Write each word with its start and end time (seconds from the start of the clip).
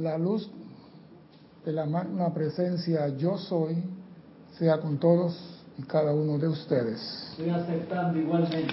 La 0.00 0.16
luz 0.16 0.50
de 1.62 1.72
la 1.72 1.84
magna 1.84 2.32
presencia 2.32 3.08
yo 3.18 3.36
soy 3.36 3.76
sea 4.58 4.80
con 4.80 4.96
todos 4.96 5.62
y 5.76 5.82
cada 5.82 6.14
uno 6.14 6.38
de 6.38 6.48
ustedes. 6.48 6.98
Estoy 7.32 7.50
aceptando 7.50 8.18
igualmente. 8.18 8.72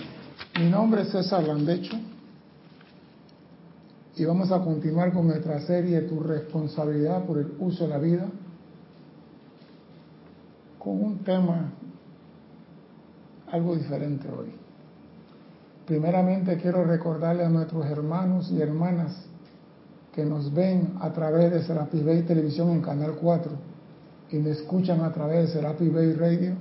Mi 0.58 0.70
nombre 0.70 1.02
es 1.02 1.10
César 1.10 1.44
Landecho 1.44 1.98
y 4.16 4.24
vamos 4.24 4.54
a 4.54 4.64
continuar 4.64 5.12
con 5.12 5.28
nuestra 5.28 5.60
serie 5.60 6.00
Tu 6.02 6.18
responsabilidad 6.22 7.26
por 7.26 7.40
el 7.40 7.54
uso 7.60 7.84
de 7.84 7.90
la 7.90 7.98
vida 7.98 8.30
con 10.80 11.04
un 11.04 11.18
tema 11.26 11.74
algo 13.52 13.76
diferente 13.76 14.30
hoy. 14.30 14.54
Primeramente 15.86 16.56
quiero 16.56 16.86
recordarle 16.86 17.44
a 17.44 17.50
nuestros 17.50 17.86
hermanos 17.86 18.50
y 18.50 18.62
hermanas 18.62 19.27
que 20.18 20.26
nos 20.26 20.52
ven 20.52 20.94
a 21.00 21.14
través 21.14 21.52
de 21.52 21.62
Serapis 21.62 22.04
Bay 22.04 22.24
Televisión 22.24 22.72
en 22.72 22.82
Canal 22.82 23.18
4 23.22 23.52
y 24.32 24.38
me 24.38 24.50
escuchan 24.50 25.02
a 25.02 25.14
través 25.14 25.46
de 25.46 25.54
Serapis 25.54 25.94
Bay 25.94 26.12
Radio, 26.14 26.54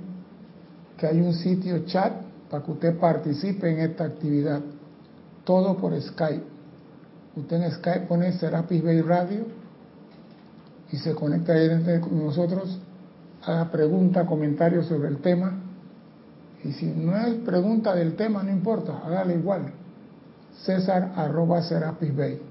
que 0.95 1.07
hay 1.07 1.19
un 1.19 1.33
sitio 1.33 1.83
chat 1.87 2.21
para 2.51 2.63
que 2.63 2.71
usted 2.71 2.99
participe 2.99 3.67
en 3.71 3.79
esta 3.79 4.03
actividad. 4.03 4.61
Todo 5.43 5.75
por 5.75 5.99
Skype. 5.99 6.43
Usted 7.35 7.63
en 7.63 7.71
Skype 7.71 8.01
pone 8.01 8.31
Serapis 8.33 8.83
Bay 8.83 9.01
Radio 9.01 9.47
y 10.91 10.97
se 10.97 11.15
conecta 11.15 11.53
ahí 11.53 11.99
con 11.99 12.23
nosotros, 12.23 12.79
haga 13.43 13.71
preguntas, 13.71 14.27
comentarios 14.27 14.85
sobre 14.85 15.07
el 15.07 15.17
tema. 15.17 15.57
Y 16.63 16.73
si 16.73 16.85
no 16.85 17.15
hay 17.15 17.39
pregunta 17.39 17.95
del 17.95 18.15
tema, 18.15 18.43
no 18.43 18.51
importa, 18.51 19.01
hágale 19.03 19.33
igual. 19.33 19.73
César 20.61 21.13
arroba 21.15 21.63
Serapis 21.63 22.15
Bay 22.15 22.46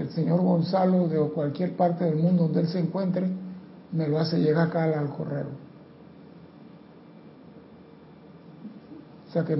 el 0.00 0.10
señor 0.10 0.40
Gonzalo 0.40 1.08
de 1.08 1.18
cualquier 1.30 1.76
parte 1.76 2.04
del 2.04 2.16
mundo 2.16 2.44
donde 2.44 2.60
él 2.60 2.68
se 2.68 2.78
encuentre 2.78 3.28
me 3.92 4.08
lo 4.08 4.18
hace 4.18 4.38
llegar 4.38 4.68
acá 4.68 4.84
al 4.84 5.10
correo. 5.10 5.46
O 9.28 9.32
sea 9.32 9.44
que 9.44 9.56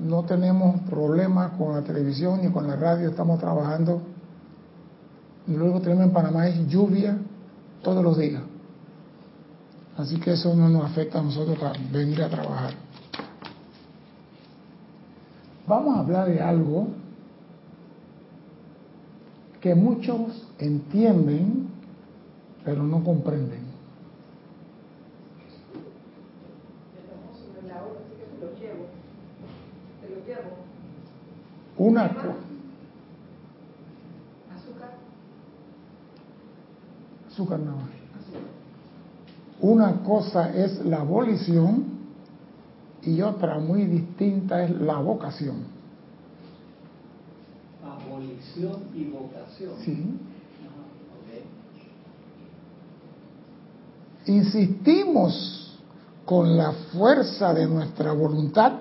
no 0.00 0.24
tenemos 0.24 0.80
problemas 0.82 1.52
con 1.52 1.74
la 1.74 1.82
televisión 1.82 2.40
ni 2.42 2.50
con 2.50 2.66
la 2.66 2.76
radio, 2.76 3.10
estamos 3.10 3.40
trabajando. 3.40 4.02
Y 5.46 5.52
que 5.52 5.80
tenemos 5.80 6.04
en 6.04 6.12
Panamá 6.12 6.46
es 6.48 6.68
lluvia 6.68 7.16
todos 7.82 8.04
los 8.04 8.18
días. 8.18 8.42
Así 9.96 10.20
que 10.20 10.32
eso 10.32 10.54
no 10.54 10.68
nos 10.68 10.84
afecta 10.84 11.18
a 11.18 11.22
nosotros 11.22 11.58
para 11.58 11.72
venir 11.90 12.22
a 12.22 12.28
trabajar. 12.28 12.74
Vamos 15.66 15.96
a 15.96 16.00
hablar 16.00 16.28
de 16.28 16.40
algo 16.40 16.88
que 19.60 19.74
muchos 19.74 20.46
entienden, 20.58 21.68
pero 22.64 22.82
no 22.82 23.02
comprenden. 23.02 23.68
Una 31.76 32.06
azúcar. 32.06 32.36
Azúcar 37.30 37.60
nada. 37.60 37.88
Una 39.60 40.02
cosa 40.02 40.54
es 40.56 40.84
la 40.84 41.00
abolición 41.00 41.84
y 43.02 43.22
otra 43.22 43.58
muy 43.60 43.84
distinta 43.84 44.64
es 44.64 44.70
la 44.72 44.98
vocación 44.98 45.78
y 48.94 49.04
vocación. 49.04 49.72
Sí. 49.84 50.18
Insistimos 54.26 55.78
con 56.24 56.56
la 56.56 56.72
fuerza 56.92 57.54
de 57.54 57.66
nuestra 57.66 58.12
voluntad 58.12 58.72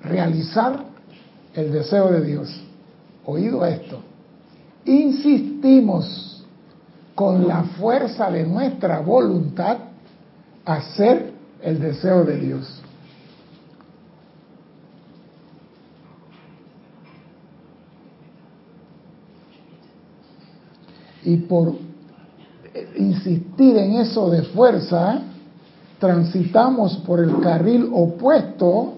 realizar 0.00 0.86
el 1.54 1.72
deseo 1.72 2.10
de 2.10 2.24
Dios. 2.24 2.60
Oído 3.26 3.66
esto. 3.66 4.00
Insistimos 4.86 6.44
con 7.14 7.46
la 7.46 7.64
fuerza 7.78 8.30
de 8.30 8.46
nuestra 8.46 9.00
voluntad 9.00 9.78
hacer 10.64 11.32
el 11.62 11.80
deseo 11.80 12.24
de 12.24 12.38
Dios. 12.38 12.82
Y 21.26 21.38
por 21.38 21.74
insistir 22.96 23.76
en 23.76 23.94
eso 23.96 24.30
de 24.30 24.42
fuerza, 24.42 25.22
transitamos 25.98 26.98
por 26.98 27.18
el 27.18 27.40
carril 27.40 27.90
opuesto 27.92 28.94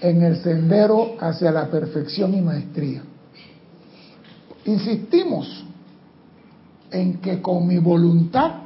en 0.00 0.22
el 0.22 0.38
sendero 0.38 1.16
hacia 1.20 1.52
la 1.52 1.68
perfección 1.68 2.34
y 2.34 2.40
maestría. 2.40 3.02
Insistimos 4.64 5.66
en 6.90 7.18
que 7.18 7.42
con 7.42 7.66
mi 7.66 7.76
voluntad 7.76 8.62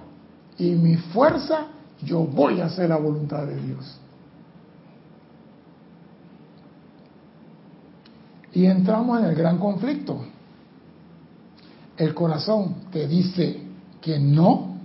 y 0.56 0.70
mi 0.70 0.94
fuerza 0.94 1.66
yo 2.00 2.20
voy 2.20 2.60
a 2.60 2.66
hacer 2.66 2.90
la 2.90 2.96
voluntad 2.96 3.44
de 3.44 3.60
Dios. 3.60 3.98
Y 8.52 8.66
entramos 8.66 9.18
en 9.18 9.24
el 9.26 9.34
gran 9.34 9.58
conflicto 9.58 10.35
el 11.96 12.14
corazón 12.14 12.74
te 12.92 13.06
dice 13.06 13.58
que 14.00 14.18
no 14.18 14.76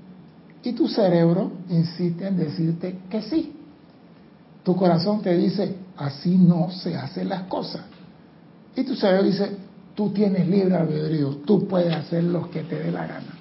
y 0.63 0.73
tu 0.73 0.87
cerebro 0.87 1.51
insiste 1.69 2.27
en 2.27 2.37
decirte 2.37 2.99
que 3.09 3.21
sí. 3.21 3.53
Tu 4.63 4.75
corazón 4.75 5.21
te 5.21 5.35
dice, 5.35 5.75
así 5.97 6.37
no 6.37 6.69
se 6.71 6.95
hacen 6.95 7.29
las 7.29 7.43
cosas. 7.43 7.81
Y 8.75 8.83
tu 8.83 8.95
cerebro 8.95 9.23
dice, 9.23 9.57
tú 9.95 10.11
tienes 10.11 10.47
libre 10.47 10.75
albedrío, 10.75 11.37
tú 11.45 11.67
puedes 11.67 11.93
hacer 11.93 12.23
lo 12.23 12.49
que 12.49 12.61
te 12.61 12.75
dé 12.75 12.91
la 12.91 13.07
gana. 13.07 13.37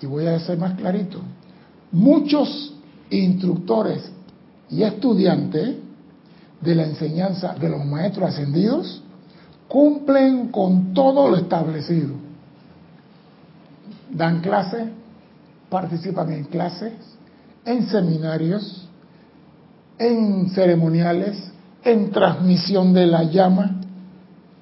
Y 0.00 0.06
voy 0.06 0.26
a 0.26 0.38
ser 0.38 0.56
más 0.58 0.74
clarito. 0.74 1.20
Muchos 1.92 2.74
instructores 3.10 4.10
y 4.70 4.82
estudiantes 4.84 5.76
de 6.60 6.74
la 6.74 6.84
enseñanza 6.84 7.54
de 7.54 7.68
los 7.68 7.84
maestros 7.84 8.30
ascendidos 8.30 9.02
cumplen 9.70 10.48
con 10.48 10.92
todo 10.92 11.30
lo 11.30 11.36
establecido. 11.36 12.16
Dan 14.10 14.40
clases, 14.40 14.88
participan 15.68 16.32
en 16.32 16.44
clases, 16.44 16.92
en 17.64 17.86
seminarios, 17.86 18.88
en 19.96 20.50
ceremoniales, 20.50 21.52
en 21.84 22.10
transmisión 22.10 22.92
de 22.92 23.06
la 23.06 23.22
llama, 23.22 23.80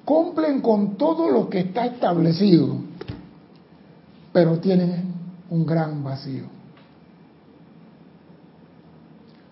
cumplen 0.05 0.61
con 0.61 0.95
todo 0.95 1.31
lo 1.31 1.49
que 1.49 1.61
está 1.61 1.87
establecido, 1.87 2.75
pero 4.31 4.59
tienen 4.59 5.11
un 5.49 5.65
gran 5.65 6.03
vacío. 6.03 6.43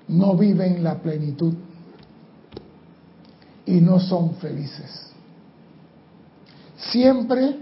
No 0.08 0.38
viven 0.38 0.84
la 0.84 1.00
plenitud 1.00 1.56
y 3.66 3.82
no 3.82 4.00
son 4.00 4.36
felices 4.36 5.08
siempre 6.92 7.56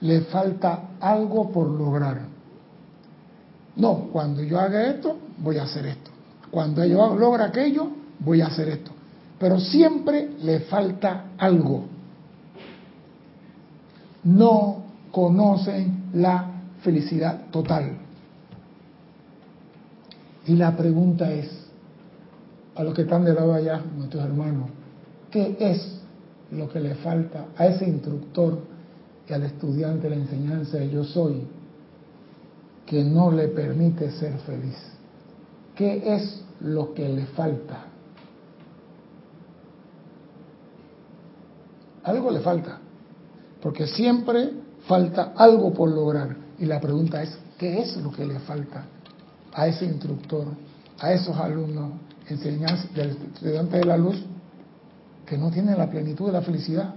le 0.00 0.22
falta 0.22 0.90
algo 1.00 1.50
por 1.50 1.68
lograr. 1.68 2.20
No, 3.76 4.08
cuando 4.12 4.42
yo 4.42 4.58
haga 4.58 4.88
esto, 4.88 5.16
voy 5.38 5.58
a 5.58 5.64
hacer 5.64 5.86
esto. 5.86 6.10
Cuando 6.50 6.84
yo 6.84 7.14
logre 7.16 7.44
aquello, 7.44 7.88
voy 8.18 8.40
a 8.42 8.48
hacer 8.48 8.68
esto. 8.68 8.90
Pero 9.38 9.58
siempre 9.58 10.30
le 10.42 10.60
falta 10.60 11.30
algo. 11.38 11.84
No 14.24 14.84
conocen 15.10 16.10
la 16.14 16.50
felicidad 16.82 17.46
total. 17.50 17.96
Y 20.46 20.56
la 20.56 20.76
pregunta 20.76 21.32
es, 21.32 21.48
a 22.74 22.82
los 22.82 22.94
que 22.94 23.02
están 23.02 23.24
de 23.24 23.34
lado 23.34 23.54
allá, 23.54 23.80
nuestros 23.96 24.24
hermanos, 24.24 24.68
¿qué 25.30 25.56
es 25.58 26.00
lo 26.50 26.68
que 26.68 26.80
le 26.80 26.94
falta 26.96 27.46
a 27.56 27.66
ese 27.66 27.86
instructor 27.86 28.71
y 29.28 29.32
al 29.32 29.44
estudiante 29.44 30.08
la 30.10 30.16
enseñanza 30.16 30.78
de 30.78 30.90
yo 30.90 31.04
soy, 31.04 31.46
que 32.86 33.04
no 33.04 33.30
le 33.30 33.48
permite 33.48 34.10
ser 34.10 34.38
feliz. 34.40 34.76
¿Qué 35.74 36.14
es 36.14 36.42
lo 36.60 36.92
que 36.92 37.08
le 37.08 37.26
falta? 37.26 37.86
Algo 42.04 42.30
le 42.30 42.40
falta, 42.40 42.78
porque 43.62 43.86
siempre 43.86 44.50
falta 44.86 45.32
algo 45.36 45.72
por 45.72 45.90
lograr. 45.90 46.36
Y 46.58 46.66
la 46.66 46.80
pregunta 46.80 47.22
es, 47.22 47.38
¿qué 47.58 47.80
es 47.80 47.96
lo 47.96 48.10
que 48.10 48.26
le 48.26 48.40
falta 48.40 48.84
a 49.52 49.66
ese 49.66 49.84
instructor, 49.84 50.46
a 50.98 51.12
esos 51.12 51.36
alumnos, 51.36 51.92
enseñanza 52.28 52.88
del 52.94 53.10
estudiante 53.10 53.78
de 53.78 53.84
la 53.84 53.96
luz 53.96 54.22
que 55.26 55.38
no 55.38 55.50
tiene 55.50 55.76
la 55.76 55.88
plenitud 55.88 56.26
de 56.26 56.32
la 56.32 56.42
felicidad. 56.42 56.94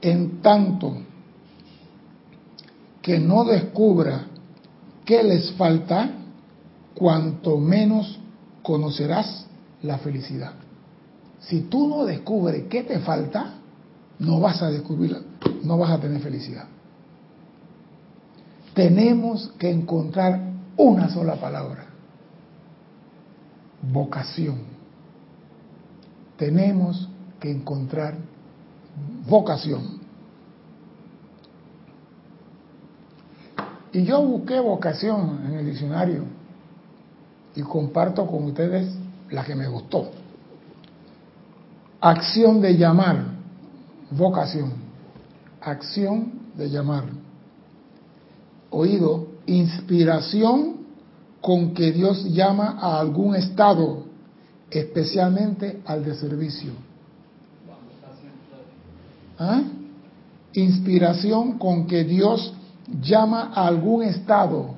En 0.00 0.31
tanto 0.42 0.94
que 3.00 3.18
no 3.18 3.44
descubra 3.44 4.26
qué 5.04 5.22
les 5.22 5.52
falta, 5.52 6.10
cuanto 6.94 7.58
menos 7.58 8.18
conocerás 8.62 9.46
la 9.82 9.98
felicidad. 9.98 10.52
Si 11.40 11.62
tú 11.62 11.88
no 11.88 12.04
descubres 12.04 12.64
qué 12.68 12.84
te 12.84 13.00
falta, 13.00 13.54
no 14.20 14.38
vas 14.38 14.62
a 14.62 14.70
descubrirla, 14.70 15.20
no 15.64 15.78
vas 15.78 15.90
a 15.90 16.00
tener 16.00 16.20
felicidad. 16.20 16.66
Tenemos 18.74 19.52
que 19.58 19.70
encontrar 19.70 20.40
una 20.76 21.08
sola 21.10 21.36
palabra, 21.36 21.86
vocación. 23.82 24.60
Tenemos 26.36 27.08
que 27.40 27.50
encontrar 27.50 28.16
vocación. 29.28 30.01
Y 33.92 34.04
yo 34.04 34.22
busqué 34.22 34.58
vocación 34.58 35.40
en 35.46 35.54
el 35.58 35.66
diccionario 35.66 36.24
y 37.54 37.60
comparto 37.60 38.26
con 38.26 38.44
ustedes 38.44 38.94
la 39.30 39.44
que 39.44 39.54
me 39.54 39.68
gustó. 39.68 40.10
Acción 42.00 42.60
de 42.60 42.76
llamar, 42.76 43.24
vocación. 44.10 44.72
Acción 45.60 46.32
de 46.56 46.70
llamar. 46.70 47.04
Oído, 48.70 49.28
inspiración 49.46 50.78
con 51.42 51.74
que 51.74 51.92
Dios 51.92 52.24
llama 52.24 52.78
a 52.80 52.98
algún 52.98 53.34
estado, 53.34 54.04
especialmente 54.70 55.82
al 55.84 56.04
de 56.04 56.14
servicio. 56.14 56.72
¿Ah? 59.38 59.62
Inspiración 60.54 61.58
con 61.58 61.86
que 61.86 62.04
Dios 62.04 62.54
llama 63.00 63.52
a 63.54 63.66
algún 63.66 64.02
estado, 64.02 64.74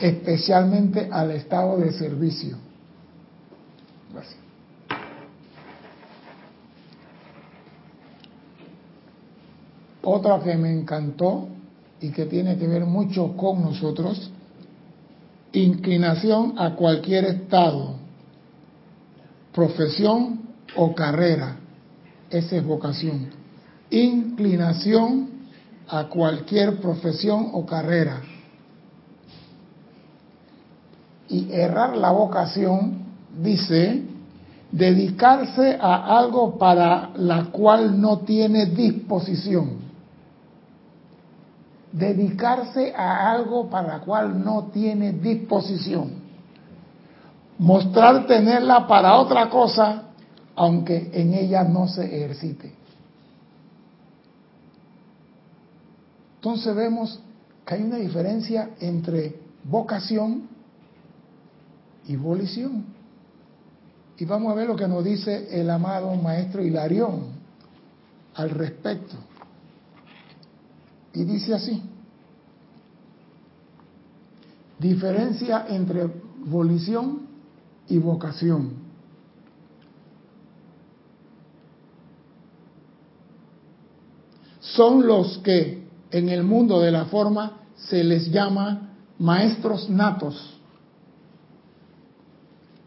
especialmente 0.00 1.08
al 1.10 1.30
estado 1.32 1.78
de 1.78 1.92
servicio. 1.92 2.56
Gracias. 4.12 4.38
Otra 10.02 10.40
que 10.40 10.56
me 10.56 10.72
encantó 10.72 11.48
y 12.00 12.10
que 12.10 12.24
tiene 12.26 12.56
que 12.56 12.66
ver 12.66 12.86
mucho 12.86 13.36
con 13.36 13.62
nosotros, 13.62 14.30
inclinación 15.52 16.54
a 16.58 16.74
cualquier 16.74 17.26
estado, 17.26 17.96
profesión 19.52 20.40
o 20.76 20.94
carrera. 20.94 21.56
Esa 22.30 22.56
es 22.56 22.64
vocación. 22.64 23.26
Inclinación 23.90 25.37
a 25.88 26.04
cualquier 26.04 26.80
profesión 26.80 27.50
o 27.52 27.64
carrera. 27.64 28.20
Y 31.28 31.52
errar 31.52 31.96
la 31.96 32.10
vocación, 32.10 33.04
dice, 33.42 34.02
dedicarse 34.70 35.78
a 35.80 36.18
algo 36.18 36.58
para 36.58 37.10
la 37.16 37.46
cual 37.46 38.00
no 38.00 38.20
tiene 38.20 38.66
disposición. 38.66 39.88
Dedicarse 41.92 42.94
a 42.94 43.30
algo 43.30 43.68
para 43.70 43.98
la 43.98 44.00
cual 44.00 44.44
no 44.44 44.64
tiene 44.72 45.12
disposición. 45.12 46.12
Mostrar 47.58 48.26
tenerla 48.26 48.86
para 48.86 49.16
otra 49.16 49.48
cosa, 49.48 50.02
aunque 50.54 51.10
en 51.12 51.34
ella 51.34 51.64
no 51.64 51.88
se 51.88 52.04
ejercite. 52.04 52.77
Entonces 56.38 56.72
vemos 56.76 57.20
que 57.66 57.74
hay 57.74 57.82
una 57.82 57.96
diferencia 57.96 58.70
entre 58.78 59.40
vocación 59.64 60.48
y 62.06 62.14
volición. 62.14 62.84
Y 64.16 64.24
vamos 64.24 64.52
a 64.52 64.54
ver 64.54 64.68
lo 64.68 64.76
que 64.76 64.86
nos 64.86 65.04
dice 65.04 65.60
el 65.60 65.68
amado 65.68 66.14
maestro 66.14 66.62
Hilarión 66.62 67.24
al 68.34 68.50
respecto. 68.50 69.16
Y 71.12 71.24
dice 71.24 71.54
así, 71.54 71.82
diferencia 74.78 75.66
entre 75.68 76.06
volición 76.44 77.26
y 77.88 77.98
vocación. 77.98 78.74
Son 84.60 85.04
los 85.04 85.38
que 85.38 85.87
en 86.10 86.28
el 86.28 86.42
mundo 86.42 86.80
de 86.80 86.90
la 86.90 87.06
forma 87.06 87.58
se 87.76 88.02
les 88.02 88.30
llama 88.30 88.92
maestros 89.18 89.88
natos, 89.90 90.58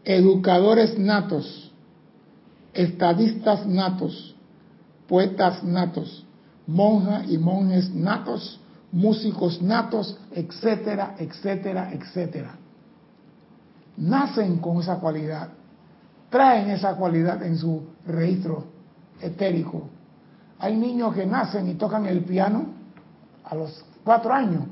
educadores 0.04 0.98
natos, 0.98 1.72
estadistas 2.74 3.66
natos, 3.66 4.34
poetas 5.06 5.62
natos, 5.62 6.24
monjas 6.66 7.30
y 7.30 7.38
monjes 7.38 7.94
natos, 7.94 8.60
músicos 8.90 9.62
natos, 9.62 10.18
etcétera, 10.32 11.14
etcétera, 11.18 11.92
etcétera. 11.92 12.56
Nacen 13.96 14.58
con 14.58 14.80
esa 14.80 14.96
cualidad, 14.96 15.50
traen 16.30 16.70
esa 16.70 16.96
cualidad 16.96 17.42
en 17.42 17.56
su 17.56 17.82
registro 18.06 18.64
etérico. 19.20 19.88
Hay 20.58 20.76
niños 20.76 21.14
que 21.14 21.26
nacen 21.26 21.68
y 21.68 21.74
tocan 21.74 22.06
el 22.06 22.24
piano 22.24 22.81
a 23.52 23.54
los 23.54 23.84
cuatro 24.02 24.32
años, 24.32 24.62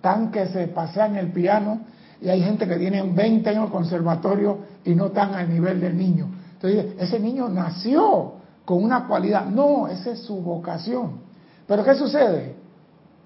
tan 0.00 0.30
que 0.30 0.46
se 0.48 0.68
pasean 0.68 1.16
el 1.16 1.30
piano 1.30 1.80
y 2.22 2.30
hay 2.30 2.40
gente 2.40 2.66
que 2.66 2.76
tiene 2.76 3.02
20 3.02 3.50
años 3.50 3.70
conservatorio 3.70 4.60
y 4.82 4.94
no 4.94 5.06
están 5.06 5.34
al 5.34 5.52
nivel 5.52 5.78
del 5.78 5.94
niño. 5.94 6.30
Entonces, 6.54 6.94
ese 6.98 7.20
niño 7.20 7.50
nació 7.50 8.32
con 8.64 8.82
una 8.82 9.06
cualidad. 9.06 9.44
No, 9.44 9.88
esa 9.88 10.12
es 10.12 10.20
su 10.20 10.36
vocación. 10.36 11.20
Pero 11.66 11.84
¿qué 11.84 11.94
sucede? 11.96 12.56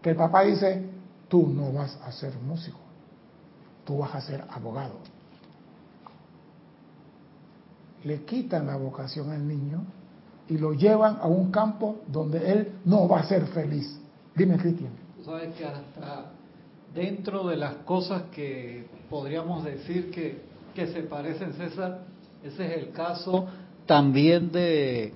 Que 0.03 0.11
el 0.11 0.17
papá 0.17 0.43
dice, 0.43 0.85
tú 1.29 1.47
no 1.47 1.73
vas 1.73 1.97
a 2.05 2.11
ser 2.11 2.33
músico, 2.45 2.79
tú 3.85 3.99
vas 3.99 4.17
a 4.17 4.21
ser 4.21 4.45
abogado. 4.51 4.95
Le 8.03 8.25
quitan 8.25 8.67
la 8.67 8.77
vocación 8.77 9.31
al 9.31 9.47
niño 9.47 9.85
y 10.49 10.59
lo 10.59 10.73
llevan 10.73 11.19
a 11.21 11.29
un 11.29 11.53
campo 11.53 12.01
donde 12.09 12.51
él 12.51 12.73
no 12.85 13.07
va 13.07 13.21
a 13.21 13.25
ser 13.25 13.47
feliz. 13.47 14.01
Dime, 14.39 14.57
Cristian. 14.57 14.91
sabes 15.25 15.55
que 15.57 15.65
hasta 15.65 16.31
dentro 16.95 17.49
de 17.49 17.57
las 17.57 17.75
cosas 17.85 18.23
que 18.35 18.87
podríamos 19.11 19.65
decir 19.65 20.11
que, 20.11 20.39
que 20.75 20.87
se 20.87 21.03
parecen, 21.03 21.53
César, 21.55 22.03
ese 22.45 22.67
es 22.67 22.83
el 22.85 22.91
caso 22.93 23.47
también 23.85 24.53
de, 24.53 25.13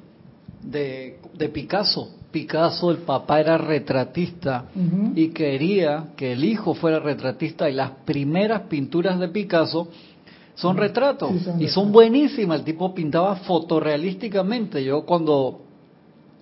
de, 0.62 1.18
de 1.34 1.48
Picasso. 1.50 2.08
Picasso, 2.32 2.90
el 2.90 2.98
papá 2.98 3.40
era 3.40 3.58
retratista 3.58 4.64
y 5.14 5.28
quería 5.28 6.08
que 6.16 6.32
el 6.32 6.42
hijo 6.42 6.74
fuera 6.74 6.98
retratista 6.98 7.68
y 7.68 7.74
las 7.74 7.90
primeras 8.06 8.62
pinturas 8.62 9.20
de 9.20 9.28
Picasso 9.28 9.88
son 10.54 10.78
retratos 10.78 11.30
y 11.58 11.68
son 11.68 11.92
buenísimas. 11.92 12.60
El 12.60 12.64
tipo 12.64 12.94
pintaba 12.94 13.36
fotorrealísticamente. 13.36 14.82
Yo 14.82 15.04
cuando 15.04 15.61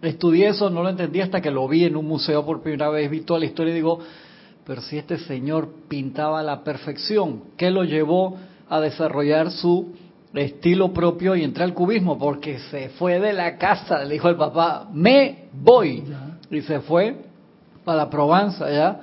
Estudié 0.02 0.49
eso, 0.49 0.71
no 0.71 0.83
lo 0.83 0.88
entendí 0.88 1.21
hasta 1.21 1.40
que 1.40 1.50
lo 1.50 1.69
vi 1.69 1.85
en 1.85 1.97
un 1.97 2.07
museo 2.07 2.45
por 2.45 2.62
primera 2.62 2.88
vez, 2.88 3.11
vi 3.11 3.21
toda 3.21 3.40
la 3.40 3.47
historia 3.47 3.73
y 3.73 3.76
digo, 3.76 4.00
pero 4.66 4.80
si 4.80 4.97
este 4.97 5.19
señor 5.19 5.69
pintaba 5.88 6.40
a 6.40 6.42
la 6.42 6.64
perfección, 6.64 7.42
¿qué 7.57 7.71
lo 7.71 7.85
llevó 7.85 8.37
a 8.69 8.80
desarrollar 8.80 9.50
su 9.50 9.92
estilo 10.33 10.92
propio 10.92 11.37
y 11.37 11.45
entrar 11.45 11.69
al 11.69 11.75
cubismo? 11.75 12.19
Porque 12.19 12.59
se 12.71 12.88
fue 12.90 13.21
de 13.21 13.33
la 13.33 13.59
casa, 13.59 14.02
le 14.04 14.14
dijo 14.14 14.28
el 14.28 14.37
papá, 14.37 14.88
me 14.92 15.49
voy. 15.52 16.04
Y 16.50 16.62
se 16.62 16.80
fue 16.80 17.16
para 17.85 17.99
la 17.99 18.11
Provenza, 18.11 18.71
¿ya? 18.71 19.00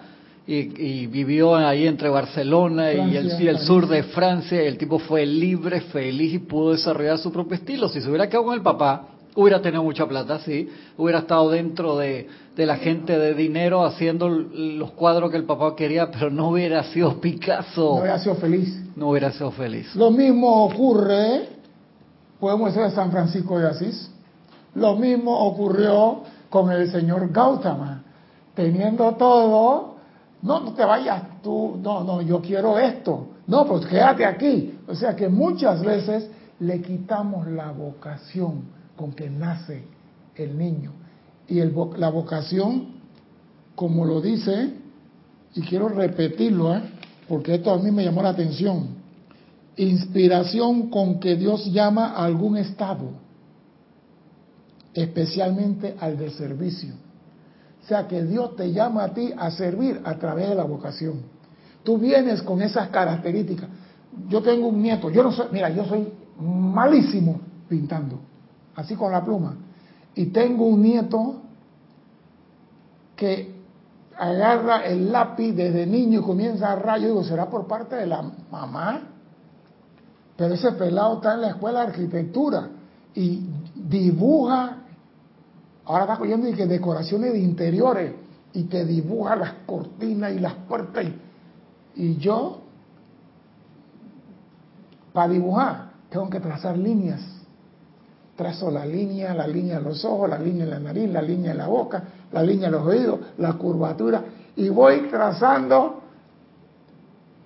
Y, 0.47 1.07
vivió 1.07 1.55
ahí 1.55 1.85
entre 1.85 2.07
Barcelona 2.07 2.93
y, 2.93 3.17
el, 3.17 3.41
y 3.41 3.47
el 3.49 3.59
sur 3.59 3.85
de 3.85 4.03
Francia 4.03 4.63
y 4.63 4.67
el 4.67 4.77
tipo 4.77 4.97
fue 4.97 5.25
libre, 5.25 5.81
feliz 5.81 6.35
y 6.35 6.39
pudo 6.39 6.71
desarrollar 6.71 7.17
su 7.17 7.33
propio 7.33 7.55
estilo. 7.55 7.89
Si 7.89 7.99
se 7.99 8.07
hubiera 8.07 8.29
quedado 8.29 8.45
con 8.45 8.55
el 8.55 8.61
papá, 8.61 9.09
Hubiera 9.37 9.61
tenido 9.61 9.83
mucha 9.83 10.07
plata, 10.07 10.39
sí. 10.39 10.67
Hubiera 10.97 11.19
estado 11.19 11.51
dentro 11.51 11.95
de, 11.95 12.27
la 12.55 12.77
gente 12.77 13.19
de 13.19 13.35
dinero 13.35 13.85
haciendo 13.85 14.29
los 14.29 14.89
cuadros 14.93 15.29
que 15.29 15.37
el 15.37 15.43
papá 15.43 15.75
quería, 15.75 16.09
pero 16.09 16.31
no 16.31 16.49
hubiera 16.49 16.83
sido 16.85 17.21
Picasso. 17.21 17.83
No 17.83 18.01
hubiera 18.01 18.17
sido 18.17 18.33
feliz. 18.33 18.81
No 18.95 19.09
hubiera 19.09 19.31
sido 19.31 19.51
feliz. 19.51 19.95
Lo 19.95 20.09
mismo 20.09 20.65
ocurre, 20.65 21.49
podemos 22.39 22.69
decir 22.69 22.89
de 22.89 22.95
San 22.95 23.11
Francisco 23.11 23.59
de 23.59 23.67
Asís. 23.67 24.09
Lo 24.73 24.95
mismo 24.95 25.37
ocurrió 25.37 26.23
con 26.49 26.71
el 26.71 26.91
señor 26.91 27.31
Gautama. 27.31 28.01
Teniendo 28.55 29.11
todo, 29.17 29.97
no, 30.41 30.61
no 30.61 30.73
te 30.73 30.83
vayas 30.83 31.43
tú, 31.43 31.77
no, 31.79 32.03
no, 32.03 32.23
yo 32.23 32.41
quiero 32.41 32.79
esto. 32.79 33.27
No, 33.45 33.67
pues 33.67 33.85
quédate 33.85 34.25
aquí. 34.25 34.79
O 34.87 34.95
sea 34.95 35.15
que 35.15 35.29
muchas 35.29 35.83
veces 35.83 36.27
le 36.59 36.81
quitamos 36.81 37.45
la 37.45 37.71
vocación 37.71 38.76
con 38.97 39.13
que 39.13 39.29
nace 39.29 39.83
el 40.35 40.57
niño. 40.57 40.91
Y 41.47 41.61
la 41.61 42.09
vocación, 42.09 42.97
como 43.75 44.03
lo 44.03 44.19
dice, 44.19 44.73
y 45.55 45.61
quiero 45.61 45.87
repetirlo, 45.87 46.75
¿eh? 46.75 46.81
porque 47.29 47.55
esto 47.55 47.71
a 47.71 47.77
mí 47.77 47.91
me 47.91 48.03
llamó 48.03 48.21
la 48.21 48.29
atención, 48.29 48.89
inspiración 49.77 50.89
con 50.89 51.19
que 51.19 51.37
Dios 51.37 51.71
llama 51.71 52.07
a 52.07 52.25
algún 52.25 52.57
estado, 52.57 53.11
especialmente 54.93 55.95
al 55.99 56.17
de 56.17 56.31
servicio. 56.31 56.93
O 57.83 57.87
sea 57.87 58.05
que 58.07 58.21
Dios 58.23 58.55
te 58.57 58.73
llama 58.73 59.05
a 59.05 59.13
ti 59.13 59.31
a 59.37 59.49
servir 59.51 60.01
a 60.03 60.15
través 60.15 60.49
de 60.49 60.55
la 60.55 60.63
vocación. 60.63 61.21
Tú 61.83 61.97
vienes 61.97 62.41
con 62.41 62.61
esas 62.61 62.89
características. 62.89 63.69
Yo 64.27 64.41
tengo 64.41 64.67
un 64.67 64.81
nieto, 64.81 65.09
yo 65.09 65.23
no 65.23 65.31
soy, 65.31 65.47
mira, 65.53 65.69
yo 65.69 65.85
soy 65.85 66.07
malísimo 66.37 67.39
pintando, 67.69 68.19
así 68.77 68.95
con 68.95 69.11
la 69.11 69.23
pluma. 69.23 69.55
Y 70.15 70.27
tengo 70.27 70.65
un 70.65 70.81
nieto 70.81 71.41
que 73.15 73.57
agarra 74.17 74.85
el 74.85 75.11
lápiz 75.11 75.51
desde 75.51 75.85
niño 75.85 76.21
y 76.21 76.23
comienza 76.23 76.71
a 76.71 76.75
rayar. 76.75 77.09
digo, 77.09 77.23
¿será 77.23 77.49
por 77.49 77.67
parte 77.67 77.95
de 77.97 78.07
la 78.07 78.23
mamá? 78.49 79.01
Pero 80.37 80.53
ese 80.53 80.71
pelado 80.73 81.15
está 81.15 81.33
en 81.33 81.41
la 81.41 81.49
escuela 81.49 81.81
de 81.81 81.87
arquitectura 81.87 82.69
y 83.15 83.45
dibuja, 83.75 84.77
ahora 85.85 86.03
está 86.03 86.17
cogiendo 86.17 86.47
y 86.47 86.53
que 86.53 86.67
decoraciones 86.67 87.33
de 87.33 87.39
interiores 87.39 88.13
y 88.53 88.63
te 88.63 88.85
dibuja 88.85 89.35
las 89.35 89.53
cortinas 89.65 90.33
y 90.33 90.39
las 90.39 90.53
puertas. 90.53 91.05
Y 91.95 92.17
yo, 92.17 92.59
para 95.13 95.33
dibujar, 95.33 95.91
tengo 96.11 96.29
que 96.29 96.39
trazar 96.39 96.77
líneas. 96.77 97.36
Trazo 98.37 98.69
la 98.69 98.85
línea, 98.85 99.33
la 99.33 99.47
línea 99.47 99.79
de 99.79 99.83
los 99.83 100.05
ojos, 100.05 100.29
la 100.29 100.37
línea 100.37 100.65
de 100.65 100.71
la 100.71 100.79
nariz, 100.79 101.09
la 101.11 101.23
línea 101.23 101.51
de 101.53 101.57
la 101.57 101.67
boca, 101.67 102.03
la 102.31 102.43
línea 102.43 102.67
de 102.69 102.77
los 102.77 102.85
oídos, 102.85 103.19
la 103.39 103.53
curvatura, 103.53 104.23
y 104.55 104.69
voy 104.69 105.07
trazando, 105.09 106.01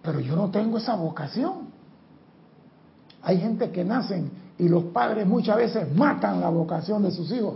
pero 0.02 0.20
yo 0.20 0.36
no 0.36 0.52
tengo 0.52 0.78
esa 0.78 0.96
vocación. 0.96 1.72
Hay 3.24 3.38
gente 3.38 3.72
que 3.72 3.86
nacen 3.86 4.32
y 4.58 4.68
los 4.68 4.84
padres 4.86 5.26
muchas 5.26 5.58
veces 5.58 5.96
matan 5.96 6.42
la 6.42 6.50
vocación 6.50 7.04
de 7.04 7.12
sus 7.12 7.32
hijos. 7.32 7.56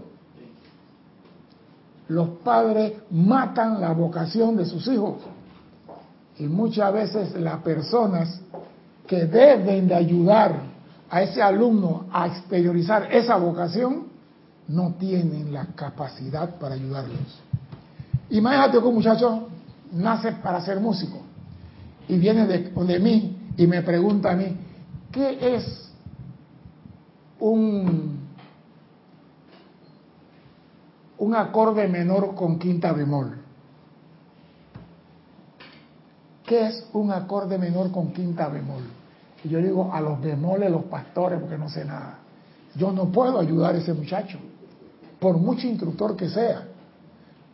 Los 2.08 2.30
padres 2.44 2.94
matan 3.12 3.82
la 3.82 3.92
vocación 3.92 4.56
de 4.56 4.66
sus 4.66 4.88
hijos. 4.88 5.16
Y 6.38 6.48
muchas 6.48 6.94
veces 6.94 7.36
las 7.36 7.62
personas 7.62 8.42
que 9.06 9.26
deben 9.26 9.88
de 9.88 9.96
ayudar 9.96 10.75
a 11.10 11.22
ese 11.22 11.42
alumno 11.42 12.08
a 12.12 12.28
exteriorizar 12.28 13.14
esa 13.14 13.38
vocación 13.38 14.08
no 14.68 14.94
tienen 14.94 15.54
la 15.54 15.68
capacidad 15.68 16.58
para 16.58 16.76
ayudarlos. 16.76 17.42
Imagínate 18.30 18.80
que 18.80 18.86
un 18.86 18.96
muchacho 18.96 19.48
nace 19.92 20.32
para 20.34 20.62
ser 20.62 20.80
músico 20.80 21.20
y 22.08 22.18
viene 22.18 22.46
de, 22.48 23.00
mí 23.00 23.38
y 23.58 23.68
me 23.68 23.82
pregunta 23.82 24.32
a 24.32 24.36
mí, 24.36 24.58
¿Qué 25.16 25.56
es 25.56 25.90
un, 27.40 28.20
un 31.18 31.36
acorde 31.36 31.88
menor 31.88 32.36
con 32.36 32.60
quinta 32.60 32.92
bemol? 32.92 33.38
¿Qué 36.46 36.68
es 36.68 36.86
un 36.92 37.12
acorde 37.12 37.58
menor 37.58 37.94
con 37.94 38.12
quinta 38.12 38.50
bemol? 38.50 38.84
Y 39.44 39.50
yo 39.50 39.60
digo 39.60 39.92
a 39.94 40.02
los 40.02 40.22
bemoles, 40.22 40.72
los 40.72 40.84
pastores, 40.86 41.40
porque 41.40 41.58
no 41.58 41.70
sé 41.70 41.86
nada. 41.86 42.20
Yo 42.76 42.92
no 42.92 43.06
puedo 43.12 43.40
ayudar 43.40 43.76
a 43.76 43.78
ese 43.78 43.94
muchacho, 43.94 44.38
por 45.20 45.38
mucho 45.38 45.68
instructor 45.68 46.16
que 46.16 46.30
sea. 46.30 46.64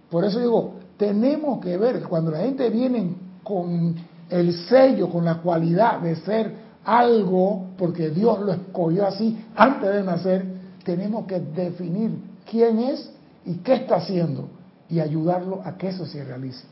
Por 0.10 0.26
eso 0.26 0.40
digo, 0.40 0.76
tenemos 0.98 1.60
que 1.64 1.78
ver, 1.78 2.04
cuando 2.04 2.32
la 2.32 2.40
gente 2.40 2.70
viene 2.70 3.16
con 3.44 3.96
el 4.30 4.54
sello, 4.54 5.10
con 5.10 5.26
la 5.26 5.38
cualidad 5.40 6.00
de 6.00 6.16
ser 6.16 6.56
algo, 6.84 7.68
porque 7.78 8.10
Dios 8.10 8.40
lo 8.40 8.54
escogió 8.54 9.06
así 9.06 9.46
antes 9.56 9.90
de 9.94 10.04
nacer, 10.04 10.46
tenemos 10.84 11.26
que 11.26 11.40
definir 11.40 12.12
quién 12.50 12.80
es 12.80 13.12
y 13.46 13.56
qué 13.56 13.74
está 13.76 13.98
haciendo 13.98 14.48
y 14.90 15.00
ayudarlo 15.00 15.62
a 15.64 15.78
que 15.78 15.90
eso 15.90 16.06
se 16.06 16.24
realice. 16.24 16.66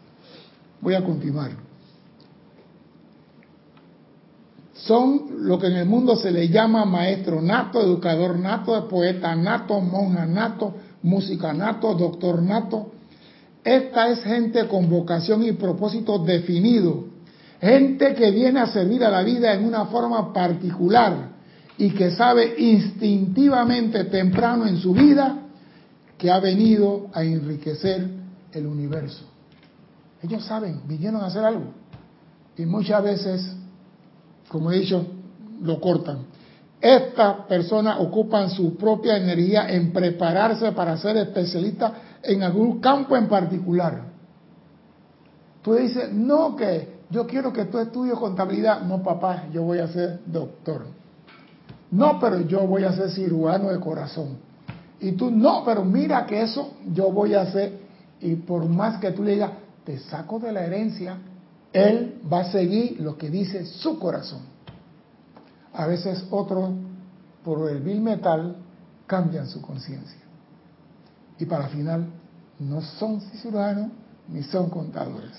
Voy 0.82 0.96
a 0.96 1.04
continuar. 1.04 1.69
Son 4.86 5.46
lo 5.48 5.60
que 5.60 5.68
en 5.68 5.78
el 5.78 5.86
mundo 5.86 6.16
se 6.16 6.32
le 6.32 6.50
llama 6.50 6.86
maestro 6.86 7.42
nato, 7.42 7.82
educador 7.82 8.38
nato, 8.40 8.88
poeta 8.88 9.36
nato, 9.36 9.82
monja 9.82 10.26
nato, 10.26 10.74
música 11.04 11.54
nato, 11.54 11.94
doctor 11.96 12.42
nato. 12.42 12.92
Esta 13.64 14.10
es 14.10 14.24
gente 14.24 14.68
con 14.68 14.90
vocación 14.90 15.44
y 15.44 15.52
propósito 15.52 16.20
definido 16.20 17.10
Gente 17.62 18.16
que 18.16 18.32
viene 18.32 18.62
a 18.62 18.68
servir 18.68 19.04
a 19.04 19.10
la 19.10 19.22
vida 19.22 19.54
en 19.54 19.66
una 19.66 19.86
forma 19.86 20.32
particular 20.32 21.32
y 21.78 21.92
que 21.92 22.12
sabe 22.12 22.56
instintivamente 22.58 24.06
temprano 24.06 24.66
en 24.66 24.78
su 24.78 24.94
vida 24.94 25.40
que 26.18 26.32
ha 26.32 26.40
venido 26.40 27.08
a 27.14 27.24
enriquecer 27.24 28.10
el 28.54 28.66
universo. 28.66 29.26
Ellos 30.22 30.46
saben, 30.46 30.82
vinieron 30.86 31.22
a 31.22 31.28
hacer 31.28 31.44
algo. 31.44 31.74
Y 32.58 32.66
muchas 32.66 33.04
veces, 33.04 33.56
como 34.50 34.72
he 34.72 34.80
dicho, 34.80 35.06
lo 35.62 35.80
cortan. 35.80 36.26
Estas 36.82 37.46
personas 37.46 37.98
ocupan 38.00 38.50
su 38.50 38.76
propia 38.76 39.18
energía 39.18 39.70
en 39.70 39.92
prepararse 39.92 40.72
para 40.72 40.98
ser 40.98 41.18
especialistas 41.18 41.92
en 42.24 42.44
algún 42.44 42.80
campo 42.80 43.16
en 43.16 43.28
particular. 43.28 44.04
Tú 45.62 45.76
dices, 45.76 46.12
no 46.12 46.56
que 46.56 47.00
yo 47.10 47.28
quiero 47.28 47.52
que 47.52 47.66
tú 47.66 47.80
estudies 47.80 48.16
contabilidad. 48.16 48.82
No, 48.82 49.04
papá, 49.04 49.46
yo 49.52 49.64
voy 49.64 49.80
a 49.80 49.88
ser 49.88 50.20
doctor. 50.26 50.86
No, 51.92 52.20
pero 52.20 52.42
yo 52.42 52.66
voy 52.68 52.84
a 52.84 52.94
ser 52.94 53.10
cirujano 53.10 53.70
de 53.70 53.80
corazón. 53.80 54.38
Y 55.02 55.14
tú, 55.14 55.32
no, 55.32 55.64
pero 55.66 55.84
mira 55.84 56.26
que 56.26 56.42
eso 56.42 56.74
yo 56.94 57.12
voy 57.12 57.34
a 57.34 57.42
hacer. 57.42 57.80
Y 58.22 58.36
por 58.36 58.68
más 58.68 59.00
que 59.00 59.12
tú 59.12 59.24
le 59.24 59.34
digas, 59.34 59.52
te 59.84 59.98
saco 59.98 60.40
de 60.40 60.52
la 60.52 60.64
herencia, 60.64 61.18
él 61.74 62.22
va 62.32 62.42
a 62.42 62.52
seguir 62.52 63.00
lo 63.00 63.18
que 63.18 63.30
dice 63.30 63.66
su 63.66 64.00
corazón. 64.00 64.42
A 65.74 65.86
veces 65.86 66.26
otros, 66.32 66.72
por 67.44 67.70
el 67.70 67.82
vil 67.82 68.02
metal, 68.02 68.56
cambian 69.06 69.48
su 69.48 69.62
conciencia. 69.62 70.20
Y 71.38 71.46
para 71.46 71.68
final, 71.68 72.08
no 72.60 72.82
son 72.82 73.22
cirujanos 73.22 73.92
ni 74.28 74.44
son 74.44 74.70
contadores. 74.70 75.32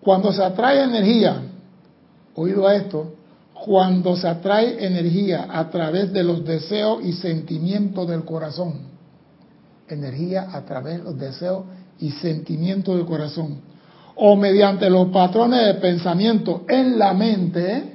Cuando 0.00 0.32
se 0.32 0.42
atrae 0.42 0.82
energía, 0.82 1.42
oído 2.34 2.66
a 2.66 2.74
esto, 2.74 3.14
cuando 3.52 4.16
se 4.16 4.26
atrae 4.26 4.86
energía 4.86 5.46
a 5.50 5.68
través 5.68 6.12
de 6.12 6.24
los 6.24 6.44
deseos 6.44 7.04
y 7.04 7.12
sentimientos 7.12 8.08
del 8.08 8.24
corazón, 8.24 8.88
energía 9.88 10.48
a 10.52 10.64
través 10.64 10.98
de 10.98 11.04
los 11.04 11.18
deseos 11.18 11.64
y 11.98 12.12
sentimientos 12.12 12.96
del 12.96 13.04
corazón, 13.04 13.69
o 14.22 14.36
mediante 14.36 14.90
los 14.90 15.08
patrones 15.08 15.66
de 15.66 15.74
pensamiento 15.74 16.64
en 16.68 16.98
la 16.98 17.14
mente, 17.14 17.94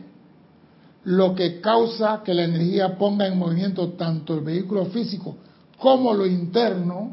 lo 1.03 1.35
que 1.35 1.61
causa 1.61 2.21
que 2.23 2.33
la 2.33 2.45
energía 2.45 2.97
ponga 2.97 3.27
en 3.27 3.37
movimiento 3.37 3.89
tanto 3.93 4.33
el 4.33 4.41
vehículo 4.41 4.85
físico 4.85 5.35
como 5.77 6.13
lo 6.13 6.25
interno, 6.25 7.11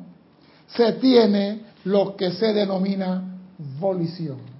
se 0.66 0.94
tiene 0.94 1.60
lo 1.84 2.16
que 2.16 2.30
se 2.30 2.54
denomina 2.54 3.22
volición 3.78 4.52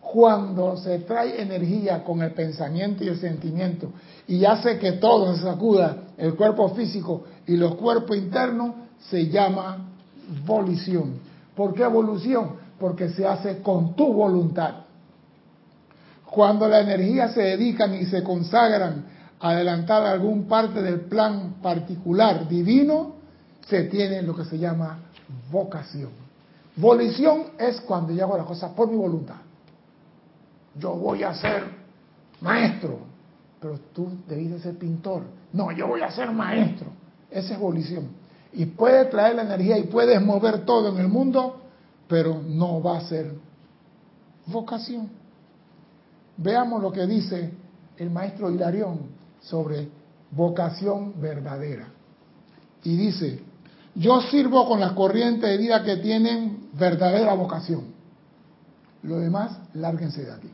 cuando 0.00 0.76
se 0.76 1.00
trae 1.00 1.40
energía 1.40 2.02
con 2.02 2.22
el 2.22 2.32
pensamiento 2.32 3.04
y 3.04 3.08
el 3.08 3.18
sentimiento 3.18 3.92
y 4.26 4.44
hace 4.44 4.78
que 4.78 4.92
todo 4.92 5.36
se 5.36 5.42
sacuda, 5.42 6.04
el 6.16 6.34
cuerpo 6.34 6.70
físico 6.70 7.24
y 7.46 7.56
los 7.56 7.76
cuerpos 7.76 8.16
internos, 8.16 8.74
se 9.08 9.28
llama 9.28 9.88
volición. 10.44 11.14
¿Por 11.54 11.74
qué 11.74 11.82
evolución? 11.82 12.69
Porque 12.80 13.10
se 13.10 13.24
hace 13.26 13.62
con 13.62 13.94
tu 13.94 14.12
voluntad. 14.12 14.86
Cuando 16.24 16.66
la 16.66 16.80
energía 16.80 17.28
se 17.28 17.42
dedican 17.42 17.94
y 17.94 18.06
se 18.06 18.24
consagran 18.24 19.04
a 19.38 19.50
adelantar 19.50 20.04
algún 20.04 20.48
parte 20.48 20.82
del 20.82 21.02
plan 21.02 21.56
particular 21.62 22.48
divino, 22.48 23.14
se 23.68 23.84
tiene 23.84 24.22
lo 24.22 24.34
que 24.34 24.44
se 24.44 24.58
llama 24.58 24.98
vocación. 25.52 26.10
Volición 26.74 27.42
es 27.58 27.80
cuando 27.82 28.12
yo 28.12 28.24
hago 28.24 28.36
las 28.36 28.46
cosas 28.46 28.72
por 28.72 28.90
mi 28.90 28.96
voluntad 28.96 29.36
yo 30.80 30.94
voy 30.94 31.22
a 31.22 31.34
ser 31.34 31.64
maestro, 32.40 32.98
pero 33.60 33.78
tú 33.92 34.08
debes 34.28 34.62
ser 34.62 34.76
pintor. 34.76 35.22
No, 35.52 35.72
yo 35.72 35.88
voy 35.88 36.02
a 36.02 36.10
ser 36.10 36.30
maestro. 36.30 36.88
Esa 37.30 37.54
es 37.54 37.60
volición. 37.60 38.08
Y 38.52 38.66
puede 38.66 39.04
traer 39.06 39.36
la 39.36 39.42
energía 39.42 39.78
y 39.78 39.84
puedes 39.84 40.20
mover 40.20 40.64
todo 40.64 40.88
en 40.88 40.98
el 40.98 41.08
mundo, 41.08 41.60
pero 42.10 42.42
no 42.44 42.82
va 42.82 42.98
a 42.98 43.02
ser 43.02 43.32
vocación. 44.46 45.08
Veamos 46.36 46.82
lo 46.82 46.90
que 46.90 47.06
dice 47.06 47.52
el 47.96 48.10
maestro 48.10 48.50
Hilarión 48.50 49.02
sobre 49.40 49.88
vocación 50.32 51.14
verdadera. 51.20 51.86
Y 52.82 52.96
dice, 52.96 53.40
Yo 53.94 54.20
sirvo 54.22 54.66
con 54.66 54.80
las 54.80 54.92
corrientes 54.92 55.48
de 55.48 55.56
vida 55.56 55.84
que 55.84 55.98
tienen 55.98 56.70
verdadera 56.72 57.32
vocación. 57.34 57.84
Lo 59.04 59.18
demás, 59.18 59.56
lárguense 59.74 60.24
de 60.24 60.32
aquí. 60.32 60.50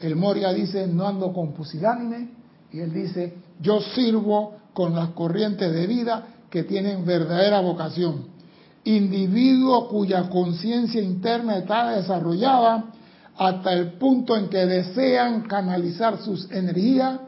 El 0.00 0.16
Moria 0.16 0.50
dice, 0.54 0.86
no 0.86 1.06
ando 1.06 1.30
con 1.34 1.52
pusilánime, 1.52 2.30
y 2.72 2.80
él 2.80 2.92
dice, 2.94 3.34
yo 3.60 3.80
sirvo 3.80 4.54
con 4.72 4.94
las 4.94 5.10
corrientes 5.10 5.70
de 5.70 5.86
vida 5.86 6.26
que 6.48 6.62
tienen 6.62 7.04
verdadera 7.04 7.60
vocación. 7.60 8.39
Individuo 8.84 9.88
cuya 9.88 10.28
conciencia 10.30 11.02
interna 11.02 11.58
está 11.58 11.90
desarrollada 11.90 12.86
hasta 13.36 13.72
el 13.72 13.92
punto 13.92 14.36
en 14.36 14.48
que 14.48 14.66
desean 14.66 15.42
canalizar 15.42 16.18
sus 16.18 16.50
energías 16.50 17.20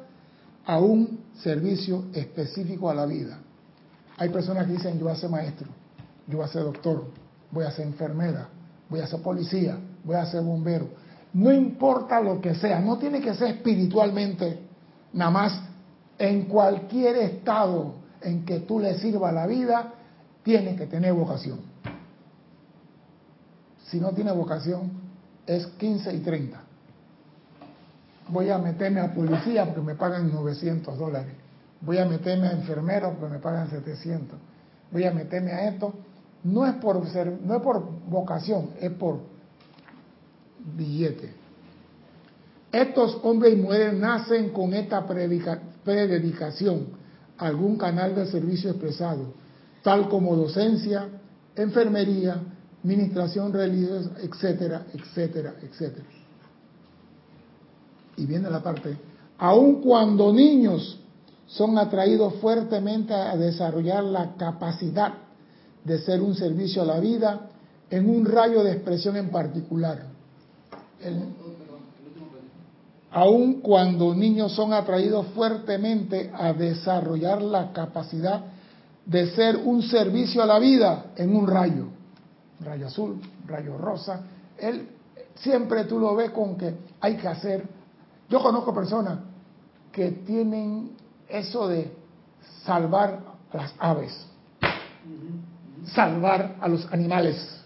a 0.64 0.78
un 0.78 1.20
servicio 1.42 2.04
específico 2.12 2.90
a 2.90 2.94
la 2.94 3.06
vida. 3.06 3.38
Hay 4.18 4.28
personas 4.28 4.66
que 4.66 4.72
dicen, 4.72 4.98
yo 4.98 5.04
voy 5.04 5.12
a 5.12 5.16
ser 5.16 5.30
maestro, 5.30 5.68
yo 6.26 6.38
voy 6.38 6.46
a 6.46 6.48
ser 6.48 6.62
doctor, 6.62 7.06
voy 7.50 7.64
a 7.64 7.70
ser 7.70 7.86
enfermera, 7.86 8.48
voy 8.88 9.00
a 9.00 9.06
ser 9.06 9.20
policía, 9.20 9.78
voy 10.04 10.16
a 10.16 10.26
ser 10.26 10.42
bombero. 10.42 10.88
No 11.32 11.52
importa 11.52 12.20
lo 12.20 12.40
que 12.40 12.54
sea, 12.54 12.78
no 12.80 12.98
tiene 12.98 13.20
que 13.20 13.34
ser 13.34 13.48
espiritualmente, 13.48 14.58
nada 15.12 15.30
más 15.30 15.60
en 16.18 16.44
cualquier 16.44 17.16
estado 17.16 17.94
en 18.20 18.44
que 18.44 18.60
tú 18.60 18.78
le 18.78 18.98
sirva 18.98 19.32
la 19.32 19.46
vida, 19.46 19.94
tiene 20.42 20.76
que 20.76 20.86
tener 20.86 21.12
vocación. 21.12 21.60
Si 23.86 24.00
no 24.00 24.10
tiene 24.12 24.32
vocación, 24.32 24.90
es 25.46 25.66
15 25.66 26.14
y 26.14 26.20
30. 26.20 26.60
Voy 28.28 28.50
a 28.50 28.58
meterme 28.58 29.00
a 29.00 29.12
policía 29.12 29.66
porque 29.66 29.80
me 29.80 29.94
pagan 29.94 30.32
900 30.32 30.98
dólares. 30.98 31.34
Voy 31.80 31.98
a 31.98 32.06
meterme 32.06 32.48
a 32.48 32.52
enfermero 32.52 33.14
porque 33.18 33.34
me 33.34 33.40
pagan 33.40 33.68
700. 33.68 34.38
Voy 34.90 35.04
a 35.04 35.12
meterme 35.12 35.52
a 35.52 35.68
esto. 35.68 35.92
No 36.44 36.66
es 36.66 36.74
por 36.74 37.06
ser, 37.08 37.38
no 37.44 37.56
es 37.56 37.62
por 37.62 37.84
vocación, 38.08 38.70
es 38.80 38.90
por 38.92 39.20
billete. 40.76 41.34
Estos 42.70 43.20
hombres 43.22 43.52
y 43.52 43.56
mujeres 43.56 43.92
nacen 43.94 44.50
con 44.50 44.72
esta 44.72 45.06
prededicación, 45.06 46.86
algún 47.36 47.76
canal 47.76 48.14
de 48.14 48.26
servicio 48.26 48.70
expresado, 48.70 49.34
tal 49.82 50.08
como 50.08 50.36
docencia, 50.36 51.08
enfermería, 51.56 52.40
administración 52.82 53.52
religiosa, 53.52 54.10
etcétera, 54.20 54.86
etcétera, 54.92 55.54
etcétera. 55.62 56.06
Y 58.16 58.26
viene 58.26 58.50
la 58.50 58.62
parte, 58.62 58.96
aun 59.38 59.80
cuando 59.82 60.32
niños 60.32 60.98
son 61.46 61.78
atraídos 61.78 62.34
fuertemente 62.34 63.12
a 63.12 63.36
desarrollar 63.36 64.04
la 64.04 64.36
capacidad 64.36 65.14
de 65.84 65.98
ser 65.98 66.22
un 66.22 66.34
servicio 66.34 66.82
a 66.82 66.86
la 66.86 67.00
vida 67.00 67.48
en 67.90 68.08
un 68.08 68.24
rayo 68.24 68.62
de 68.62 68.72
expresión 68.72 69.16
en 69.16 69.30
particular 69.30 70.12
aun 73.10 73.60
cuando 73.60 74.14
niños 74.14 74.52
son 74.52 74.72
atraídos 74.72 75.26
fuertemente 75.34 76.30
a 76.34 76.52
desarrollar 76.52 77.42
la 77.42 77.72
capacidad 77.72 78.44
de 79.04 79.30
ser 79.34 79.56
un 79.56 79.82
servicio 79.82 80.42
a 80.42 80.46
la 80.46 80.58
vida 80.58 81.12
en 81.16 81.34
un 81.34 81.46
rayo, 81.46 81.86
rayo 82.60 82.86
azul, 82.86 83.20
rayo 83.46 83.76
rosa, 83.76 84.22
él 84.58 84.88
siempre 85.36 85.84
tú 85.84 85.98
lo 85.98 86.14
ves 86.14 86.30
con 86.30 86.56
que 86.56 86.74
hay 87.00 87.16
que 87.16 87.28
hacer. 87.28 87.64
Yo 88.28 88.40
conozco 88.40 88.74
personas 88.74 89.18
que 89.90 90.10
tienen 90.10 90.92
eso 91.28 91.68
de 91.68 91.92
salvar 92.64 93.20
a 93.52 93.56
las 93.56 93.74
aves, 93.78 94.26
salvar 95.86 96.56
a 96.60 96.68
los 96.68 96.90
animales, 96.92 97.64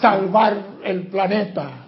salvar 0.00 0.78
el 0.84 1.08
planeta, 1.08 1.82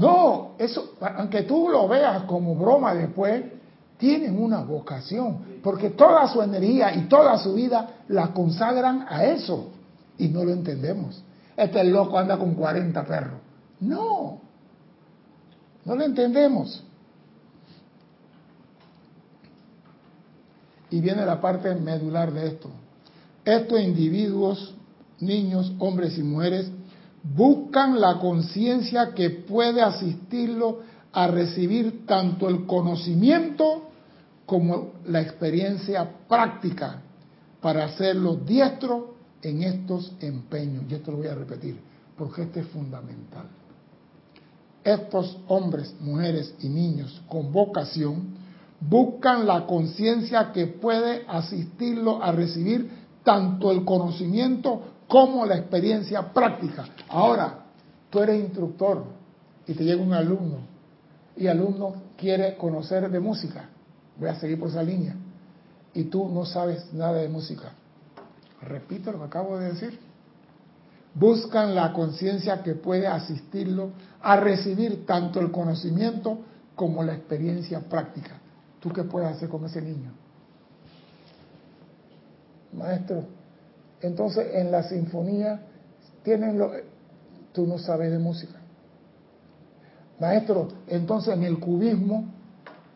no, 0.00 0.52
eso, 0.58 0.94
aunque 1.00 1.42
tú 1.42 1.68
lo 1.68 1.86
veas 1.86 2.22
como 2.22 2.54
broma 2.54 2.94
después, 2.94 3.44
tienen 4.00 4.42
una 4.42 4.62
vocación, 4.62 5.60
porque 5.62 5.90
toda 5.90 6.26
su 6.26 6.42
energía 6.42 6.94
y 6.96 7.02
toda 7.02 7.38
su 7.38 7.54
vida 7.54 8.02
la 8.08 8.32
consagran 8.32 9.06
a 9.08 9.24
eso 9.26 9.68
y 10.18 10.28
no 10.28 10.42
lo 10.42 10.52
entendemos. 10.52 11.22
Este 11.56 11.84
loco 11.84 12.18
anda 12.18 12.38
con 12.38 12.54
40 12.54 13.04
perros. 13.04 13.38
No, 13.80 14.40
no 15.84 15.94
lo 15.94 16.02
entendemos. 16.02 16.82
Y 20.90 21.00
viene 21.00 21.24
la 21.24 21.40
parte 21.40 21.74
medular 21.74 22.32
de 22.32 22.48
esto. 22.48 22.70
Estos 23.44 23.80
individuos, 23.80 24.74
niños, 25.20 25.72
hombres 25.78 26.18
y 26.18 26.22
mujeres, 26.22 26.70
buscan 27.22 28.00
la 28.00 28.18
conciencia 28.18 29.12
que 29.14 29.28
puede 29.28 29.82
asistirlo 29.82 30.80
a 31.12 31.26
recibir 31.26 32.06
tanto 32.06 32.48
el 32.48 32.64
conocimiento 32.64 33.89
como 34.50 34.94
la 35.06 35.20
experiencia 35.20 36.10
práctica 36.26 37.02
para 37.60 37.84
hacerlo 37.84 38.34
diestro 38.34 39.14
en 39.42 39.62
estos 39.62 40.12
empeños. 40.18 40.86
Y 40.90 40.94
esto 40.94 41.12
lo 41.12 41.18
voy 41.18 41.28
a 41.28 41.36
repetir, 41.36 41.80
porque 42.18 42.42
este 42.42 42.58
es 42.58 42.66
fundamental. 42.66 43.44
Estos 44.82 45.38
hombres, 45.46 45.94
mujeres 46.00 46.52
y 46.58 46.68
niños 46.68 47.22
con 47.28 47.52
vocación 47.52 48.34
buscan 48.80 49.46
la 49.46 49.68
conciencia 49.68 50.50
que 50.50 50.66
puede 50.66 51.24
asistirlo 51.28 52.20
a 52.20 52.32
recibir 52.32 52.90
tanto 53.22 53.70
el 53.70 53.84
conocimiento 53.84 54.82
como 55.06 55.46
la 55.46 55.58
experiencia 55.58 56.32
práctica. 56.32 56.86
Ahora, 57.08 57.66
tú 58.10 58.18
eres 58.18 58.40
instructor 58.40 59.04
y 59.68 59.74
te 59.74 59.84
llega 59.84 60.02
un 60.02 60.12
alumno 60.12 60.56
y 61.36 61.46
el 61.46 61.50
alumno 61.50 61.94
quiere 62.16 62.56
conocer 62.56 63.08
de 63.08 63.20
música. 63.20 63.68
Voy 64.16 64.28
a 64.28 64.34
seguir 64.34 64.58
por 64.58 64.68
esa 64.68 64.82
línea. 64.82 65.14
Y 65.94 66.04
tú 66.04 66.28
no 66.28 66.44
sabes 66.44 66.92
nada 66.92 67.14
de 67.14 67.28
música. 67.28 67.72
Repito 68.62 69.12
lo 69.12 69.18
que 69.18 69.24
acabo 69.24 69.58
de 69.58 69.72
decir. 69.72 69.98
Buscan 71.14 71.74
la 71.74 71.92
conciencia 71.92 72.62
que 72.62 72.74
puede 72.74 73.06
asistirlo 73.06 73.90
a 74.22 74.36
recibir 74.36 75.06
tanto 75.06 75.40
el 75.40 75.50
conocimiento 75.50 76.38
como 76.76 77.02
la 77.02 77.14
experiencia 77.14 77.80
práctica. 77.80 78.38
¿Tú 78.80 78.90
qué 78.90 79.02
puedes 79.02 79.28
hacer 79.30 79.48
con 79.48 79.64
ese 79.64 79.82
niño? 79.82 80.12
Maestro, 82.72 83.24
entonces 84.00 84.46
en 84.54 84.70
la 84.70 84.84
sinfonía 84.84 85.60
tienen 86.22 86.58
lo... 86.58 86.72
Tú 87.52 87.66
no 87.66 87.78
sabes 87.78 88.12
de 88.12 88.18
música. 88.18 88.60
Maestro, 90.20 90.68
entonces 90.86 91.34
en 91.34 91.42
el 91.42 91.58
cubismo, 91.58 92.32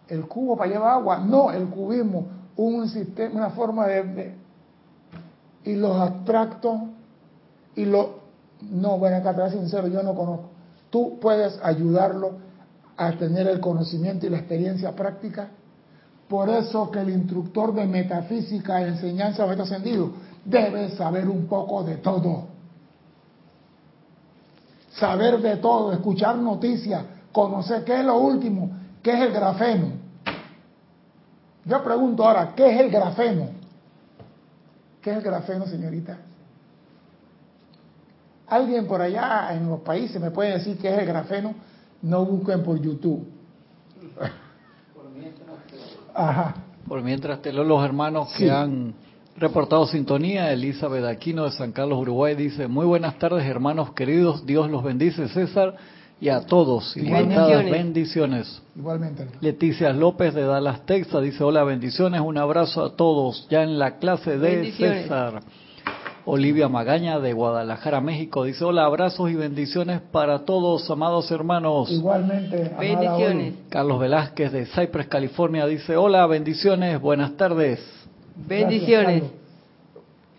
el 0.09 0.27
cubo 0.27 0.57
para 0.57 0.71
llevar 0.71 0.95
agua, 0.95 1.19
no, 1.19 1.51
el 1.51 1.67
cubismo, 1.69 2.27
un 2.57 2.89
sistema, 2.89 3.35
una 3.37 3.51
forma 3.51 3.87
de, 3.87 4.35
y 5.65 5.75
los 5.75 5.99
abstractos 6.01 6.81
y 7.75 7.85
lo 7.87 8.25
no, 8.71 8.99
bueno, 8.99 9.17
acá 9.17 9.35
te 9.35 9.51
sincero, 9.51 9.89
yo 9.89 10.03
no 10.03 10.15
conozco. 10.15 10.51
Tú 10.91 11.19
puedes 11.21 11.59
ayudarlo 11.63 12.39
a 12.97 13.13
tener 13.13 13.49
el 13.49 13.61
conocimiento 13.61 14.27
y 14.27 14.31
la 14.31 14.39
experiencia 14.39 14.93
práctica. 14.95 15.49
Por 16.29 16.49
eso 16.49 16.91
que 16.91 17.01
el 17.01 17.11
instructor 17.11 17.75
de 17.75 17.87
metafísica, 17.87 18.81
enseñanza, 18.87 19.47
meta 19.47 19.65
ascendido, 19.65 20.13
debe 20.45 20.91
saber 20.91 21.29
un 21.29 21.47
poco 21.47 21.83
de 21.83 21.97
todo. 21.97 22.47
Saber 24.93 25.41
de 25.41 25.57
todo, 25.57 25.93
escuchar 25.93 26.37
noticias, 26.37 27.03
conocer 27.33 27.85
qué 27.85 27.99
es 27.99 28.05
lo 28.05 28.19
último, 28.19 28.71
qué 29.05 29.13
es 29.13 29.21
el 29.21 29.33
grafeno. 29.33 29.93
Yo 31.67 31.85
pregunto 31.85 32.25
ahora, 32.25 32.55
¿qué 32.57 32.75
es 32.75 32.81
el 32.81 32.91
grafeno? 32.91 33.51
¿Qué 35.01 35.11
es 35.11 35.19
el 35.19 35.23
grafeno, 35.23 35.67
señorita? 35.67 36.19
¿Alguien 38.49 38.87
por 38.87 39.01
allá 39.01 39.55
en 39.55 39.69
los 39.69 39.81
países 39.81 40.21
me 40.21 40.31
puede 40.31 40.55
decir 40.55 40.79
qué 40.79 40.93
es 40.93 40.99
el 40.99 41.07
grafeno? 41.07 41.55
No 42.03 42.25
busquen 42.25 42.63
por 42.63 42.81
YouTube. 42.81 43.27
Por 44.95 45.11
mientras, 45.11 45.49
Ajá. 46.15 46.55
Por 46.89 47.03
mientras 47.03 47.41
te 47.43 47.53
los 47.53 47.85
hermanos 47.85 48.33
que 48.37 48.51
han 48.51 48.95
Reportado 49.37 49.85
sintonía, 49.89 50.53
Elizabeth 50.53 51.05
Aquino 51.05 51.45
de 51.45 51.51
San 51.51 51.73
Carlos, 51.73 51.99
Uruguay, 51.99 52.37
dice, 52.37 52.69
muy 52.69 52.87
buenas 52.87 53.19
tardes 53.19 53.45
hermanos 53.45 53.93
queridos, 53.93 54.47
Dios 54.47 54.71
los 54.71 54.85
bendice 54.85 55.27
César 55.29 55.75
y 56.21 56.29
a 56.29 56.41
todos. 56.41 56.95
Bendiciones. 56.95 57.71
bendiciones. 57.71 58.63
Igualmente. 58.77 59.27
Leticia 59.41 59.93
López 59.93 60.35
de 60.35 60.43
Dallas, 60.43 60.87
Texas, 60.87 61.23
dice, 61.23 61.43
hola, 61.45 61.65
bendiciones, 61.65 62.21
un 62.21 62.39
abrazo 62.39 62.85
a 62.85 62.97
todos, 62.97 63.47
ya 63.51 63.63
en 63.63 63.79
la 63.79 63.99
clase 63.99 64.39
de 64.39 64.73
César. 64.73 65.43
Olivia 66.27 66.71
Magaña 66.71 67.21
de 67.21 67.35
Guadalajara, 67.35 68.01
México, 68.01 68.45
dice, 68.45 68.65
hola, 68.65 68.87
abrazos 68.87 69.31
y 69.31 69.35
bendiciones 69.35 70.01
para 70.01 70.47
todos, 70.47 70.91
amados 70.91 71.31
hermanos. 71.31 71.91
Igualmente. 71.91 72.75
Bendiciones. 72.79 73.55
Carlos 73.69 74.01
Velázquez 74.01 74.51
de 74.51 74.65
Cypress, 74.65 75.09
California, 75.09 75.67
dice, 75.67 75.97
hola, 75.99 76.27
bendiciones, 76.27 76.99
buenas 76.99 77.37
tardes. 77.37 77.81
Bendiciones. 78.37 79.25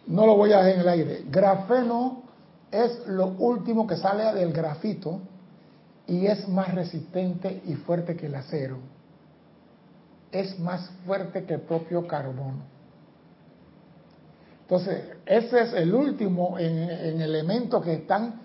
no 0.08 0.26
lo 0.26 0.36
voy 0.36 0.54
a 0.54 0.64
dejar 0.64 0.74
en 0.74 0.80
el 0.82 0.90
aire. 0.90 1.24
Grafeno 1.30 2.24
es 2.72 3.06
lo 3.08 3.28
último 3.38 3.86
que 3.86 3.96
sale 3.96 4.34
del 4.34 4.52
grafito 4.52 5.22
y 6.08 6.28
es 6.28 6.48
más 6.48 6.74
resistente 6.74 7.62
y 7.66 7.74
fuerte 7.76 8.16
que 8.16 8.28
el 8.28 8.36
acero. 8.36 8.78
Es 10.32 10.60
más 10.60 10.90
fuerte 11.06 11.46
que 11.46 11.56
el 11.56 11.62
propio 11.62 12.06
carbono. 12.08 12.76
Entonces, 14.62 15.04
ese 15.26 15.62
es 15.62 15.74
el 15.74 15.94
último 15.94 16.58
en, 16.58 17.22
elemento 17.22 17.80
que 17.82 17.94
están 17.94 18.42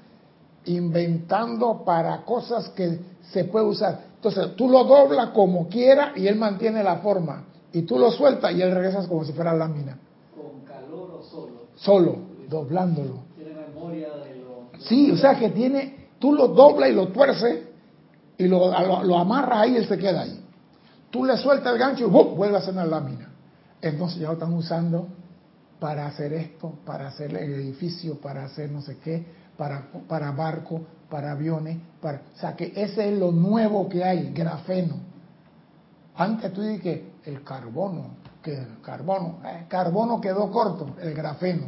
inventando 0.66 1.82
para 1.82 2.24
cosas 2.24 2.68
que 2.70 3.00
se 3.22 3.44
puede 3.44 3.64
usar. 3.64 4.00
Entonces, 4.16 4.54
tú 4.54 4.68
lo 4.68 4.84
doblas 4.84 5.30
como 5.30 5.68
quiera 5.68 6.12
y 6.14 6.26
él 6.26 6.36
mantiene 6.36 6.82
la 6.82 6.96
forma. 6.96 7.44
Y 7.72 7.82
tú 7.82 7.98
lo 7.98 8.10
sueltas 8.10 8.52
y 8.52 8.60
él 8.60 8.70
regresa 8.74 9.06
como 9.08 9.24
si 9.24 9.32
fuera 9.32 9.54
lámina. 9.54 9.98
¿Con 10.34 10.60
calor 10.66 11.20
o 11.20 11.22
solo? 11.22 11.52
Solo, 11.76 12.16
doblándolo. 12.50 13.20
Tiene 13.36 13.54
memoria 13.54 14.08
de 14.16 14.34
lo... 14.36 14.78
sí, 14.80 15.10
o 15.10 15.16
sea 15.16 15.38
que 15.38 15.48
tiene, 15.48 15.99
tú 16.20 16.32
lo 16.32 16.48
doblas 16.48 16.90
y 16.90 16.92
lo 16.92 17.08
tuerces 17.08 17.64
y 18.38 18.46
lo, 18.46 18.70
lo, 19.02 19.18
amarras 19.18 19.60
ahí 19.60 19.72
y 19.72 19.76
él 19.78 19.88
se 19.88 19.98
queda 19.98 20.22
ahí. 20.22 20.40
Tú 21.10 21.24
le 21.24 21.36
sueltas 21.36 21.72
el 21.72 21.78
gancho 21.78 22.06
y 22.06 22.08
¡bum! 22.08 22.36
vuelve 22.36 22.56
a 22.56 22.60
ser 22.60 22.74
una 22.74 22.86
lámina. 22.86 23.28
Entonces 23.82 24.20
ya 24.20 24.28
lo 24.28 24.34
están 24.34 24.52
usando 24.52 25.08
para 25.80 26.06
hacer 26.06 26.32
esto, 26.34 26.74
para 26.84 27.08
hacer 27.08 27.34
el 27.36 27.54
edificio, 27.54 28.20
para 28.20 28.44
hacer 28.44 28.70
no 28.70 28.82
sé 28.82 28.98
qué, 28.98 29.26
para, 29.56 29.88
para 30.06 30.30
barco, 30.30 30.82
para 31.08 31.32
aviones, 31.32 31.78
para, 32.00 32.22
o 32.34 32.38
sea 32.38 32.54
que 32.54 32.72
ese 32.76 33.12
es 33.12 33.18
lo 33.18 33.32
nuevo 33.32 33.88
que 33.88 34.04
hay, 34.04 34.32
grafeno. 34.32 34.96
Antes 36.16 36.52
tú 36.52 36.60
dices 36.60 36.82
que 36.82 37.12
el 37.24 37.42
carbono, 37.42 38.16
que 38.42 38.54
el 38.54 38.80
carbono, 38.82 39.38
el 39.44 39.66
carbono 39.68 40.20
quedó 40.20 40.50
corto, 40.50 40.94
el 41.00 41.14
grafeno. 41.14 41.64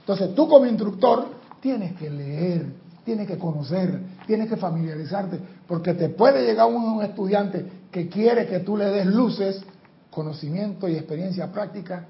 Entonces 0.00 0.34
tú 0.34 0.46
como 0.46 0.66
instructor 0.66 1.26
tienes 1.60 1.96
que 1.96 2.10
leer, 2.10 2.83
tienes 3.04 3.28
que 3.28 3.38
conocer, 3.38 4.00
tienes 4.26 4.48
que 4.48 4.56
familiarizarte, 4.56 5.38
porque 5.66 5.94
te 5.94 6.08
puede 6.08 6.44
llegar 6.44 6.68
un 6.68 7.02
estudiante 7.02 7.64
que 7.90 8.08
quiere 8.08 8.46
que 8.46 8.60
tú 8.60 8.76
le 8.76 8.86
des 8.86 9.06
luces, 9.06 9.62
conocimiento 10.10 10.88
y 10.88 10.94
experiencia 10.94 11.52
práctica 11.52 12.06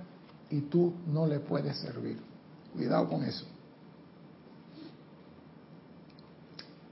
y 0.50 0.60
tú 0.62 0.92
no 1.12 1.26
le 1.26 1.40
puedes 1.40 1.76
servir. 1.76 2.18
Cuidado 2.72 3.08
con 3.08 3.24
eso. 3.24 3.44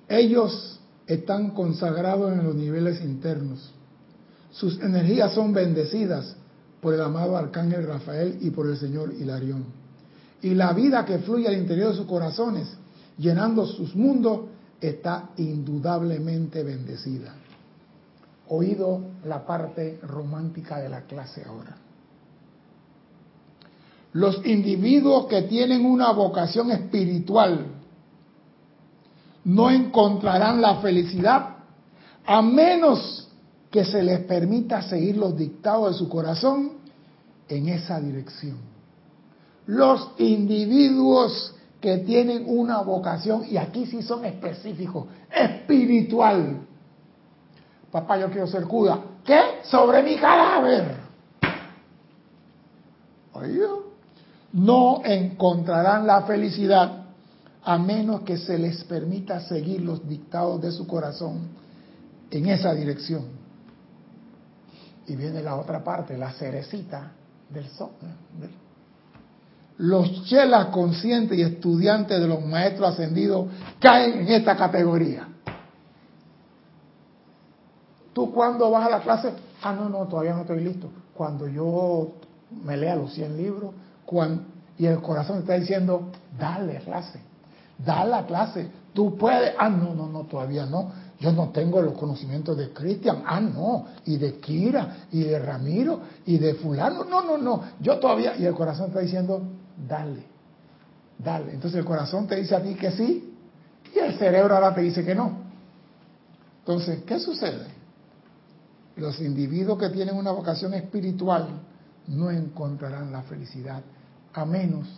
Ellos 0.08 0.80
están 1.06 1.50
consagrados 1.50 2.32
en 2.32 2.44
los 2.44 2.54
niveles 2.54 3.02
internos. 3.02 3.72
Sus 4.50 4.80
energías 4.80 5.32
son 5.32 5.52
bendecidas 5.52 6.36
por 6.80 6.92
el 6.94 7.00
amado 7.00 7.36
Arcángel 7.36 7.86
Rafael 7.86 8.38
y 8.40 8.50
por 8.50 8.68
el 8.68 8.76
Señor 8.76 9.14
Hilarión. 9.14 9.64
Y 10.42 10.54
la 10.54 10.72
vida 10.72 11.04
que 11.04 11.18
fluye 11.20 11.46
al 11.46 11.56
interior 11.56 11.90
de 11.90 11.96
sus 11.96 12.06
corazones, 12.06 12.68
llenando 13.18 13.66
sus 13.66 13.94
mundos, 13.94 14.40
está 14.80 15.30
indudablemente 15.36 16.62
bendecida. 16.62 17.34
Oído 18.48 19.00
la 19.24 19.46
parte 19.46 20.00
romántica 20.02 20.78
de 20.78 20.88
la 20.88 21.02
clase 21.02 21.44
ahora. 21.46 21.76
Los 24.12 24.44
individuos 24.44 25.26
que 25.26 25.42
tienen 25.42 25.86
una 25.86 26.12
vocación 26.12 26.70
espiritual 26.70 27.66
no 29.44 29.70
encontrarán 29.70 30.60
la 30.60 30.76
felicidad 30.76 31.56
a 32.26 32.42
menos 32.42 33.28
que 33.70 33.84
se 33.84 34.02
les 34.02 34.20
permita 34.20 34.82
seguir 34.82 35.16
los 35.16 35.36
dictados 35.36 35.92
de 35.92 35.98
su 35.98 36.08
corazón 36.08 36.72
en 37.48 37.68
esa 37.68 38.00
dirección. 38.00 38.58
Los 39.66 40.10
individuos 40.18 41.54
que 41.82 41.98
tienen 41.98 42.44
una 42.46 42.80
vocación, 42.80 43.44
y 43.50 43.58
aquí 43.58 43.84
sí 43.86 44.02
son 44.02 44.24
específicos, 44.24 45.06
espiritual. 45.30 46.60
Papá, 47.90 48.18
yo 48.18 48.30
quiero 48.30 48.46
ser 48.46 48.62
cura. 48.64 48.98
¿Qué? 49.24 49.40
Sobre 49.64 50.02
mi 50.02 50.16
cadáver. 50.16 50.96
Oído 53.34 53.92
no 54.52 55.02
encontrarán 55.04 56.06
la 56.06 56.22
felicidad 56.22 57.04
a 57.64 57.78
menos 57.78 58.22
que 58.22 58.36
se 58.36 58.58
les 58.58 58.84
permita 58.84 59.40
seguir 59.40 59.80
los 59.80 60.06
dictados 60.06 60.60
de 60.60 60.72
su 60.72 60.86
corazón 60.86 61.48
en 62.30 62.48
esa 62.48 62.74
dirección. 62.74 63.24
Y 65.06 65.16
viene 65.16 65.42
la 65.42 65.56
otra 65.56 65.82
parte, 65.82 66.16
la 66.16 66.32
cerecita 66.32 67.12
del 67.50 67.68
sol. 67.68 67.90
Los 69.78 70.24
chelas 70.26 70.66
conscientes 70.66 71.36
y 71.38 71.42
estudiantes 71.42 72.20
de 72.20 72.28
los 72.28 72.44
maestros 72.44 72.90
ascendidos 72.90 73.48
caen 73.80 74.20
en 74.20 74.28
esta 74.28 74.56
categoría. 74.56 75.28
Tú 78.12 78.32
cuando 78.32 78.70
vas 78.70 78.86
a 78.86 78.90
la 78.90 79.00
clase, 79.00 79.32
ah, 79.62 79.72
no, 79.72 79.88
no, 79.88 80.06
todavía 80.06 80.34
no 80.34 80.42
estoy 80.42 80.62
listo. 80.62 80.88
Cuando 81.14 81.48
yo 81.48 82.12
me 82.64 82.76
lea 82.76 82.94
los 82.94 83.12
100 83.14 83.36
libros, 83.36 83.72
y 84.78 84.86
el 84.86 85.00
corazón 85.00 85.38
está 85.38 85.54
diciendo, 85.54 86.10
dale 86.38 86.78
clase, 86.80 87.20
dale 87.78 88.10
la 88.10 88.26
clase, 88.26 88.68
tú 88.92 89.16
puedes, 89.16 89.54
ah, 89.58 89.68
no, 89.68 89.94
no, 89.94 90.06
no, 90.06 90.24
todavía 90.24 90.66
no, 90.66 90.90
yo 91.18 91.32
no 91.32 91.50
tengo 91.50 91.80
los 91.80 91.94
conocimientos 91.94 92.56
de 92.56 92.72
Cristian, 92.72 93.22
ah, 93.26 93.40
no, 93.40 93.86
y 94.04 94.16
de 94.16 94.38
Kira, 94.38 95.06
y 95.12 95.22
de 95.22 95.38
Ramiro, 95.38 96.00
y 96.26 96.36
de 96.38 96.54
fulano, 96.54 97.04
no, 97.04 97.22
no, 97.22 97.38
no, 97.38 97.62
yo 97.80 97.98
todavía, 97.98 98.36
y 98.36 98.44
el 98.44 98.54
corazón 98.54 98.88
está 98.88 99.00
diciendo, 99.00 99.42
dale, 99.76 100.24
dale, 101.18 101.52
entonces 101.52 101.78
el 101.78 101.84
corazón 101.84 102.26
te 102.26 102.36
dice 102.36 102.54
a 102.54 102.62
ti 102.62 102.74
que 102.74 102.90
sí, 102.92 103.34
y 103.94 103.98
el 103.98 104.18
cerebro 104.18 104.54
ahora 104.54 104.74
te 104.74 104.80
dice 104.80 105.04
que 105.04 105.14
no. 105.14 105.42
Entonces, 106.60 107.02
¿qué 107.04 107.18
sucede? 107.18 107.66
Los 108.96 109.20
individuos 109.20 109.78
que 109.78 109.88
tienen 109.88 110.16
una 110.16 110.32
vocación 110.32 110.74
espiritual 110.74 111.48
no 112.06 112.30
encontrarán 112.30 113.12
la 113.12 113.22
felicidad 113.22 113.82
a 114.32 114.44
menos 114.44 114.88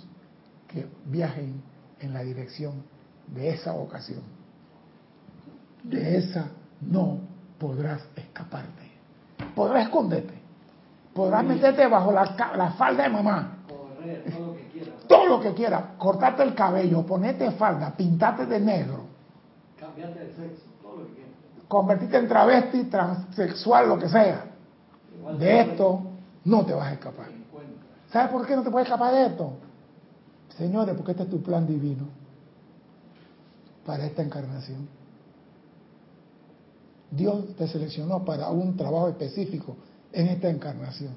que 0.68 0.87
viajen 1.06 1.62
en 2.00 2.12
la 2.12 2.22
dirección 2.22 2.82
de 3.28 3.50
esa 3.50 3.72
vocación. 3.72 4.20
De 5.82 6.18
esa 6.18 6.48
no 6.80 7.20
podrás 7.58 8.02
escaparte. 8.16 8.90
Podrás 9.54 9.84
esconderte. 9.84 10.34
Podrás 11.14 11.44
meterte 11.44 11.87
bajo 11.87 12.10
la, 12.12 12.74
falda 12.76 13.04
de 13.04 13.08
mamá. 13.08 13.58
Correr, 13.68 14.24
todo 14.30 14.46
lo 14.46 14.52
que 14.54 14.58
quieras. 14.58 14.63
Todo 15.09 15.27
lo 15.27 15.40
que 15.40 15.53
quieras. 15.55 15.83
Cortarte 15.99 16.43
el 16.43 16.55
cabello, 16.55 17.05
ponerte 17.05 17.51
falda, 17.53 17.95
pintarte 17.97 18.47
de 18.47 18.61
negro. 18.61 19.05
Cambiarte 19.79 20.21
de 20.21 20.27
sexo, 20.35 20.64
todo 20.83 20.97
lo 20.97 21.07
que 21.07 21.14
quieras. 21.14 21.33
Convertirte 21.69 22.17
en 22.17 22.29
travesti, 22.29 22.85
transexual, 22.85 23.88
lo 23.88 23.99
que 23.99 24.09
sea. 24.09 24.45
de 25.38 25.61
esto 25.61 26.03
no 26.45 26.64
te 26.64 26.75
vas 26.75 26.88
a 26.88 26.93
escapar. 26.93 27.27
¿Sabes 28.12 28.31
por 28.31 28.47
qué 28.47 28.55
no 28.55 28.62
te 28.62 28.71
puedes 28.71 28.87
escapar 28.87 29.12
de 29.12 29.27
esto? 29.27 29.55
Señores, 30.57 30.95
porque 30.95 31.12
este 31.12 31.25
es 31.25 31.31
tu 31.31 31.43
plan 31.43 31.67
divino 31.67 32.05
para 33.85 34.07
esta 34.07 34.23
encarnación. 34.23 34.88
Dios 37.11 37.57
te 37.57 37.67
seleccionó 37.69 38.25
para 38.25 38.51
un 38.51 38.77
trabajo 38.77 39.09
específico 39.09 39.77
en 40.12 40.29
esta 40.29 40.49
encarnación 40.49 41.12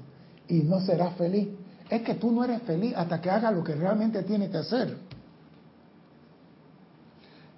y 0.48 0.62
no 0.62 0.80
serás 0.80 1.14
feliz. 1.16 1.50
Es 1.90 2.02
que 2.02 2.16
tú 2.16 2.32
no 2.32 2.44
eres 2.44 2.62
feliz 2.64 2.94
hasta 2.96 3.22
que 3.22 3.30
hagas 3.30 3.54
lo 3.54 3.64
que 3.64 3.76
realmente 3.76 4.24
tienes 4.24 4.50
que 4.50 4.58
hacer. 4.58 4.98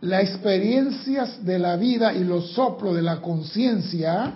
Las 0.01 0.21
experiencias 0.23 1.43
de 1.43 1.59
la 1.59 1.75
vida 1.75 2.13
y 2.13 2.23
los 2.23 2.51
soplos 2.51 2.95
de 2.95 3.01
la 3.01 3.21
conciencia 3.21 4.33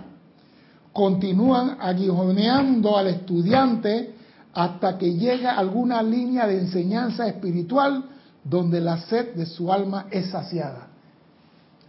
continúan 0.92 1.78
aguijoneando 1.80 2.96
al 2.96 3.08
estudiante 3.08 4.14
hasta 4.52 4.98
que 4.98 5.14
llega 5.14 5.58
alguna 5.58 6.02
línea 6.02 6.46
de 6.46 6.60
enseñanza 6.60 7.26
espiritual 7.26 8.04
donde 8.44 8.80
la 8.80 8.98
sed 8.98 9.34
de 9.34 9.46
su 9.46 9.72
alma 9.72 10.06
es 10.10 10.30
saciada. 10.30 10.88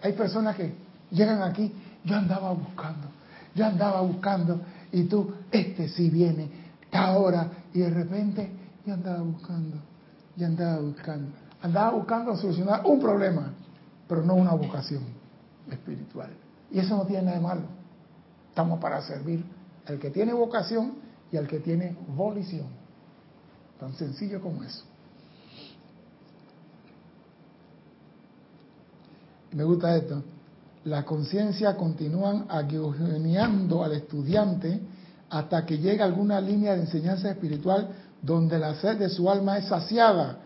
Hay 0.02 0.14
personas 0.14 0.56
que 0.56 0.74
llegan 1.12 1.44
aquí, 1.44 1.72
yo 2.04 2.16
andaba 2.16 2.52
buscando, 2.54 3.08
yo 3.54 3.66
andaba 3.66 4.02
buscando, 4.02 4.62
y 4.92 5.04
tú, 5.04 5.34
este 5.52 5.90
sí 5.90 6.10
viene, 6.10 6.65
ahora, 6.96 7.50
y 7.74 7.80
de 7.80 7.90
repente 7.90 8.50
yo 8.86 8.94
andaba 8.94 9.22
buscando, 9.22 9.78
yo 10.36 10.46
andaba 10.46 10.80
buscando, 10.80 11.32
andaba 11.62 11.92
buscando 11.92 12.36
solucionar 12.38 12.82
un 12.86 13.00
problema, 13.00 13.54
pero 14.08 14.24
no 14.24 14.36
una 14.36 14.54
vocación 14.54 15.04
espiritual. 15.70 16.30
Y 16.72 16.80
eso 16.80 16.96
no 16.98 17.06
tiene 17.06 17.24
nada 17.24 17.38
de 17.38 17.44
malo. 17.44 17.62
Estamos 18.50 18.80
para 18.80 19.02
servir 19.02 19.44
al 19.88 20.00
que 20.00 20.10
tiene 20.10 20.34
vocación 20.34 20.94
y 21.32 21.38
al 21.38 21.48
que 21.48 21.60
tiene 21.60 21.96
volición. 22.16 22.68
Tan 23.80 23.94
sencillo 23.94 24.42
como 24.42 24.64
eso. 24.64 24.84
Me 29.52 29.64
gusta 29.64 29.96
esto. 29.96 30.22
La 30.86 31.04
conciencia 31.04 31.76
continúan 31.76 32.46
aguijoneando 32.50 33.84
al 33.84 33.94
estudiante 33.94 34.82
hasta 35.30 35.66
que 35.66 35.78
llega 35.78 36.06
alguna 36.06 36.40
línea 36.40 36.74
de 36.74 36.82
enseñanza 36.82 37.32
espiritual 37.32 37.90
donde 38.22 38.58
la 38.60 38.76
sed 38.76 38.98
de 38.98 39.10
su 39.10 39.30
alma 39.30 39.58
es 39.58 39.66
saciada 39.66 40.40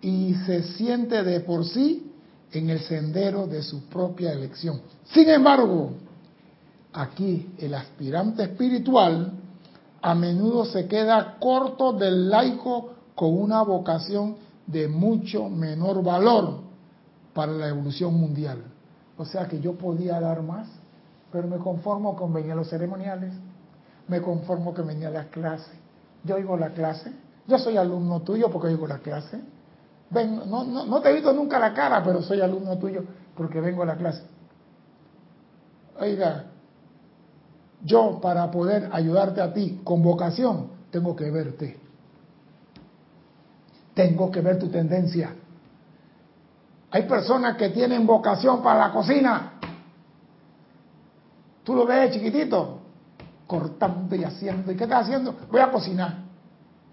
y 0.00 0.34
se 0.46 0.62
siente 0.74 1.22
de 1.22 1.40
por 1.40 1.64
sí 1.64 2.12
en 2.50 2.70
el 2.70 2.80
sendero 2.80 3.46
de 3.46 3.62
su 3.62 3.84
propia 3.84 4.32
elección. 4.32 4.80
Sin 5.04 5.28
embargo, 5.28 5.92
aquí 6.92 7.54
el 7.58 7.74
aspirante 7.74 8.42
espiritual 8.42 9.32
a 10.02 10.14
menudo 10.14 10.64
se 10.64 10.86
queda 10.86 11.36
corto 11.38 11.92
del 11.92 12.28
laico 12.28 12.90
con 13.14 13.38
una 13.38 13.62
vocación 13.62 14.36
de 14.66 14.88
mucho 14.88 15.48
menor 15.48 16.02
valor 16.02 16.60
para 17.32 17.52
la 17.52 17.68
evolución 17.68 18.14
mundial. 18.14 18.58
O 19.16 19.24
sea 19.24 19.46
que 19.46 19.60
yo 19.60 19.74
podía 19.74 20.20
dar 20.20 20.42
más, 20.42 20.68
pero 21.30 21.46
me 21.46 21.58
conformo 21.58 22.16
con 22.16 22.32
venir 22.32 22.52
a 22.52 22.56
los 22.56 22.68
ceremoniales, 22.68 23.32
me 24.08 24.20
conformo 24.20 24.74
que 24.74 24.82
venía 24.82 25.08
a 25.08 25.12
las 25.12 25.26
clases. 25.26 25.74
Yo 26.24 26.36
oigo 26.36 26.56
la 26.56 26.70
clase, 26.70 27.12
yo 27.46 27.58
soy 27.58 27.76
alumno 27.76 28.22
tuyo 28.22 28.50
porque 28.50 28.68
oigo 28.68 28.86
la 28.86 28.98
clase. 28.98 29.40
Ven, 30.10 30.36
no, 30.48 30.64
no, 30.64 30.84
no 30.86 31.00
te 31.00 31.10
he 31.10 31.14
visto 31.14 31.32
nunca 31.32 31.58
la 31.58 31.72
cara, 31.72 32.02
pero 32.04 32.22
soy 32.22 32.40
alumno 32.40 32.78
tuyo 32.78 33.02
porque 33.34 33.60
vengo 33.60 33.82
a 33.82 33.86
la 33.86 33.96
clase. 33.96 34.22
Oiga, 35.98 36.44
yo 37.82 38.20
para 38.20 38.50
poder 38.50 38.90
ayudarte 38.92 39.40
a 39.40 39.52
ti 39.52 39.80
con 39.82 40.02
vocación, 40.02 40.68
tengo 40.90 41.16
que 41.16 41.30
verte. 41.30 41.80
Tengo 43.94 44.30
que 44.30 44.40
ver 44.40 44.58
tu 44.58 44.68
tendencia. 44.68 45.34
Hay 46.90 47.02
personas 47.04 47.56
que 47.56 47.70
tienen 47.70 48.06
vocación 48.06 48.62
para 48.62 48.88
la 48.88 48.92
cocina. 48.92 49.52
Tú 51.64 51.74
lo 51.74 51.86
ves 51.86 52.12
chiquitito, 52.12 52.80
cortando 53.46 54.14
y 54.14 54.24
haciendo. 54.24 54.72
¿Y 54.72 54.76
qué 54.76 54.84
estás 54.84 55.04
haciendo? 55.04 55.34
Voy 55.50 55.60
a 55.60 55.70
cocinar. 55.70 56.18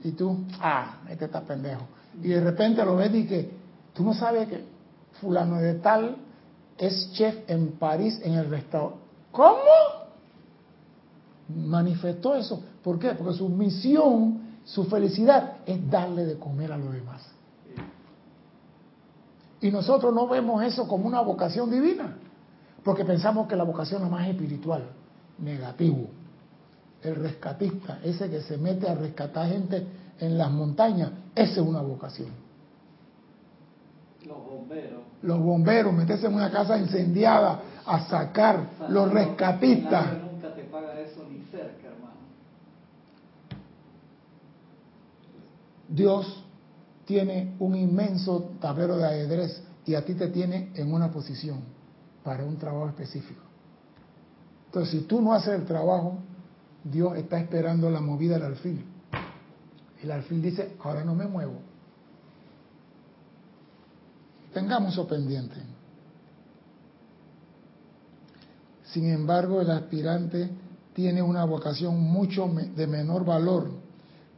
Y 0.03 0.11
tú, 0.11 0.45
ah, 0.59 0.99
este 1.09 1.25
está 1.25 1.41
pendejo. 1.41 1.81
Y 2.21 2.29
de 2.29 2.41
repente 2.41 2.83
lo 2.83 2.95
ves 2.95 3.13
y 3.13 3.25
que 3.25 3.51
tú 3.93 4.03
no 4.03 4.13
sabes 4.13 4.47
que 4.47 4.63
fulano 5.19 5.57
de 5.57 5.75
tal 5.75 6.17
es 6.77 7.11
chef 7.13 7.49
en 7.49 7.73
París 7.73 8.19
en 8.23 8.33
el 8.33 8.49
restaurante. 8.49 8.99
¿Cómo? 9.31 9.59
Manifestó 11.49 12.35
eso. 12.35 12.63
¿Por 12.83 12.99
qué? 12.99 13.11
Porque 13.11 13.37
su 13.37 13.49
misión, 13.49 14.41
su 14.63 14.85
felicidad 14.85 15.57
es 15.65 15.89
darle 15.89 16.25
de 16.25 16.37
comer 16.37 16.71
a 16.71 16.77
los 16.77 16.93
demás. 16.93 17.29
Y 19.61 19.71
nosotros 19.71 20.13
no 20.13 20.27
vemos 20.27 20.63
eso 20.63 20.87
como 20.87 21.05
una 21.05 21.21
vocación 21.21 21.69
divina, 21.69 22.15
porque 22.83 23.03
pensamos 23.03 23.47
que 23.47 23.57
la 23.57 23.65
vocación 23.65 24.03
es 24.05 24.09
más 24.09 24.27
espiritual, 24.27 24.83
negativo. 25.37 26.07
El 27.01 27.15
rescatista, 27.15 27.99
ese 28.03 28.29
que 28.29 28.41
se 28.41 28.57
mete 28.57 28.89
a 28.89 28.95
rescatar 28.95 29.47
gente 29.47 29.85
en 30.19 30.37
las 30.37 30.51
montañas, 30.51 31.11
esa 31.33 31.61
es 31.61 31.67
una 31.67 31.81
vocación. 31.81 32.29
Los 34.25 34.37
bomberos. 34.45 34.99
Los 35.21 35.39
bomberos, 35.39 35.93
meterse 35.93 36.27
en 36.27 36.33
una 36.33 36.51
casa 36.51 36.77
incendiada 36.77 37.61
a 37.85 38.05
sacar 38.07 38.67
los 38.89 39.11
rescatistas. 39.11 40.05
Nunca 40.21 40.53
te 40.53 40.63
paga 40.63 40.99
eso 40.99 41.25
ni 41.29 41.39
cerca, 41.45 41.87
hermano. 41.87 42.19
Dios 45.87 46.43
tiene 47.05 47.55
un 47.59 47.75
inmenso 47.75 48.51
tablero 48.59 48.97
de 48.97 49.05
ajedrez 49.05 49.63
y 49.85 49.95
a 49.95 50.05
ti 50.05 50.13
te 50.13 50.27
tiene 50.27 50.71
en 50.75 50.93
una 50.93 51.09
posición 51.09 51.61
para 52.23 52.43
un 52.43 52.57
trabajo 52.57 52.89
específico. 52.89 53.41
Entonces, 54.65 54.91
si 54.91 55.07
tú 55.07 55.19
no 55.19 55.33
haces 55.33 55.55
el 55.55 55.65
trabajo, 55.65 56.19
Dios 56.83 57.17
está 57.17 57.39
esperando 57.39 57.89
la 57.89 57.99
movida 57.99 58.35
del 58.35 58.45
alfil. 58.45 58.85
El 60.01 60.11
alfil 60.11 60.41
dice, 60.41 60.75
ahora 60.81 61.03
no 61.03 61.13
me 61.15 61.25
muevo. 61.25 61.59
Tengamos 64.53 64.93
eso 64.93 65.07
pendiente. 65.07 65.55
Sin 68.85 69.09
embargo, 69.09 69.61
el 69.61 69.69
aspirante 69.69 70.49
tiene 70.93 71.21
una 71.21 71.45
vocación 71.45 71.99
mucho 71.99 72.49
de 72.75 72.87
menor 72.87 73.23
valor 73.23 73.69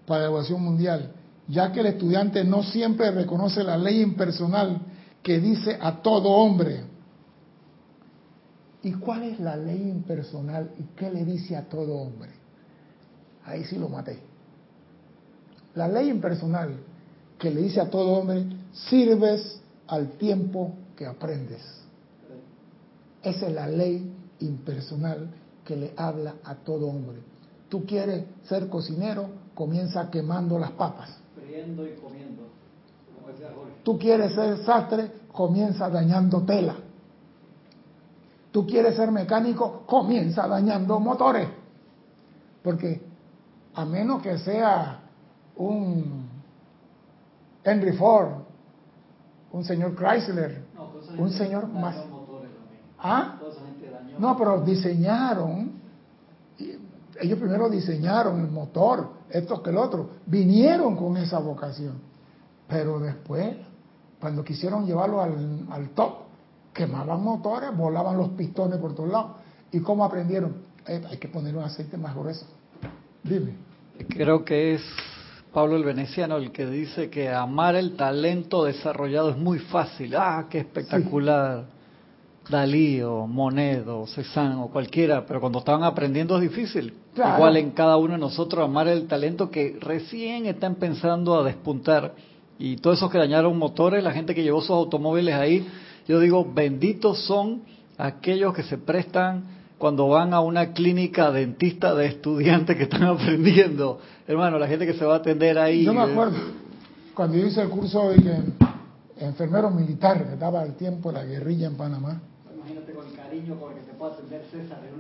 para 0.06 0.22
la 0.22 0.28
evaluación 0.28 0.62
mundial 0.62 1.14
ya 1.52 1.72
que 1.72 1.82
el 1.82 1.88
estudiante 1.88 2.44
no 2.44 2.64
siempre 2.64 3.12
reconoce 3.12 3.64
la 3.64 3.78
ley 3.78 4.02
impersonal 4.02 4.80
que 5.22 5.40
dice 5.40 5.78
a 5.80 6.02
todo 6.02 6.30
hombre. 6.30 6.86
¿Y 8.84 8.94
cuál 8.94 9.24
es 9.24 9.40
la 9.40 9.56
ley 9.56 9.90
impersonal 9.90 10.72
y 10.80 10.84
qué 10.96 11.12
le 11.12 11.24
dice 11.24 11.56
a 11.56 11.68
todo 11.70 11.96
hombre? 11.96 12.32
Ahí 13.46 13.64
sí 13.64 13.78
lo 13.78 13.90
maté. 13.90 14.20
La 15.76 15.88
ley 15.88 16.10
impersonal 16.10 16.78
que 17.38 17.50
le 17.50 17.62
dice 17.62 17.82
a 17.82 17.90
todo 17.90 18.12
hombre, 18.12 18.46
sirves 18.72 19.62
al 19.88 20.12
tiempo 20.12 20.74
que 20.96 21.06
aprendes. 21.06 21.62
Esa 23.24 23.48
es 23.48 23.54
la 23.54 23.68
ley 23.68 24.14
impersonal 24.40 25.30
que 25.66 25.76
le 25.76 25.94
habla 25.98 26.36
a 26.44 26.56
todo 26.56 26.88
hombre. 26.88 27.18
Tú 27.70 27.86
quieres 27.86 28.26
ser 28.44 28.68
cocinero, 28.70 29.30
comienza 29.56 30.10
quemando 30.10 30.60
las 30.60 30.72
papas 30.72 31.22
y 31.38 32.02
comiendo. 32.02 32.44
Tú 33.84 33.98
quieres 33.98 34.34
ser 34.34 34.58
sastre, 34.64 35.12
comienza 35.32 35.90
dañando 35.90 36.44
tela. 36.44 36.76
Tú 38.52 38.68
quieres 38.68 38.96
ser 38.96 39.12
mecánico, 39.12 39.84
comienza 39.86 40.48
dañando 40.48 41.00
motores. 41.00 41.48
Porque 42.64 43.02
a 43.74 43.86
menos 43.86 44.22
que 44.22 44.38
sea 44.38 45.00
un 45.56 46.30
Henry 47.64 47.94
Ford, 47.94 48.30
un 49.52 49.64
señor 49.64 49.96
Chrysler, 49.96 50.64
un 51.18 51.32
señor 51.32 51.68
más... 51.68 51.96
¿Ah? 53.00 53.38
No, 54.20 54.38
pero 54.38 54.62
diseñaron, 54.62 55.72
ellos 57.20 57.40
primero 57.40 57.70
diseñaron 57.70 58.42
el 58.42 58.52
motor, 58.52 59.10
esto 59.30 59.62
que 59.64 59.70
el 59.70 59.78
otro, 59.78 60.10
vinieron 60.26 60.96
con 60.96 61.18
esa 61.18 61.40
vocación. 61.40 61.96
Pero 62.68 63.00
después, 63.00 63.58
cuando 64.20 64.44
quisieron 64.44 64.86
llevarlo 64.86 65.22
al, 65.22 65.90
top, 65.96 66.14
quemaban 66.74 67.24
motores, 67.24 67.76
volaban 67.76 68.18
los 68.18 68.30
pistones 68.30 68.80
por 68.80 68.96
todos 68.96 69.10
lados. 69.10 69.32
¿Y 69.72 69.80
cómo 69.80 70.04
aprendieron? 70.04 70.56
Eh, 70.88 71.02
hay 71.10 71.18
que 71.18 71.28
poner 71.28 71.56
un 71.56 71.64
aceite 71.64 71.98
más 71.98 72.16
grueso. 72.16 72.46
Dime. 73.24 73.56
Creo 74.10 74.44
que 74.44 74.76
es 74.76 74.82
Pablo 75.54 75.76
el 75.76 75.84
Veneciano 75.84 76.38
el 76.38 76.52
que 76.52 76.66
dice 76.66 77.10
que 77.10 77.30
amar 77.30 77.76
el 77.76 77.96
talento 77.96 78.64
desarrollado 78.64 79.30
es 79.32 79.38
muy 79.38 79.60
fácil. 79.60 80.16
¡Ah, 80.16 80.48
qué 80.50 80.60
espectacular! 80.60 81.66
Dalí 82.50 83.02
o 83.02 83.28
Monedo, 83.28 84.08
Cézanne 84.08 84.56
o 84.56 84.70
cualquiera, 84.70 85.26
pero 85.26 85.40
cuando 85.40 85.60
estaban 85.60 85.84
aprendiendo 85.84 86.38
es 86.38 86.42
difícil. 86.42 86.94
Igual 87.16 87.58
en 87.58 87.72
cada 87.72 87.98
uno 87.98 88.14
de 88.14 88.20
nosotros 88.20 88.64
amar 88.64 88.88
el 88.88 89.08
talento 89.08 89.52
que 89.52 89.78
recién 89.80 90.46
están 90.48 90.76
pensando 90.76 91.40
a 91.40 91.44
despuntar. 91.44 92.16
Y 92.58 92.78
todos 92.78 92.98
esos 92.98 93.12
que 93.12 93.18
dañaron 93.18 93.58
motores, 93.58 94.04
la 94.04 94.12
gente 94.12 94.34
que 94.34 94.44
llevó 94.44 94.62
sus 94.62 94.72
automóviles 94.72 95.36
ahí, 95.36 95.68
yo 96.08 96.20
digo, 96.20 96.46
benditos 96.54 97.26
son 97.26 97.64
aquellos 97.98 98.54
que 98.54 98.64
se 98.64 98.78
prestan 98.78 99.44
cuando 99.78 100.08
van 100.08 100.34
a 100.34 100.42
una 100.42 100.74
clínica 100.74 101.32
dentista 101.32 101.96
de 101.96 102.06
estudiantes 102.08 102.78
que 102.78 102.84
están 102.84 103.04
aprendiendo. 103.04 104.00
Hermano, 104.28 104.60
la 104.60 104.68
gente 104.68 104.86
que 104.86 104.94
se 104.94 105.06
va 105.06 105.16
a 105.16 105.18
atender 105.18 105.58
ahí. 105.58 105.84
Yo 105.84 105.94
me 105.94 106.02
acuerdo, 106.02 106.38
cuando 107.16 107.38
yo 107.38 107.48
hice 107.48 107.62
el 107.62 107.70
curso 107.70 108.10
de 108.10 108.44
enfermero 109.20 109.70
militar, 109.72 110.26
que 110.26 110.34
estaba 110.34 110.62
al 110.62 110.76
tiempo 110.76 111.12
de 111.12 111.20
la 111.20 111.26
guerrilla 111.26 111.68
en 111.68 111.76
Panamá, 111.76 112.22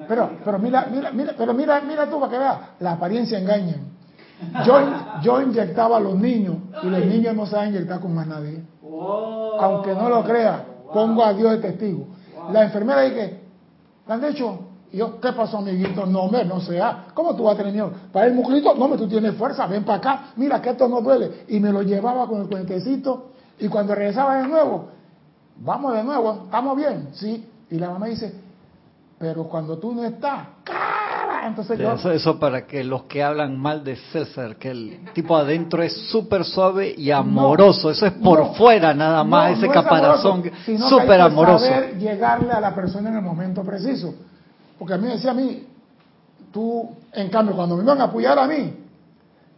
pero, 0.07 0.29
pero 0.43 0.59
mira, 0.59 0.87
mira, 0.91 1.11
mira, 1.11 1.33
pero 1.37 1.53
mira, 1.53 1.81
mira 1.81 2.09
tú 2.09 2.19
para 2.19 2.31
que 2.31 2.37
veas, 2.37 2.59
la 2.79 2.93
apariencia 2.93 3.39
engaña. 3.39 3.75
Yo, 4.65 4.79
yo 5.21 5.41
inyectaba 5.41 5.97
a 5.97 5.99
los 5.99 6.15
niños 6.15 6.55
y 6.81 6.87
los 6.87 7.05
niños 7.05 7.35
no 7.35 7.45
saben 7.45 7.69
inyectar 7.69 7.99
con 7.99 8.13
más 8.13 8.27
nadie. 8.27 8.63
Aunque 9.59 9.93
no 9.93 10.09
lo 10.09 10.23
crea, 10.23 10.65
pongo 10.93 11.23
a 11.23 11.33
Dios 11.33 11.51
de 11.51 11.57
testigo. 11.57 12.07
La 12.51 12.63
enfermera 12.63 13.01
dice, 13.01 13.39
¿le 14.07 14.13
han 14.13 14.21
dicho? 14.21 14.59
Y 14.91 14.97
yo, 14.97 15.21
¿qué 15.21 15.31
pasó, 15.31 15.59
amiguito? 15.59 16.05
No, 16.05 16.23
hombre, 16.23 16.43
no 16.43 16.59
sea. 16.59 17.05
¿Cómo 17.13 17.35
tú 17.35 17.43
vas 17.43 17.55
a 17.55 17.57
tener 17.57 17.71
miedo? 17.71 17.91
Para 18.11 18.27
el 18.27 18.33
musculito, 18.33 18.75
no, 18.75 18.87
me 18.87 18.97
tú 18.97 19.07
tienes 19.07 19.35
fuerza, 19.35 19.65
ven 19.67 19.85
para 19.85 19.99
acá. 19.99 20.23
Mira 20.35 20.61
que 20.61 20.71
esto 20.71 20.87
no 20.89 21.01
duele. 21.01 21.45
Y 21.47 21.59
me 21.59 21.71
lo 21.71 21.81
llevaba 21.81 22.27
con 22.27 22.41
el 22.41 22.47
cuentecito. 22.47 23.31
Y 23.59 23.67
cuando 23.69 23.95
regresaba 23.95 24.41
de 24.41 24.47
nuevo, 24.47 24.89
vamos 25.57 25.93
de 25.93 26.03
nuevo, 26.03 26.41
¿estamos 26.45 26.75
bien? 26.75 27.09
Sí. 27.13 27.47
Y 27.69 27.75
la 27.75 27.91
mamá 27.91 28.07
dice, 28.07 28.33
pero 29.17 29.45
cuando 29.45 29.77
tú 29.77 29.93
no 29.93 30.03
estás, 30.03 30.47
Entonces 31.43 31.79
yo... 31.79 31.93
Eso, 32.11 32.39
para 32.39 32.65
que 32.65 32.83
los 32.83 33.03
que 33.03 33.23
hablan 33.23 33.57
mal 33.57 33.83
de 33.83 33.95
César, 34.11 34.57
que 34.57 34.71
el 34.71 34.99
tipo 35.13 35.35
adentro 35.35 35.81
es 35.83 36.09
súper 36.09 36.43
suave 36.45 36.93
y 36.95 37.11
amoroso, 37.11 37.89
eso 37.89 38.05
es 38.05 38.13
por 38.13 38.55
fuera 38.55 38.93
nada 38.93 39.23
más, 39.23 39.57
ese 39.57 39.69
caparazón 39.69 40.43
súper 40.89 41.21
amoroso. 41.21 41.65
Saber 41.65 41.97
llegarle 41.97 42.51
a 42.51 42.59
la 42.59 42.73
persona 42.75 43.09
en 43.09 43.17
el 43.17 43.21
momento 43.21 43.63
preciso. 43.63 44.13
Porque 44.77 44.93
a 44.93 44.97
mí 44.97 45.07
decía 45.07 45.31
a 45.31 45.35
mí, 45.35 45.67
tú, 46.51 46.89
en 47.13 47.29
cambio, 47.29 47.55
cuando 47.55 47.77
me 47.77 47.83
iban 47.83 48.01
a 48.01 48.05
apoyar 48.05 48.37
a 48.37 48.47
mí, 48.47 48.73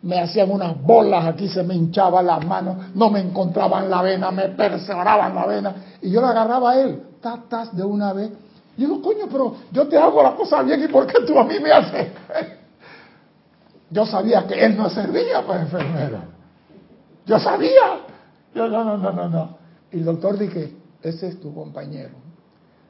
me 0.02 0.20
hacían 0.20 0.52
unas 0.52 0.82
bolas 0.82 1.26
aquí, 1.26 1.48
se 1.48 1.64
me 1.64 1.76
hinchaban 1.76 2.26
las 2.26 2.46
manos, 2.46 2.76
no 2.94 3.10
me 3.10 3.22
encontraban 3.22 3.90
la 3.90 4.02
vena, 4.02 4.32
me 4.32 4.50
perseoraban 4.50 5.34
la 5.34 5.46
vena, 5.46 5.76
y 6.02 6.12
yo 6.12 6.22
la 6.22 6.32
agarraba 6.32 6.72
a 6.72 6.82
él, 6.82 7.02
tatas 7.22 7.76
de 7.76 7.84
una 7.84 8.12
vez. 8.12 8.32
Digo, 8.76 9.02
coño, 9.02 9.26
pero 9.32 9.56
yo 9.72 9.88
te 9.88 9.98
hago 9.98 10.24
la 10.24 10.36
cosa 10.36 10.64
bien, 10.64 10.84
¿y 10.84 10.88
por 10.88 11.06
qué 11.06 11.22
tú 11.26 11.38
a 11.38 11.44
mí 11.44 11.60
me 11.60 11.72
haces? 11.72 12.08
yo 13.92 14.06
sabía 14.06 14.48
que 14.48 14.66
él 14.66 14.76
no 14.76 14.90
servía 14.90 15.46
para 15.46 15.62
enfermero. 15.62 16.20
Yo 17.26 17.40
sabía. 17.40 18.02
Yo, 18.56 18.68
no, 18.68 18.84
no, 18.84 18.98
no, 18.98 19.12
no, 19.12 19.30
no. 19.30 19.58
Y 19.92 19.98
el 19.98 20.06
doctor 20.06 20.38
dije, 20.38 20.74
ese 21.02 21.28
es 21.28 21.40
tu 21.40 21.54
compañero. 21.54 22.24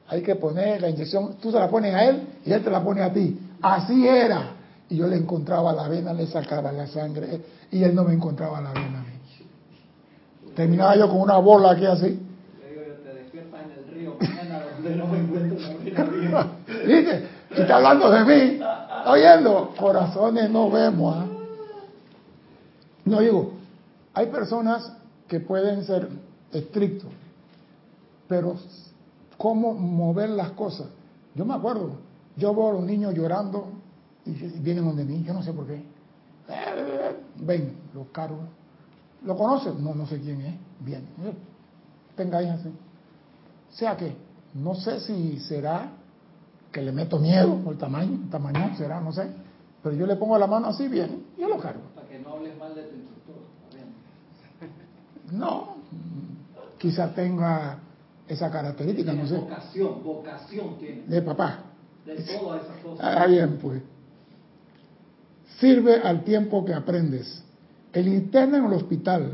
Hay 0.07 0.21
que 0.21 0.35
poner 0.35 0.81
la 0.81 0.89
inyección, 0.89 1.35
tú 1.41 1.51
se 1.51 1.59
la 1.59 1.69
pones 1.69 1.93
a 1.93 2.05
él 2.05 2.27
y 2.45 2.51
él 2.51 2.63
te 2.63 2.69
la 2.69 2.83
pone 2.83 3.01
a 3.01 3.11
ti. 3.11 3.37
Así 3.61 4.07
era. 4.07 4.51
Y 4.89 4.97
yo 4.97 5.07
le 5.07 5.17
encontraba 5.17 5.73
la 5.73 5.87
vena, 5.87 6.13
le 6.13 6.27
sacaba 6.27 6.71
la 6.71 6.87
sangre 6.87 7.41
y 7.71 7.83
él 7.83 7.95
no 7.95 8.03
me 8.03 8.13
encontraba 8.13 8.61
la 8.61 8.71
vena 8.71 9.03
Terminaba 10.55 10.95
yo 10.95 11.09
con 11.09 11.19
una 11.19 11.37
bola 11.37 11.71
aquí 11.71 11.85
así. 11.85 12.19
¿Viste? 16.85 17.27
Y 17.51 17.61
está 17.61 17.75
hablando 17.77 18.09
de 18.09 18.25
mí. 18.25 18.59
oyendo? 19.05 19.73
Corazones 19.77 20.49
no 20.49 20.69
vemos. 20.69 21.15
¿ah? 21.17 21.25
No 23.05 23.19
digo, 23.19 23.53
hay 24.13 24.27
personas 24.27 24.91
que 25.27 25.39
pueden 25.39 25.83
ser 25.83 26.07
estrictos, 26.51 27.09
pero 28.27 28.55
¿cómo 29.37 29.73
mover 29.73 30.29
las 30.29 30.51
cosas? 30.51 30.87
Yo 31.35 31.45
me 31.45 31.55
acuerdo, 31.55 31.95
yo 32.37 32.53
veo 32.53 32.69
a 32.69 32.73
los 32.73 32.83
niños 32.83 33.13
llorando 33.13 33.67
y 34.25 34.31
vienen 34.31 34.85
donde 34.85 35.03
mí, 35.03 35.23
yo 35.23 35.33
no 35.33 35.43
sé 35.43 35.51
por 35.51 35.65
qué. 35.67 35.83
Ven, 37.37 37.75
los 37.93 38.07
cargos. 38.07 38.45
¿Lo 39.25 39.37
conocen? 39.37 39.83
No, 39.83 39.95
no 39.95 40.05
sé 40.05 40.19
quién 40.19 40.41
es. 40.41 40.55
Bien. 40.79 41.03
Tenga 42.15 42.39
así. 42.39 42.69
O 42.69 43.75
sea 43.75 43.97
que, 43.97 44.15
no 44.53 44.75
sé 44.75 44.99
si 44.99 45.39
será 45.39 45.89
que 46.73 46.81
le 46.81 46.91
meto 46.91 47.19
miedo, 47.19 47.57
o 47.65 47.71
el 47.71 47.77
tamaño, 47.77 48.19
el 48.23 48.29
tamaño 48.29 48.75
será, 48.75 48.99
no 48.99 49.13
sé. 49.13 49.29
Pero 49.81 49.95
yo 49.95 50.05
le 50.07 50.15
pongo 50.15 50.37
la 50.37 50.47
mano 50.47 50.67
así, 50.67 50.87
bien, 50.87 51.27
yo 51.37 51.47
lo 51.47 51.57
cargo. 51.59 51.81
Para 51.95 52.07
que 52.07 52.19
no 52.19 52.33
hables 52.33 52.57
mal 52.57 52.73
de 52.73 52.83
tu 52.83 52.95
instructor. 52.95 53.35
No, 55.31 55.75
quizá 56.79 57.13
tenga 57.13 57.77
esa 58.27 58.49
característica, 58.49 59.13
no 59.13 59.27
sé. 59.27 59.37
Vocación, 59.37 60.03
vocación 60.03 60.77
tiene. 60.79 61.03
De 61.03 61.21
papá. 61.21 61.59
De 62.05 62.15
todas 62.15 62.63
esas 62.63 62.77
cosas. 62.83 63.05
Ah, 63.05 63.27
bien, 63.27 63.57
pues. 63.61 63.81
Sirve 65.59 66.01
al 66.01 66.23
tiempo 66.23 66.65
que 66.65 66.73
aprendes. 66.73 67.43
El 67.93 68.07
interno 68.07 68.57
en 68.57 68.65
el 68.65 68.73
hospital, 68.73 69.33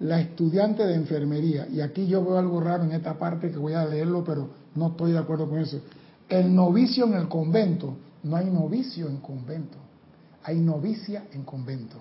la 0.00 0.20
estudiante 0.20 0.84
de 0.84 0.94
enfermería, 0.94 1.68
y 1.68 1.80
aquí 1.80 2.06
yo 2.08 2.24
veo 2.24 2.36
algo 2.36 2.60
raro 2.60 2.82
en 2.82 2.92
esta 2.92 3.14
parte 3.14 3.52
que 3.52 3.58
voy 3.58 3.74
a 3.74 3.84
leerlo, 3.84 4.24
pero 4.24 4.48
no 4.74 4.88
estoy 4.88 5.12
de 5.12 5.18
acuerdo 5.18 5.48
con 5.48 5.60
eso. 5.60 5.80
El 6.32 6.54
novicio 6.54 7.04
en 7.04 7.12
el 7.12 7.28
convento, 7.28 7.94
no 8.22 8.36
hay 8.36 8.46
novicio 8.46 9.06
en 9.06 9.18
convento, 9.18 9.76
hay 10.42 10.58
novicia 10.60 11.26
en 11.30 11.42
convento. 11.42 11.98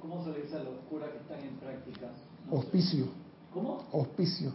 ¿Cómo, 0.00 0.22
se 0.22 0.30
le 0.30 0.42
dice 0.42 0.54
a 0.54 0.62
los 0.62 0.76
curas 0.88 1.08
que 1.10 1.18
están 1.18 1.40
en 1.40 1.56
práctica? 1.56 2.06
hospicio. 2.48 3.06
¿Cómo? 3.52 3.82
Hospicio. 3.90 4.52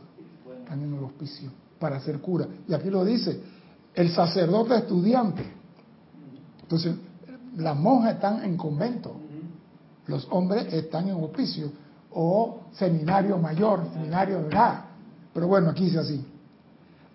Están 0.60 0.82
en 0.82 0.94
el 0.94 1.04
hospicio 1.04 1.50
para 1.78 2.00
ser 2.00 2.22
cura. 2.22 2.48
Y 2.70 2.74
aquí 2.74 2.90
lo 2.90 3.04
dice, 3.04 3.42
el 3.94 4.12
sacerdote 4.12 4.78
estudiante. 4.78 5.44
Entonces, 6.62 6.96
las 7.58 7.78
monjas 7.78 8.13
están 8.13 8.46
en 8.46 8.56
convento, 8.56 9.13
los 10.06 10.26
hombres 10.32 10.74
están 10.74 11.10
en 11.10 11.22
hospicio 11.22 11.70
o 12.13 12.62
seminario 12.72 13.38
mayor, 13.38 13.90
seminario 13.92 14.44
de 14.44 14.48
edad. 14.48 14.86
Pero 15.34 15.50
bueno, 15.50 15.72
aquí 15.72 15.84
dice 15.84 16.00
así. 16.00 16.26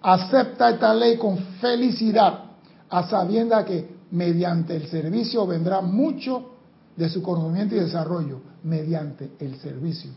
Acepta 0.03 0.71
esta 0.71 0.93
ley 0.95 1.17
con 1.17 1.39
felicidad, 1.61 2.45
a 2.91 3.09
sabienda 3.09 3.65
que 3.65 3.89
mediante 4.11 4.75
el 4.77 4.89
servicio 4.89 5.47
vendrá 5.47 5.81
mucho 5.81 6.51
de 6.97 7.09
su 7.09 7.23
conocimiento 7.23 7.77
y 7.77 7.81
desarrollo, 7.81 8.41
mediante 8.65 9.33
el 9.39 9.57
servicio. 9.59 10.11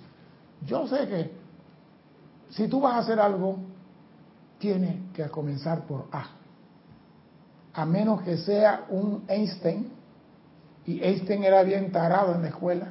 Yo 0.66 0.88
sé 0.88 1.08
que 1.08 1.32
si 2.50 2.68
tú 2.68 2.82
vas 2.82 2.96
a 2.96 3.00
hacer 3.00 3.20
algo, 3.20 3.58
tiene 4.58 5.10
que 5.14 5.28
comenzar 5.30 5.86
por 5.86 6.08
A. 6.12 6.30
A 7.74 7.86
menos 7.86 8.22
que 8.24 8.38
sea 8.38 8.86
un 8.90 9.24
Einstein, 9.28 9.90
y 10.86 11.04
Einstein 11.04 11.44
era 11.44 11.62
bien 11.64 11.92
tarado 11.92 12.34
en 12.34 12.42
la 12.42 12.48
escuela. 12.48 12.88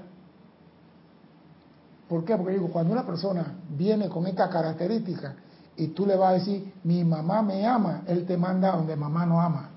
¿Por 2.09 2.25
qué? 2.25 2.37
Porque 2.37 2.53
digo, 2.53 2.69
cuando 2.69 2.93
una 2.93 3.05
persona 3.05 3.55
viene 3.71 4.09
con 4.09 4.27
esta 4.27 4.49
característica 4.49 5.35
y 5.77 5.89
tú 5.89 6.07
le 6.07 6.17
vas 6.17 6.31
a 6.31 6.33
decir, 6.35 6.73
mi 6.85 7.05
mamá 7.05 7.43
me 7.43 7.67
ama, 7.67 8.03
él 8.07 8.25
te 8.27 8.37
manda 8.37 8.73
donde 8.77 8.95
mamá 8.95 9.27
no 9.27 9.41
ama. 9.41 9.71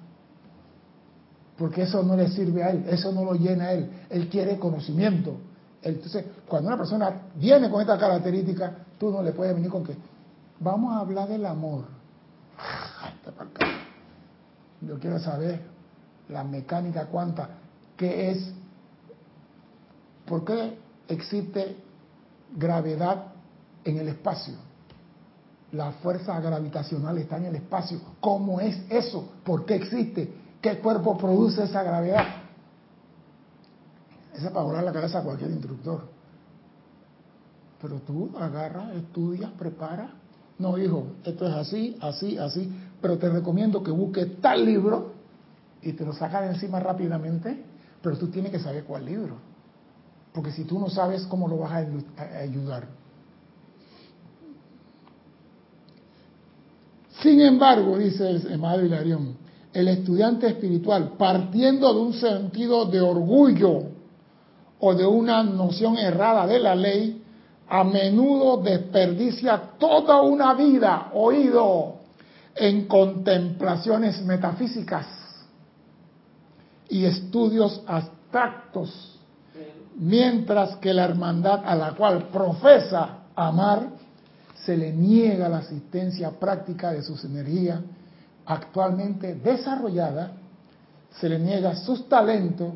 Porque 1.58 1.84
eso 1.84 2.04
no 2.04 2.16
le 2.16 2.30
sirve 2.30 2.64
a 2.64 2.70
él, 2.70 2.86
eso 2.88 3.12
no 3.12 3.24
lo 3.24 3.34
llena 3.34 3.66
a 3.66 3.74
él. 3.74 3.90
Él 4.10 4.30
quiere 4.30 4.60
conocimiento. 4.60 5.38
Entonces, 5.82 6.26
cuando 6.48 6.68
una 6.68 6.78
persona 6.78 7.22
viene 7.36 7.70
con 7.70 7.82
esta 7.82 7.98
característica, 7.98 8.76
tú 9.00 9.10
no 9.10 9.24
le 9.24 9.32
puedes 9.32 9.56
venir 9.56 9.72
con 9.72 9.84
que, 9.84 9.96
vamos 10.60 10.94
a 10.94 11.00
hablar 11.00 11.28
del 11.28 11.46
amor. 11.46 11.86
Yo 14.82 15.00
quiero 15.00 15.20
saber 15.20 15.62
la 16.30 16.44
mecánica 16.44 17.08
cuánta, 17.08 17.50
qué 17.96 18.32
es, 18.32 18.54
por 20.28 20.46
qué 20.46 20.78
existe 21.08 21.78
gravedad 22.56 23.34
en 23.84 23.98
el 23.98 24.10
espacio. 24.10 24.67
La 25.72 25.92
fuerza 25.92 26.40
gravitacional 26.40 27.18
está 27.18 27.38
en 27.38 27.46
el 27.46 27.56
espacio. 27.56 28.00
¿Cómo 28.22 28.62
es 28.62 28.80
eso? 28.90 29.30
¿Por 29.44 29.66
qué 29.66 29.76
existe? 29.76 30.34
¿Qué 30.62 30.80
cuerpo 30.80 31.18
produce 31.18 31.64
esa 31.64 31.84
gravedad? 31.84 32.26
Esa 34.34 34.48
es 34.48 34.54
para 34.54 34.66
volar 34.66 34.84
la 34.84 34.94
cabeza 34.94 35.20
a 35.20 35.24
cualquier 35.24 35.52
instructor. 35.52 36.08
Pero 37.82 37.98
tú 38.00 38.32
agarras, 38.40 38.96
estudias, 38.96 39.52
preparas. 39.52 40.12
No, 40.58 40.78
hijo, 40.78 41.08
esto 41.24 41.48
es 41.48 41.54
así, 41.54 41.98
así, 42.02 42.38
así. 42.38 42.72
Pero 43.02 43.18
te 43.18 43.30
recomiendo 43.30 43.84
que 43.84 43.92
busques 43.92 44.42
tal 44.42 44.66
libro 44.66 45.12
y 45.82 45.94
te 45.94 46.06
lo 46.06 46.14
sacas 46.14 46.44
de 46.44 46.56
encima 46.56 46.80
rápidamente. 46.80 47.64
Pero 48.02 48.18
tú 48.18 48.28
tienes 48.28 48.52
que 48.52 48.60
saber 48.60 48.86
cuál 48.86 49.06
libro. 49.06 49.36
Porque 50.34 50.52
si 50.52 50.64
tú 50.64 50.80
no 50.80 50.90
sabes, 50.90 51.26
¿cómo 51.28 51.48
lo 51.48 51.58
vas 51.58 51.72
a 51.72 52.40
ayudar? 52.40 52.88
Sin 57.28 57.42
embargo, 57.42 57.98
dice 57.98 58.30
el 58.30 58.58
Madre 58.58 58.86
Hilarión, 58.86 59.36
el 59.74 59.90
estudiante 59.90 60.48
espiritual, 60.48 61.16
partiendo 61.18 61.94
de 61.94 62.00
un 62.00 62.14
sentido 62.14 62.86
de 62.86 63.02
orgullo 63.02 63.84
o 64.80 64.94
de 64.94 65.06
una 65.06 65.44
noción 65.44 65.98
errada 65.98 66.48
de 66.48 66.58
la 66.58 66.74
ley, 66.74 67.22
a 67.68 67.84
menudo 67.84 68.64
desperdicia 68.64 69.62
toda 69.78 70.22
una 70.22 70.54
vida, 70.54 71.10
oído, 71.16 71.96
en 72.56 72.88
contemplaciones 72.88 74.22
metafísicas 74.22 75.06
y 76.88 77.04
estudios 77.04 77.82
abstractos, 77.88 79.20
mientras 79.98 80.78
que 80.78 80.94
la 80.94 81.04
hermandad 81.04 81.60
a 81.66 81.76
la 81.76 81.92
cual 81.92 82.30
profesa 82.30 83.18
amar 83.36 84.07
se 84.68 84.76
le 84.76 84.92
niega 84.92 85.48
la 85.48 85.60
asistencia 85.60 86.30
práctica 86.30 86.92
de 86.92 87.02
sus 87.02 87.24
energías 87.24 87.80
actualmente 88.46 89.36
desarrolladas, 89.36 90.32
se 91.10 91.30
le 91.30 91.40
niega 91.40 91.74
sus 91.74 92.10
talentos 92.10 92.74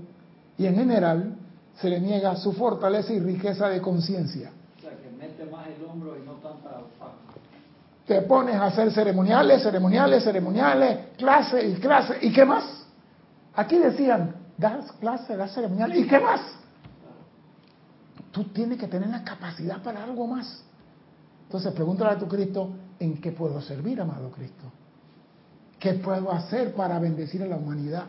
y 0.58 0.68
en 0.68 0.76
general 0.76 1.36
se 1.76 1.90
le 1.90 2.00
niega 2.00 2.34
su 2.38 2.54
fortaleza 2.54 3.12
y 3.12 3.20
riqueza 3.20 3.68
de 3.68 3.82
conciencia. 3.82 4.52
O 4.78 4.82
sea, 4.82 4.92
que 4.92 5.10
mete 5.10 5.46
más 5.52 5.68
el 5.68 5.84
hombro 5.84 6.18
y 6.18 6.26
no 6.26 6.36
tanta 6.36 6.80
Te 8.08 8.22
pones 8.22 8.56
a 8.56 8.68
hacer 8.68 8.90
ceremoniales, 8.94 9.62
ceremoniales, 9.62 10.24
ceremoniales, 10.24 10.98
clase 11.18 11.68
y 11.68 11.74
clase, 11.74 12.20
¿y 12.22 12.32
qué 12.32 12.46
más? 12.46 12.86
Aquí 13.54 13.78
decían, 13.78 14.34
das 14.58 14.94
clase, 14.94 15.36
das 15.36 15.54
ceremoniales, 15.54 15.98
¿y 15.98 16.08
qué 16.08 16.22
más? 16.22 16.40
Tú 18.32 18.46
tienes 18.46 18.80
que 18.80 18.88
tener 18.88 19.10
la 19.10 19.26
capacidad 19.26 19.84
para 19.84 20.06
algo 20.06 20.26
más. 20.26 20.71
Entonces 21.52 21.74
pregúntale 21.74 22.12
a 22.12 22.18
tu 22.18 22.28
Cristo, 22.28 22.70
¿en 22.98 23.20
qué 23.20 23.34
puedo 23.34 23.62
servir, 23.62 24.00
amado 24.00 24.32
Cristo? 24.32 24.64
¿Qué 25.78 25.96
puedo 25.96 26.32
hacer 26.32 26.74
para 26.74 26.98
bendecir 26.98 27.44
a 27.44 27.46
la 27.46 27.58
humanidad? 27.58 28.06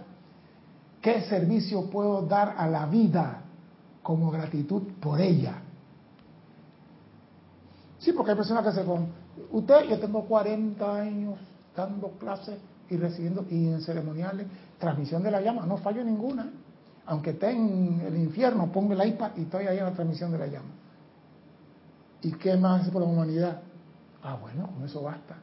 ¿Qué 1.00 1.22
servicio 1.22 1.90
puedo 1.90 2.22
dar 2.22 2.54
a 2.56 2.68
la 2.68 2.86
vida? 2.86 3.42
como 4.02 4.30
gratitud 4.30 4.82
por 5.00 5.20
ella. 5.20 5.54
Sí, 7.98 8.12
porque 8.12 8.32
hay 8.32 8.36
personas 8.36 8.64
que 8.64 8.72
se 8.72 8.84
con 8.84 9.06
usted, 9.52 9.88
yo 9.88 9.98
tengo 9.98 10.24
40 10.24 10.96
años 10.96 11.38
dando 11.76 12.10
clases 12.18 12.58
y 12.90 12.96
recibiendo 12.96 13.46
y 13.48 13.68
en 13.68 13.80
ceremoniales, 13.80 14.46
transmisión 14.78 15.22
de 15.22 15.30
la 15.30 15.40
llama, 15.40 15.64
no 15.66 15.78
fallo 15.78 16.04
ninguna. 16.04 16.50
Aunque 17.06 17.30
esté 17.30 17.50
en 17.50 18.02
el 18.06 18.16
infierno, 18.16 18.70
pongo 18.70 18.92
el 18.92 19.08
iPad 19.08 19.30
y 19.36 19.42
estoy 19.42 19.66
ahí 19.66 19.78
en 19.78 19.84
la 19.84 19.92
transmisión 19.92 20.32
de 20.32 20.38
la 20.38 20.46
llama. 20.46 20.68
¿Y 22.22 22.32
qué 22.32 22.56
más 22.56 22.82
hace 22.82 22.90
por 22.90 23.02
la 23.02 23.08
humanidad? 23.08 23.60
Ah, 24.22 24.38
bueno, 24.40 24.68
con 24.68 24.84
eso 24.84 25.02
basta. 25.02 25.36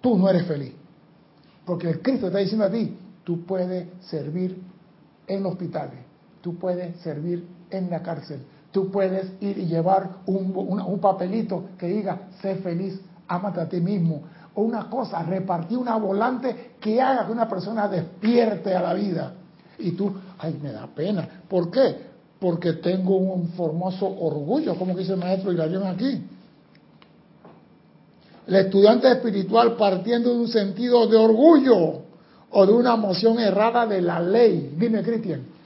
Tú 0.00 0.16
no 0.16 0.28
eres 0.28 0.46
feliz. 0.46 0.72
Porque 1.64 1.90
el 1.90 2.00
Cristo 2.00 2.28
está 2.28 2.38
diciendo 2.38 2.64
a 2.64 2.70
ti, 2.70 2.96
tú 3.24 3.44
puedes 3.44 3.88
servir 4.04 4.62
en 5.26 5.44
hospitales, 5.44 5.98
tú 6.40 6.56
puedes 6.56 6.96
servir 7.00 7.44
en 7.70 7.90
la 7.90 8.00
cárcel, 8.02 8.40
tú 8.70 8.90
puedes 8.92 9.32
ir 9.40 9.58
y 9.58 9.66
llevar 9.66 10.18
un, 10.26 10.52
un 10.54 11.00
papelito 11.00 11.70
que 11.76 11.88
diga, 11.88 12.28
sé 12.40 12.54
feliz, 12.56 13.00
ámate 13.26 13.60
a 13.60 13.68
ti 13.68 13.80
mismo, 13.80 14.22
o 14.54 14.62
una 14.62 14.88
cosa, 14.88 15.22
repartir 15.24 15.76
una 15.76 15.96
volante 15.96 16.76
que 16.80 17.02
haga 17.02 17.26
que 17.26 17.32
una 17.32 17.48
persona 17.48 17.88
despierte 17.88 18.74
a 18.74 18.80
la 18.80 18.94
vida. 18.94 19.34
Y 19.78 19.90
tú, 19.90 20.14
ay, 20.38 20.58
me 20.62 20.72
da 20.72 20.86
pena. 20.86 21.28
¿Por 21.48 21.70
qué? 21.70 22.15
Porque 22.38 22.74
tengo 22.74 23.16
un 23.16 23.48
formoso 23.50 24.06
orgullo, 24.06 24.74
como 24.76 24.94
dice 24.94 25.12
el 25.12 25.18
maestro 25.18 25.52
Hilarión 25.52 25.86
aquí. 25.86 26.22
El 28.46 28.54
estudiante 28.56 29.10
espiritual 29.10 29.76
partiendo 29.76 30.32
de 30.32 30.40
un 30.40 30.48
sentido 30.48 31.06
de 31.06 31.16
orgullo 31.16 32.02
o 32.50 32.66
de 32.66 32.72
una 32.72 32.94
emoción 32.94 33.38
errada 33.40 33.86
de 33.86 34.02
la 34.02 34.20
ley. 34.20 34.74
Dime, 34.76 35.02
Cristian 35.02 35.56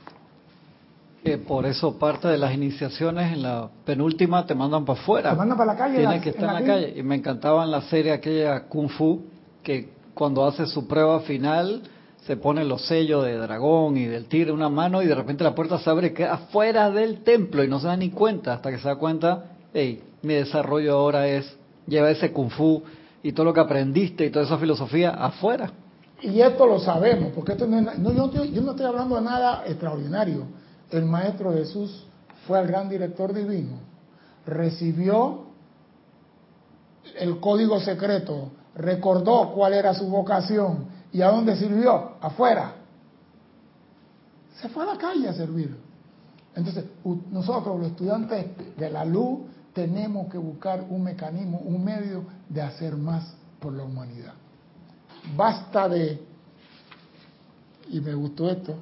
por 1.46 1.66
eso 1.66 1.98
parte 1.98 2.28
de 2.28 2.38
las 2.38 2.54
iniciaciones 2.54 3.32
en 3.32 3.42
la 3.42 3.68
penúltima 3.84 4.46
te 4.46 4.54
mandan 4.54 4.84
para 4.84 4.98
afuera. 4.98 5.30
Te 5.30 5.36
mandan 5.36 5.58
para 5.58 5.72
la 5.72 5.78
calle. 5.78 5.98
Tienes 5.98 6.22
que 6.22 6.30
estar 6.30 6.48
en 6.48 6.54
la, 6.54 6.72
calle. 6.74 6.94
Y 6.96 7.02
me 7.02 7.16
encantaba 7.16 7.64
en 7.64 7.70
la 7.70 7.82
serie 7.82 8.12
aquella 8.12 8.64
Kung 8.64 8.88
Fu 8.88 9.22
que 9.62 9.90
cuando 10.14 10.44
hace 10.46 10.66
su 10.66 10.86
prueba 10.86 11.20
final 11.20 11.82
se 12.26 12.36
pone 12.36 12.64
los 12.64 12.86
sellos 12.86 13.24
de 13.24 13.36
dragón 13.36 13.96
y 13.96 14.06
del 14.06 14.26
tigre 14.26 14.50
en 14.50 14.56
una 14.56 14.68
mano 14.68 15.02
y 15.02 15.06
de 15.06 15.14
repente 15.14 15.44
la 15.44 15.54
puerta 15.54 15.78
se 15.78 15.88
abre 15.88 16.14
afuera 16.24 16.90
del 16.90 17.22
templo 17.22 17.64
y 17.64 17.68
no 17.68 17.80
se 17.80 17.86
da 17.86 17.96
ni 17.96 18.10
cuenta 18.10 18.54
hasta 18.54 18.70
que 18.70 18.78
se 18.78 18.88
da 18.88 18.96
cuenta, 18.96 19.56
hey, 19.72 20.02
mi 20.22 20.34
desarrollo 20.34 20.92
ahora 20.92 21.26
es 21.26 21.56
lleva 21.86 22.10
ese 22.10 22.32
Kung 22.32 22.50
Fu 22.50 22.82
y 23.22 23.32
todo 23.32 23.44
lo 23.46 23.54
que 23.54 23.60
aprendiste 23.60 24.26
y 24.26 24.30
toda 24.30 24.44
esa 24.44 24.58
filosofía 24.58 25.10
afuera. 25.10 25.72
Y 26.22 26.40
esto 26.40 26.66
lo 26.66 26.78
sabemos, 26.78 27.32
porque 27.34 27.52
esto 27.52 27.66
no, 27.66 28.12
yo, 28.12 28.44
yo 28.44 28.60
no 28.60 28.72
estoy 28.72 28.86
hablando 28.86 29.16
de 29.16 29.22
nada 29.22 29.64
extraordinario 29.66 30.44
el 30.90 31.04
Maestro 31.04 31.52
Jesús 31.52 32.04
fue 32.46 32.58
al 32.58 32.66
gran 32.66 32.88
director 32.88 33.32
divino, 33.32 33.78
recibió 34.46 35.46
el 37.18 37.38
código 37.40 37.80
secreto, 37.80 38.50
recordó 38.74 39.52
cuál 39.52 39.74
era 39.74 39.94
su 39.94 40.06
vocación 40.06 40.99
y 41.12 41.22
a 41.22 41.28
dónde 41.28 41.56
sirvió, 41.56 42.12
afuera. 42.20 42.74
Se 44.60 44.68
fue 44.68 44.84
a 44.84 44.94
la 44.94 44.98
calle 44.98 45.28
a 45.28 45.32
servir. 45.32 45.76
Entonces, 46.54 46.84
nosotros 47.30 47.78
los 47.78 47.88
estudiantes 47.88 48.76
de 48.76 48.90
la 48.90 49.04
luz 49.04 49.40
tenemos 49.72 50.30
que 50.30 50.38
buscar 50.38 50.84
un 50.88 51.02
mecanismo, 51.02 51.58
un 51.58 51.84
medio 51.84 52.24
de 52.48 52.62
hacer 52.62 52.96
más 52.96 53.34
por 53.60 53.72
la 53.72 53.84
humanidad. 53.84 54.34
Basta 55.36 55.88
de, 55.88 56.22
y 57.88 58.00
me 58.00 58.14
gustó 58.14 58.50
esto, 58.50 58.74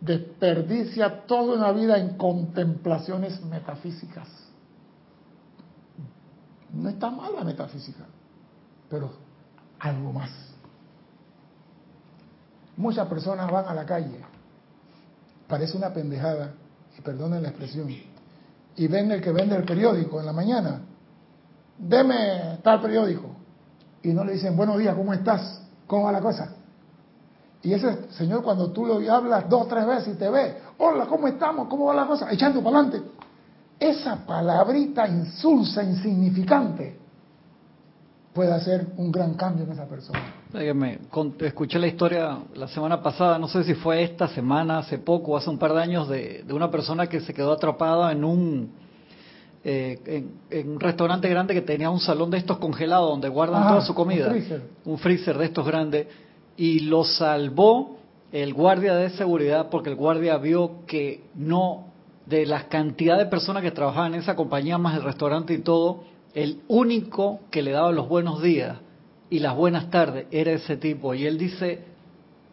desperdicia 0.00 1.26
toda 1.26 1.56
una 1.56 1.72
vida 1.72 1.98
en 1.98 2.16
contemplaciones 2.16 3.42
metafísicas. 3.44 4.28
No 6.72 6.88
está 6.88 7.10
mal 7.10 7.34
la 7.36 7.44
metafísica, 7.44 8.04
pero 8.88 9.10
algo 9.78 10.12
más. 10.12 10.53
Muchas 12.76 13.06
personas 13.08 13.50
van 13.50 13.66
a 13.68 13.74
la 13.74 13.84
calle, 13.84 14.20
parece 15.46 15.76
una 15.76 15.92
pendejada, 15.92 16.54
y 16.98 17.00
perdonen 17.00 17.42
la 17.42 17.48
expresión, 17.48 17.88
y 18.76 18.86
ven 18.88 19.12
el 19.12 19.20
que 19.20 19.32
vende 19.32 19.56
el 19.56 19.64
periódico 19.64 20.20
en 20.20 20.26
la 20.26 20.32
mañana, 20.32 20.80
deme 21.78 22.58
tal 22.62 22.80
periódico, 22.80 23.30
y 24.02 24.08
no 24.12 24.24
le 24.24 24.32
dicen, 24.34 24.56
buenos 24.56 24.78
días, 24.78 24.94
¿cómo 24.94 25.12
estás? 25.12 25.62
¿Cómo 25.86 26.04
va 26.04 26.12
la 26.12 26.20
cosa? 26.20 26.54
Y 27.62 27.72
ese 27.72 28.10
señor 28.10 28.42
cuando 28.42 28.70
tú 28.70 28.84
le 28.84 29.08
hablas 29.08 29.48
dos 29.48 29.66
tres 29.68 29.86
veces 29.86 30.14
y 30.14 30.18
te 30.18 30.28
ve, 30.28 30.58
hola, 30.78 31.06
¿cómo 31.06 31.26
estamos? 31.26 31.66
¿Cómo 31.68 31.86
va 31.86 31.94
la 31.94 32.06
cosa? 32.06 32.30
Echando 32.30 32.62
para 32.62 32.78
adelante. 32.78 33.10
Esa 33.80 34.16
palabrita 34.26 35.08
insulsa, 35.08 35.82
insignificante, 35.82 36.98
puede 38.34 38.52
hacer 38.52 38.88
un 38.98 39.10
gran 39.10 39.32
cambio 39.34 39.64
en 39.64 39.72
esa 39.72 39.86
persona. 39.86 40.33
Escuché 41.40 41.78
la 41.78 41.88
historia 41.88 42.38
la 42.54 42.68
semana 42.68 43.02
pasada, 43.02 43.38
no 43.38 43.48
sé 43.48 43.64
si 43.64 43.74
fue 43.74 44.04
esta 44.04 44.28
semana, 44.28 44.78
hace 44.78 44.98
poco, 44.98 45.36
hace 45.36 45.50
un 45.50 45.58
par 45.58 45.74
de 45.74 45.82
años, 45.82 46.08
de, 46.08 46.44
una 46.50 46.70
persona 46.70 47.08
que 47.08 47.20
se 47.20 47.34
quedó 47.34 47.52
atrapada 47.52 48.12
en 48.12 48.24
un, 48.24 48.70
eh, 49.64 50.24
en, 50.50 50.70
un 50.70 50.78
restaurante 50.78 51.28
grande 51.28 51.54
que 51.54 51.62
tenía 51.62 51.90
un 51.90 51.98
salón 51.98 52.30
de 52.30 52.38
estos 52.38 52.58
congelados 52.58 53.10
donde 53.10 53.28
guardan 53.28 53.66
toda 53.66 53.80
su 53.80 53.94
comida. 53.94 54.26
Un 54.26 54.32
freezer. 54.32 54.62
Un 54.84 54.98
freezer 54.98 55.38
de 55.38 55.44
estos 55.46 55.66
grandes 55.66 56.06
y 56.56 56.80
lo 56.80 57.02
salvó 57.02 57.98
el 58.30 58.54
guardia 58.54 58.94
de 58.94 59.10
seguridad 59.10 59.70
porque 59.70 59.90
el 59.90 59.96
guardia 59.96 60.36
vio 60.38 60.84
que 60.86 61.22
no, 61.34 61.86
de 62.26 62.46
la 62.46 62.68
cantidad 62.68 63.18
de 63.18 63.26
personas 63.26 63.64
que 63.64 63.72
trabajaban 63.72 64.14
en 64.14 64.20
esa 64.20 64.36
compañía, 64.36 64.78
más 64.78 64.96
el 64.96 65.02
restaurante 65.02 65.52
y 65.52 65.58
todo, 65.58 66.04
el 66.32 66.60
único 66.68 67.40
que 67.50 67.62
le 67.62 67.72
daba 67.72 67.90
los 67.90 68.08
buenos 68.08 68.40
días 68.40 68.78
y 69.30 69.38
las 69.38 69.56
buenas 69.56 69.90
tardes 69.90 70.26
era 70.30 70.52
ese 70.52 70.76
tipo. 70.76 71.14
Y 71.14 71.26
él 71.26 71.38
dice 71.38 71.84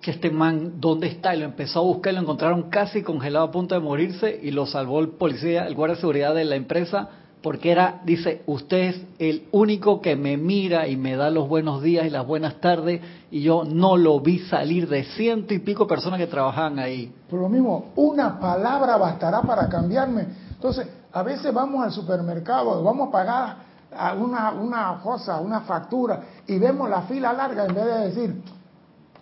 que 0.01 0.11
este 0.11 0.31
man, 0.31 0.79
¿dónde 0.79 1.07
está? 1.07 1.35
Y 1.35 1.39
lo 1.39 1.45
empezó 1.45 1.79
a 1.79 1.83
buscar 1.83 2.13
y 2.13 2.15
lo 2.15 2.21
encontraron 2.23 2.69
casi 2.69 3.03
congelado 3.03 3.45
a 3.45 3.51
punto 3.51 3.75
de 3.75 3.81
morirse 3.81 4.39
y 4.41 4.51
lo 4.51 4.65
salvó 4.65 4.99
el 4.99 5.09
policía, 5.09 5.67
el 5.67 5.75
guardia 5.75 5.95
de 5.95 6.01
seguridad 6.01 6.35
de 6.35 6.45
la 6.45 6.55
empresa 6.55 7.09
porque 7.41 7.71
era, 7.71 8.01
dice, 8.05 8.43
usted 8.45 8.77
es 8.77 9.01
el 9.17 9.47
único 9.51 9.99
que 9.99 10.15
me 10.15 10.37
mira 10.37 10.87
y 10.87 10.95
me 10.95 11.15
da 11.15 11.31
los 11.31 11.49
buenos 11.49 11.81
días 11.81 12.05
y 12.05 12.09
las 12.09 12.25
buenas 12.25 12.61
tardes 12.61 13.01
y 13.31 13.41
yo 13.41 13.63
no 13.63 13.97
lo 13.97 14.19
vi 14.19 14.39
salir 14.39 14.87
de 14.87 15.03
ciento 15.03 15.53
y 15.53 15.59
pico 15.59 15.87
personas 15.87 16.19
que 16.19 16.27
trabajaban 16.27 16.77
ahí. 16.77 17.11
Por 17.29 17.39
lo 17.39 17.49
mismo, 17.49 17.91
una 17.95 18.39
palabra 18.39 18.97
bastará 18.97 19.41
para 19.41 19.67
cambiarme. 19.69 20.27
Entonces, 20.51 20.87
a 21.11 21.23
veces 21.23 21.51
vamos 21.51 21.83
al 21.83 21.91
supermercado, 21.91 22.83
vamos 22.83 23.07
a 23.07 23.11
pagar 23.11 23.70
una, 24.17 24.51
una 24.51 24.99
cosa, 25.03 25.39
una 25.39 25.61
factura 25.61 26.21
y 26.47 26.57
vemos 26.57 26.89
la 26.89 27.01
fila 27.03 27.33
larga 27.33 27.65
en 27.65 27.75
vez 27.75 27.85
de 27.85 27.99
decir, 27.99 28.43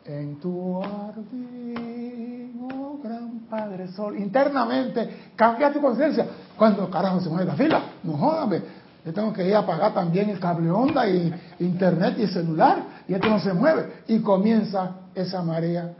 en 0.05 0.39
tu 0.39 0.81
jardín, 0.81 2.69
oh 2.71 2.99
gran 3.03 3.41
Padre 3.49 3.87
Sol. 3.89 4.17
Internamente, 4.17 5.31
cambia 5.35 5.71
tu 5.71 5.81
conciencia. 5.81 6.25
Cuando 6.57 6.89
carajo 6.89 7.19
se 7.19 7.29
mueve 7.29 7.45
la 7.45 7.55
fila? 7.55 7.81
No 8.03 8.17
jódame. 8.17 8.61
Yo 9.05 9.13
tengo 9.13 9.31
que 9.31 9.47
ir 9.47 9.55
a 9.55 9.65
pagar 9.65 9.93
también 9.93 10.29
el 10.29 10.39
cable 10.39 10.69
onda 10.69 11.07
y 11.07 11.33
internet 11.59 12.15
y 12.17 12.23
el 12.23 12.29
celular. 12.29 12.83
Y 13.07 13.13
esto 13.13 13.29
no 13.29 13.39
se 13.39 13.53
mueve. 13.53 14.03
Y 14.07 14.19
comienza 14.19 14.97
esa 15.15 15.41
marea. 15.41 15.93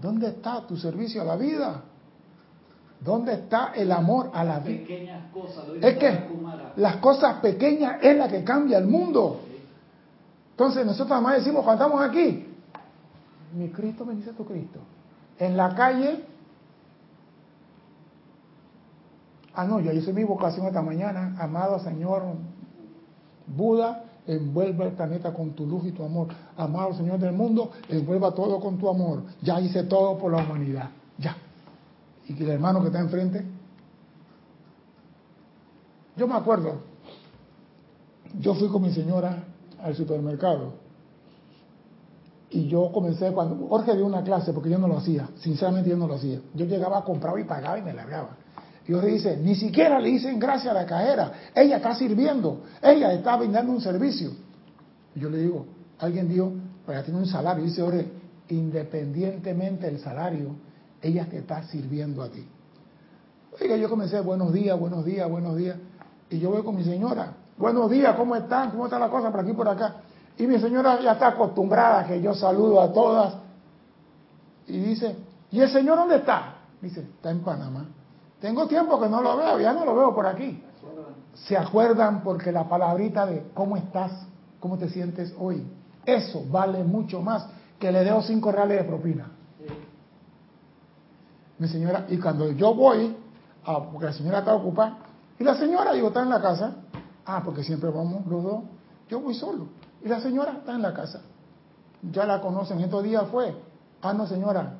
¿Dónde 0.00 0.28
está 0.28 0.66
tu 0.66 0.76
servicio 0.76 1.22
a 1.22 1.24
la 1.24 1.36
vida? 1.36 1.82
¿Dónde 3.04 3.32
está 3.32 3.72
el 3.74 3.90
amor 3.90 4.30
a 4.32 4.44
la 4.44 4.60
vida? 4.60 4.82
es 5.82 5.98
que 5.98 6.28
las 6.76 6.96
cosas 6.96 7.40
pequeñas 7.40 7.98
es 8.00 8.16
la 8.16 8.28
que 8.28 8.44
cambia 8.44 8.78
el 8.78 8.86
mundo. 8.86 9.40
Entonces 10.52 10.86
nosotros 10.86 11.12
además 11.12 11.38
decimos 11.38 11.64
cuando 11.64 11.84
estamos 11.84 12.08
aquí, 12.08 12.46
mi 13.54 13.68
Cristo 13.70 14.04
bendice 14.04 14.32
tu 14.32 14.44
Cristo. 14.44 14.78
En 15.38 15.56
la 15.56 15.74
calle, 15.74 16.24
ah, 19.54 19.64
no, 19.64 19.80
yo 19.80 19.90
hice 19.90 20.12
mi 20.12 20.22
vocación 20.22 20.66
esta 20.66 20.82
mañana, 20.82 21.34
amado 21.40 21.80
Señor 21.80 22.22
Buda, 23.48 24.04
envuelve 24.28 24.84
el 24.84 24.92
planeta 24.92 25.34
con 25.34 25.50
tu 25.50 25.66
luz 25.66 25.86
y 25.86 25.90
tu 25.90 26.04
amor. 26.04 26.28
Amado 26.56 26.94
Señor 26.94 27.18
del 27.18 27.32
mundo, 27.32 27.72
envuelva 27.88 28.32
todo 28.32 28.60
con 28.60 28.78
tu 28.78 28.88
amor. 28.88 29.24
Ya 29.42 29.60
hice 29.60 29.82
todo 29.82 30.16
por 30.18 30.30
la 30.30 30.44
humanidad. 30.44 30.90
Ya. 31.18 31.36
Y 32.28 32.34
que 32.34 32.44
el 32.44 32.50
hermano 32.50 32.80
que 32.80 32.86
está 32.86 33.00
enfrente. 33.00 33.44
Yo 36.16 36.28
me 36.28 36.34
acuerdo, 36.34 36.82
yo 38.38 38.54
fui 38.54 38.68
con 38.68 38.82
mi 38.82 38.92
señora 38.92 39.44
al 39.82 39.94
supermercado 39.96 40.74
y 42.52 42.68
yo 42.68 42.92
comencé 42.92 43.32
cuando 43.32 43.66
Jorge 43.66 43.96
dio 43.96 44.04
una 44.04 44.22
clase, 44.22 44.52
porque 44.52 44.68
yo 44.68 44.78
no 44.78 44.86
lo 44.86 44.98
hacía, 44.98 45.30
sinceramente 45.36 45.88
yo 45.88 45.96
no 45.96 46.06
lo 46.06 46.14
hacía. 46.14 46.38
Yo 46.54 46.66
llegaba, 46.66 47.02
compraba 47.02 47.40
y 47.40 47.44
pagaba 47.44 47.78
y 47.78 47.82
me 47.82 47.94
largaba. 47.94 48.36
Y 48.86 48.92
Jorge 48.92 49.08
dice, 49.08 49.36
ni 49.38 49.54
siquiera 49.54 49.98
le 49.98 50.10
dicen 50.10 50.38
gracias 50.38 50.70
a 50.70 50.74
la 50.74 50.84
cajera, 50.84 51.32
ella 51.54 51.76
está 51.76 51.94
sirviendo, 51.94 52.60
ella 52.82 53.12
está 53.14 53.36
brindando 53.36 53.72
un 53.72 53.80
servicio. 53.80 54.32
Y 55.14 55.20
yo 55.20 55.30
le 55.30 55.38
digo, 55.38 55.64
alguien 55.98 56.28
dijo, 56.28 56.52
para 56.84 56.98
ella 56.98 57.06
tiene 57.06 57.20
un 57.20 57.26
salario, 57.26 57.64
dice 57.64 57.80
Jorge, 57.80 58.06
independientemente 58.50 59.86
del 59.86 60.00
salario, 60.00 60.54
ella 61.02 61.26
te 61.28 61.38
está 61.38 61.62
sirviendo 61.64 62.22
a 62.22 62.28
ti. 62.30 62.46
Oiga, 63.60 63.76
yo 63.76 63.90
comencé, 63.90 64.20
buenos 64.20 64.52
días, 64.52 64.78
buenos 64.78 65.04
días, 65.04 65.28
buenos 65.28 65.56
días. 65.56 65.76
Y 66.30 66.38
yo 66.38 66.50
voy 66.50 66.62
con 66.62 66.76
mi 66.76 66.84
señora, 66.84 67.34
buenos 67.58 67.90
días, 67.90 68.16
¿cómo 68.16 68.34
están? 68.36 68.70
¿Cómo 68.70 68.86
está 68.86 68.98
la 68.98 69.10
cosa 69.10 69.30
por 69.30 69.40
aquí 69.40 69.52
por 69.52 69.68
acá? 69.68 69.96
Y 70.38 70.46
mi 70.46 70.58
señora 70.58 71.00
ya 71.02 71.12
está 71.12 71.28
acostumbrada 71.28 72.06
que 72.06 72.22
yo 72.22 72.34
saludo 72.34 72.80
a 72.80 72.92
todas. 72.92 73.34
Y 74.66 74.78
dice, 74.78 75.16
¿y 75.50 75.60
el 75.60 75.70
Señor 75.70 75.98
dónde 75.98 76.16
está? 76.16 76.56
dice, 76.80 77.00
está 77.00 77.30
en 77.30 77.40
Panamá. 77.40 77.86
Tengo 78.40 78.66
tiempo 78.66 79.00
que 79.00 79.08
no 79.08 79.22
lo 79.22 79.36
veo, 79.36 79.60
ya 79.60 79.72
no 79.72 79.84
lo 79.84 79.94
veo 79.94 80.14
por 80.14 80.26
aquí. 80.26 80.62
Se 81.34 81.56
acuerdan 81.56 82.22
porque 82.22 82.50
la 82.50 82.68
palabrita 82.68 83.24
de 83.26 83.50
cómo 83.54 83.76
estás, 83.76 84.26
cómo 84.58 84.78
te 84.78 84.88
sientes 84.88 85.34
hoy, 85.38 85.64
eso 86.04 86.44
vale 86.50 86.82
mucho 86.82 87.22
más 87.22 87.46
que 87.78 87.92
le 87.92 88.02
debo 88.04 88.22
cinco 88.22 88.50
reales 88.50 88.78
de 88.78 88.84
propina. 88.84 89.30
Mi 91.62 91.68
señora, 91.68 92.06
y 92.08 92.18
cuando 92.18 92.50
yo 92.50 92.74
voy, 92.74 93.14
porque 93.64 94.06
la 94.06 94.12
señora 94.12 94.40
está 94.40 94.52
ocupada, 94.52 94.98
y 95.38 95.44
la 95.44 95.54
señora, 95.54 95.92
digo, 95.92 96.08
está 96.08 96.22
en 96.22 96.30
la 96.30 96.42
casa, 96.42 96.74
ah, 97.24 97.40
porque 97.44 97.62
siempre 97.62 97.88
vamos 97.88 98.26
los 98.26 98.42
dos, 98.42 98.64
yo 99.08 99.20
voy 99.20 99.32
solo, 99.32 99.68
y 100.04 100.08
la 100.08 100.20
señora 100.20 100.54
está 100.58 100.72
en 100.72 100.82
la 100.82 100.92
casa, 100.92 101.20
ya 102.10 102.26
la 102.26 102.40
conocen, 102.40 102.80
estos 102.80 103.04
días 103.04 103.28
fue, 103.30 103.54
ah, 104.00 104.12
no 104.12 104.26
señora, 104.26 104.74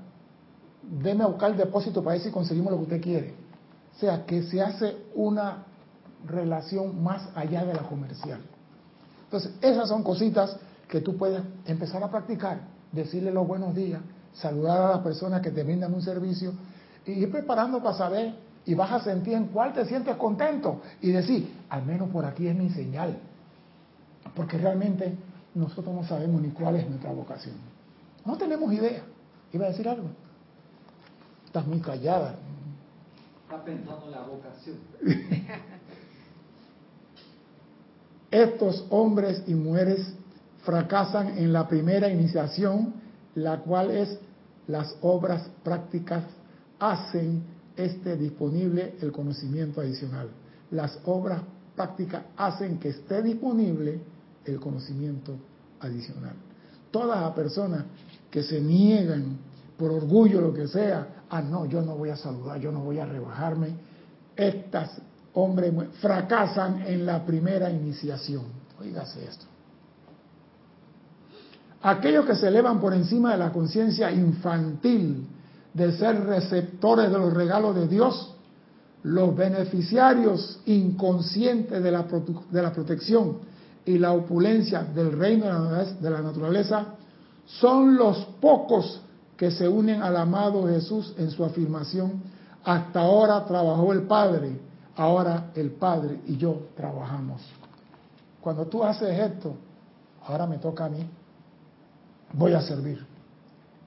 déme 0.83 1.23
a 1.23 1.29
buscar 1.29 1.53
el 1.53 1.57
depósito 1.57 2.03
para 2.03 2.15
ver 2.15 2.25
si 2.25 2.33
conseguimos 2.33 2.73
lo 2.73 2.79
que 2.79 2.83
usted 2.83 3.01
quiere. 3.01 3.35
O 3.95 4.01
sea, 4.01 4.27
que 4.27 4.43
se 4.43 4.61
hace 4.61 4.97
una 5.15 5.59
relación 6.27 7.01
más 7.01 7.29
allá 7.37 7.65
de 7.65 7.75
la 7.75 7.83
comercial. 7.83 8.41
Entonces, 9.27 9.53
esas 9.61 9.89
son 9.89 10.03
cositas 10.03 10.57
que 10.89 11.01
tú 11.01 11.17
puedes 11.17 11.45
empezar 11.65 12.03
a 12.03 12.11
practicar, 12.11 12.63
decirle 12.91 13.31
los 13.31 13.47
buenos 13.47 13.73
días, 13.73 14.01
saludar 14.35 14.81
a 14.81 14.89
las 14.97 15.01
personas 15.01 15.43
que 15.43 15.53
te 15.53 15.63
brindan 15.63 15.95
un 15.95 16.03
servicio 16.03 16.55
y 17.07 17.13
ir 17.13 17.31
preparando 17.31 17.83
para 17.83 17.97
saber 17.97 18.35
y 18.65 18.75
vas 18.75 18.93
a 18.93 19.01
sentir 19.01 19.35
en 19.35 19.47
cuál 19.47 19.73
te 19.73 19.85
sientes 19.87 20.17
contento 20.17 20.81
y 21.01 21.11
decir, 21.11 21.53
al 21.69 21.85
menos 21.85 22.09
por 22.11 22.25
aquí 22.25 22.47
es 22.47 22.57
mi 22.57 22.71
señal. 22.71 23.19
Porque 24.35 24.57
realmente 24.57 25.17
nosotros 25.55 25.95
no 25.95 26.05
sabemos 26.05 26.41
ni 26.41 26.51
cuál 26.51 26.77
es 26.77 26.89
nuestra 26.89 27.13
vocación. 27.13 27.57
No 28.25 28.37
tenemos 28.37 28.73
idea. 28.73 29.03
¿Iba 29.53 29.67
a 29.67 29.69
decir 29.71 29.89
algo? 29.89 30.09
Estás 31.45 31.67
muy 31.67 31.81
callada. 31.81 32.37
Está 33.43 33.65
pensando 33.65 34.07
en 34.07 34.11
la 34.13 34.23
vocación. 34.23 34.77
Estos 38.31 38.87
hombres 38.89 39.43
y 39.47 39.55
mujeres 39.55 40.15
fracasan 40.63 41.37
en 41.37 41.53
la 41.53 41.69
primera 41.69 42.09
iniciación, 42.09 42.95
la 43.35 43.59
cual 43.59 43.91
es 43.91 44.19
las 44.69 44.97
obras 45.03 45.51
prácticas 45.63 46.25
hacen 46.83 47.45
este 47.77 48.17
disponible 48.17 48.97
el 49.01 49.13
conocimiento 49.13 49.81
adicional. 49.81 50.29
Las 50.73 50.99
obras 51.05 51.41
prácticas 51.77 52.25
hacen 52.37 52.79
que 52.79 52.89
esté 52.89 53.23
disponible 53.23 54.01
el 54.45 54.59
conocimiento 54.59 55.37
adicional. 55.79 56.35
Todas 56.91 57.21
las 57.21 57.31
personas 57.35 57.85
que 58.29 58.43
se 58.43 58.61
niegan 58.61 59.39
por 59.79 59.93
orgullo, 59.93 60.41
lo 60.41 60.53
que 60.53 60.67
sea, 60.67 61.25
ah, 61.31 61.41
no, 61.41 61.67
yo 61.67 61.83
no 61.83 61.97
voy 61.97 62.11
a 62.11 62.17
saludar, 62.17 62.59
yo 62.59 62.73
no 62.73 62.81
voy 62.81 62.99
a 62.99 63.07
rebajarme, 63.07 63.69
estas 64.35 65.01
hombres 65.35 65.73
fracasan 66.01 66.83
en 66.83 67.07
la 67.07 67.25
primera 67.25 67.71
iniciación. 67.71 68.43
Oígase 68.81 69.25
esto. 69.25 69.47
Aquellos 71.83 72.27
que 72.27 72.35
se 72.35 72.49
elevan 72.49 72.81
por 72.81 72.93
encima 72.93 73.33
de 73.33 73.39
la 73.39 73.53
conciencia 73.53 74.11
infantil 74.11 75.29
de 75.75 75.93
ser 75.93 76.25
receptores 76.25 77.11
de 77.11 77.19
los 77.19 77.33
regalos 77.33 77.75
de 77.75 77.89
Dios, 77.89 78.35
los 79.03 79.35
beneficiarios 79.35 80.61
inconscientes 80.67 81.83
de 81.83 81.91
la, 81.91 82.07
de 82.51 82.63
la 82.63 82.73
protección 82.73 83.39
y 83.85 83.99
la 83.99 84.13
opulencia 84.13 84.83
del 84.83 85.13
reino 85.13 85.47
de 85.47 86.11
la 86.11 86.21
naturaleza, 86.21 86.87
son 87.47 87.97
los 87.97 88.19
pocos 88.41 89.01
que 89.37 89.51
se 89.51 89.69
unen 89.69 90.03
al 90.03 90.17
amado 90.17 90.69
Jesús 90.69 91.15
en 91.19 91.31
su 91.31 91.45
afirmación, 91.45 92.23
hasta 92.65 93.01
ahora 93.01 93.45
trabajó 93.45 93.93
el 93.93 94.03
Padre, 94.03 94.61
ahora 94.97 95.51
el 95.57 95.73
Padre 95.73 96.21
y 96.27 96.37
yo 96.37 96.69
trabajamos. 96.77 97.43
Cuando 98.41 98.67
tú 98.67 98.85
haces 98.85 99.19
esto, 99.19 99.55
ahora 100.27 100.47
me 100.47 100.59
toca 100.59 100.85
a 100.85 100.89
mí, 100.89 101.05
voy 102.35 102.53
a 102.53 102.61
servir. 102.61 103.05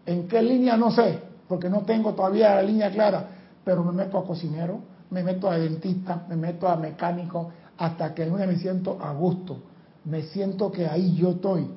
¿En 0.06 0.28
qué 0.28 0.42
línea? 0.42 0.76
No 0.76 0.92
sé, 0.92 1.22
porque 1.48 1.70
no 1.70 1.82
tengo 1.82 2.14
todavía 2.14 2.56
la 2.56 2.64
línea 2.64 2.92
clara, 2.92 3.28
pero 3.64 3.84
me 3.84 3.92
meto 3.92 4.18
a 4.18 4.26
cocinero, 4.26 4.80
me 5.10 5.24
meto 5.24 5.50
a 5.50 5.58
dentista, 5.58 6.26
me 6.28 6.36
meto 6.36 6.68
a 6.68 6.76
mecánico, 6.76 7.52
hasta 7.78 8.14
que 8.14 8.30
una 8.30 8.46
me 8.46 8.58
siento 8.58 8.98
a 9.02 9.14
gusto, 9.14 9.58
me 10.06 10.24
siento 10.24 10.72
que 10.72 10.88
ahí 10.88 11.16
yo 11.16 11.32
estoy. 11.32 11.68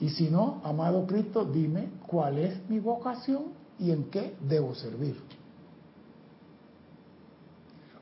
Y 0.00 0.10
si 0.10 0.30
no, 0.30 0.60
amado 0.64 1.06
Cristo, 1.06 1.44
dime 1.44 1.88
cuál 2.06 2.38
es 2.38 2.68
mi 2.68 2.80
vocación 2.80 3.44
y 3.78 3.90
en 3.90 4.04
qué 4.04 4.34
debo 4.48 4.74
servir. 4.74 5.16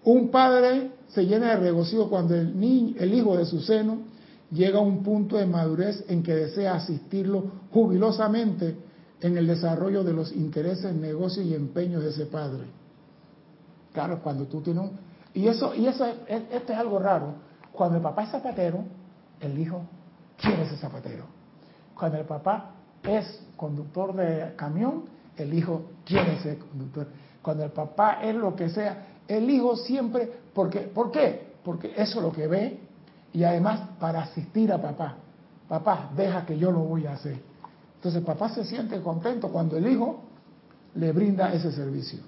Un 0.04 0.30
padre 0.30 0.92
se 1.08 1.26
llena 1.26 1.50
de 1.50 1.56
regocijo 1.56 2.08
cuando 2.08 2.34
el, 2.34 2.58
niño, 2.58 2.94
el 2.98 3.12
hijo 3.12 3.36
de 3.36 3.44
su 3.44 3.60
seno 3.60 3.98
llega 4.50 4.78
a 4.78 4.82
un 4.82 5.02
punto 5.02 5.36
de 5.36 5.46
madurez 5.46 6.04
en 6.08 6.22
que 6.22 6.34
desea 6.34 6.74
asistirlo 6.74 7.44
jubilosamente 7.70 8.76
en 9.20 9.36
el 9.36 9.46
desarrollo 9.46 10.02
de 10.02 10.12
los 10.12 10.32
intereses, 10.32 10.94
negocios 10.94 11.46
y 11.46 11.54
empeños 11.54 12.02
de 12.02 12.10
ese 12.10 12.26
padre. 12.26 12.64
Claro, 13.92 14.20
cuando 14.22 14.46
tú 14.46 14.60
tienes 14.60 14.84
un... 14.84 14.98
Y 15.34 15.46
eso, 15.46 15.74
y 15.74 15.86
eso 15.86 16.04
esto 16.26 16.72
es 16.72 16.78
algo 16.78 16.98
raro. 16.98 17.34
Cuando 17.72 17.96
el 17.96 18.02
papá 18.02 18.24
es 18.24 18.30
zapatero, 18.30 18.84
el 19.40 19.58
hijo 19.58 19.82
quiere 20.36 20.68
ser 20.68 20.78
zapatero. 20.78 21.24
Cuando 21.94 22.18
el 22.18 22.24
papá 22.24 22.72
es 23.02 23.42
conductor 23.56 24.14
de 24.14 24.54
camión, 24.56 25.04
el 25.36 25.54
hijo 25.54 25.82
quiere 26.04 26.40
ser 26.40 26.58
conductor. 26.58 27.06
Cuando 27.42 27.64
el 27.64 27.70
papá 27.70 28.20
es 28.22 28.34
lo 28.34 28.54
que 28.56 28.68
sea, 28.68 29.06
el 29.28 29.48
hijo 29.48 29.76
siempre, 29.76 30.30
porque, 30.52 30.80
¿por 30.80 31.10
qué? 31.10 31.54
Porque 31.62 31.92
eso 31.96 32.18
es 32.18 32.24
lo 32.24 32.32
que 32.32 32.46
ve 32.46 32.80
y 33.32 33.44
además 33.44 33.80
para 33.98 34.22
asistir 34.22 34.72
a 34.72 34.80
papá. 34.80 35.16
Papá, 35.68 36.10
deja 36.16 36.44
que 36.44 36.58
yo 36.58 36.72
lo 36.72 36.80
voy 36.80 37.06
a 37.06 37.12
hacer. 37.12 37.49
Entonces 38.00 38.22
papá 38.24 38.48
se 38.48 38.64
siente 38.64 38.98
contento 39.02 39.48
cuando 39.48 39.76
el 39.76 39.86
hijo 39.86 40.22
le 40.94 41.12
brinda 41.12 41.52
ese 41.52 41.70
servicio. 41.70 42.20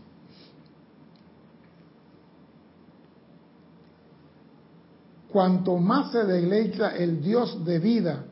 Cuanto 5.30 5.78
más 5.78 6.12
se 6.12 6.24
deleita 6.24 6.94
el 6.94 7.22
Dios 7.22 7.64
de 7.64 7.78
vida, 7.78 8.22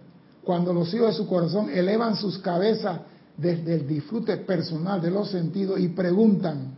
cuando 0.45 0.75
los 0.75 0.93
hijos 0.93 1.13
de 1.13 1.15
su 1.15 1.27
corazón 1.27 1.71
elevan 1.71 2.15
sus 2.15 2.37
cabezas 2.41 3.01
desde 3.39 3.77
el 3.77 3.89
disfrute 3.89 4.37
personal 4.37 5.01
de 5.01 5.11
los 5.11 5.31
sentidos 5.31 5.81
y 5.81 5.89
preguntan, 5.89 6.75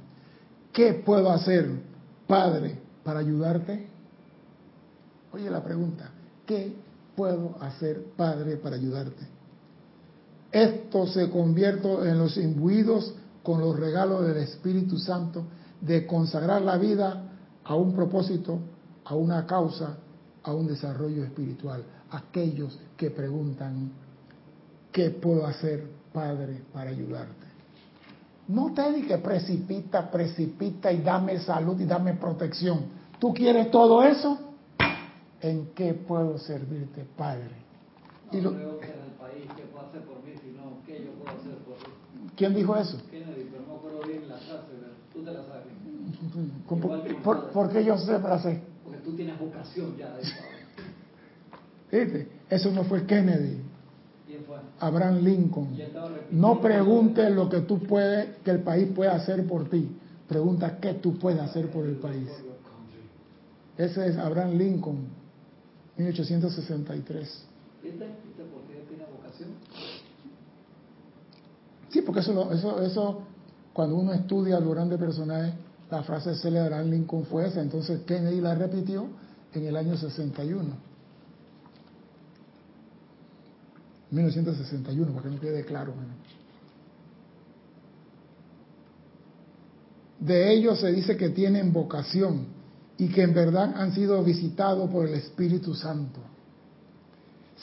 ¿qué 0.72 0.94
puedo 0.94 1.28
hacer, 1.32 1.68
Padre, 2.28 2.78
para 3.02 3.18
ayudarte? 3.18 3.88
Oye 5.32 5.50
la 5.50 5.64
pregunta, 5.64 6.12
¿qué 6.46 6.72
puedo 7.16 7.56
hacer, 7.60 8.12
Padre, 8.16 8.58
para 8.58 8.76
ayudarte? 8.76 9.32
Esto 10.53 11.07
se 11.07 11.30
convierte 11.30 11.88
en 11.88 12.18
los 12.18 12.36
imbuidos 12.36 13.14
con 13.42 13.61
los 13.61 13.78
regalos 13.78 14.26
del 14.26 14.36
Espíritu 14.36 14.98
Santo 14.98 15.44
de 15.80 16.07
consagrar 16.07 16.62
la 16.62 16.76
vida 16.76 17.24
a 17.64 17.74
un 17.74 17.94
propósito, 17.94 18.59
a 19.05 19.14
una 19.14 19.46
causa, 19.46 19.96
a 20.42 20.55
un 20.55 20.66
desarrollo 20.66 21.24
espiritual. 21.24 21.82
Aquellos 22.11 22.78
que 22.96 23.11
preguntan, 23.11 23.90
¿qué 24.92 25.11
puedo 25.11 25.46
hacer, 25.46 25.86
Padre, 26.12 26.62
para 26.72 26.90
ayudarte? 26.90 27.46
No 28.48 28.74
te 28.74 28.92
digas 28.92 29.20
precipita, 29.20 30.11
precipita 30.11 30.92
y 30.92 31.00
dame 31.00 31.38
salud 31.38 31.80
y 31.80 31.86
dame 31.86 32.14
protección. 32.14 33.03
¿Tú 33.18 33.32
quieres 33.32 33.70
todo 33.70 34.03
eso? 34.03 34.38
¿En 35.40 35.70
qué 35.74 35.94
puedo 35.94 36.38
servirte, 36.38 37.07
Padre? 37.16 37.62
Creo 38.30 38.78
que 38.78 38.86
en 38.86 39.00
el 39.00 39.12
país 39.18 39.46
que 39.57 39.62
hacer 39.62 40.03
por 40.03 40.22
mí, 40.24 40.32
sino 40.40 40.82
qué 40.86 41.05
yo 41.05 41.12
puedo 41.12 41.18
hacer 41.18 41.18
por 41.18 41.22
ti. 41.22 41.22
¿Quién 42.37 42.55
dijo 42.55 42.76
eso? 42.76 42.99
Kennedy, 43.11 43.49
pero 43.51 43.64
no 43.66 43.74
acuerdo 43.76 44.01
bien 44.07 44.28
la 44.28 44.37
frase, 44.37 44.62
pero 44.70 44.93
tú 45.12 45.22
te 45.22 45.33
la 45.33 45.45
sabes. 45.45 45.72
¿Por, 46.68 47.22
por, 47.22 47.51
¿Por, 47.51 47.70
qué 47.70 47.85
yo 47.85 47.99
sé 47.99 48.18
frase? 48.18 48.62
Porque 48.85 48.99
tú 49.01 49.14
tienes 49.14 49.39
vocación 49.39 49.97
ya 49.97 50.14
de 50.16 50.22
¿Viste? 51.93 52.28
Eso 52.49 52.70
no 52.72 52.85
fue 52.85 53.05
Kennedy. 53.05 53.61
¿Quién 54.26 54.45
fue? 54.45 54.57
Abraham 54.80 55.22
Lincoln. 55.22 55.78
No 56.30 56.61
preguntes 56.61 57.30
lo 57.30 57.49
que 57.49 57.61
tú 57.61 57.78
puedes, 57.80 58.39
que 58.39 58.51
el 58.51 58.61
país 58.61 58.89
puede 58.95 59.11
hacer 59.11 59.47
por 59.47 59.68
ti. 59.68 59.89
Pregunta 60.26 60.78
qué 60.80 60.95
tú 60.95 61.18
puedes 61.18 61.41
hacer 61.41 61.70
por 61.70 61.85
el 61.85 61.97
país. 61.97 62.28
Ese 63.76 64.07
es 64.07 64.16
Abraham 64.16 64.57
Lincoln, 64.57 65.07
1863. 65.97 67.45
¿Viste? 67.83 67.99
¿Viste 68.24 68.43
por 68.45 68.62
qué 68.62 68.85
tiene 68.89 69.05
vocación? 69.11 69.51
Sí, 71.93 72.03
porque 72.03 72.20
eso, 72.20 72.51
eso, 72.53 72.82
eso, 72.82 73.22
cuando 73.72 73.97
uno 73.97 74.12
estudia 74.12 74.57
al 74.57 74.68
grande 74.68 74.99
personaje, 74.99 75.53
la 75.90 76.03
frase 76.03 76.32
de 76.51 76.59
Abraham 76.59 76.90
Lincoln 76.90 77.26
fue 77.26 77.47
esa. 77.47 77.61
Entonces 77.61 78.01
Kennedy 78.07 78.40
la 78.40 78.55
repitió 78.55 79.07
en 79.53 79.66
el 79.66 79.76
año 79.76 79.97
61. 79.97 80.93
1961, 84.11 85.12
para 85.12 85.22
que 85.22 85.34
no 85.34 85.40
quede 85.40 85.64
claro. 85.64 85.93
de 90.24 90.53
ellos 90.53 90.78
se 90.78 90.93
dice 90.93 91.16
que 91.16 91.30
tienen 91.30 91.72
vocación 91.72 92.47
y 92.97 93.09
que 93.09 93.22
en 93.22 93.34
verdad 93.34 93.74
han 93.76 93.93
sido 93.93 94.22
visitados 94.22 94.88
por 94.88 95.09
el 95.09 95.14
Espíritu 95.14 95.74
Santo. 95.74 96.20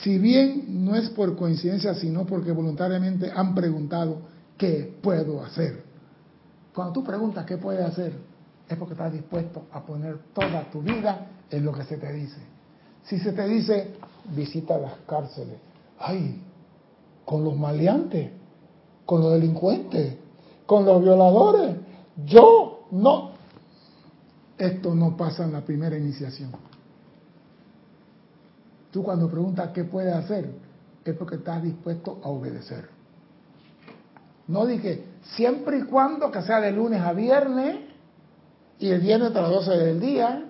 Si 0.02 0.18
bien 0.18 0.84
no 0.84 0.96
es 0.96 1.10
por 1.10 1.36
coincidencia, 1.36 1.94
sino 1.94 2.24
porque 2.24 2.52
voluntariamente 2.52 3.30
han 3.34 3.54
preguntado, 3.54 4.22
¿qué 4.56 4.98
puedo 5.02 5.42
hacer? 5.44 5.84
Cuando 6.74 6.92
tú 6.94 7.04
preguntas 7.04 7.44
qué 7.44 7.58
puedes 7.58 7.84
hacer, 7.84 8.14
es 8.68 8.76
porque 8.78 8.94
estás 8.94 9.12
dispuesto 9.12 9.66
a 9.72 9.84
poner 9.84 10.18
toda 10.32 10.70
tu 10.70 10.80
vida 10.80 11.26
en 11.50 11.64
lo 11.64 11.72
que 11.72 11.84
se 11.84 11.96
te 11.98 12.12
dice. 12.12 12.40
Si 13.02 13.18
se 13.18 13.32
te 13.32 13.46
dice, 13.46 13.94
visita 14.34 14.78
las 14.78 14.94
cárceles, 15.06 15.56
ay, 15.98 16.42
con 17.24 17.44
los 17.44 17.56
maleantes, 17.56 18.30
con 19.04 19.20
los 19.20 19.32
delincuentes, 19.32 20.16
con 20.66 20.84
los 20.84 21.02
violadores, 21.02 21.76
yo 22.24 22.86
no. 22.92 23.32
Esto 24.56 24.94
no 24.94 25.16
pasa 25.16 25.44
en 25.44 25.52
la 25.52 25.62
primera 25.62 25.98
iniciación. 25.98 26.52
Tú 28.90 29.02
cuando 29.02 29.28
preguntas 29.28 29.70
qué 29.72 29.84
puedes 29.84 30.14
hacer, 30.14 30.50
es 31.04 31.14
porque 31.16 31.36
estás 31.36 31.62
dispuesto 31.62 32.20
a 32.22 32.28
obedecer. 32.28 32.88
No 34.48 34.66
dije, 34.66 35.04
siempre 35.36 35.78
y 35.78 35.82
cuando 35.82 36.30
que 36.30 36.42
sea 36.42 36.60
de 36.60 36.72
lunes 36.72 37.00
a 37.00 37.12
viernes, 37.12 37.78
y 38.78 38.88
el 38.88 39.00
viernes 39.00 39.34
a 39.34 39.42
las 39.42 39.50
12 39.50 39.70
del 39.76 40.00
día, 40.00 40.44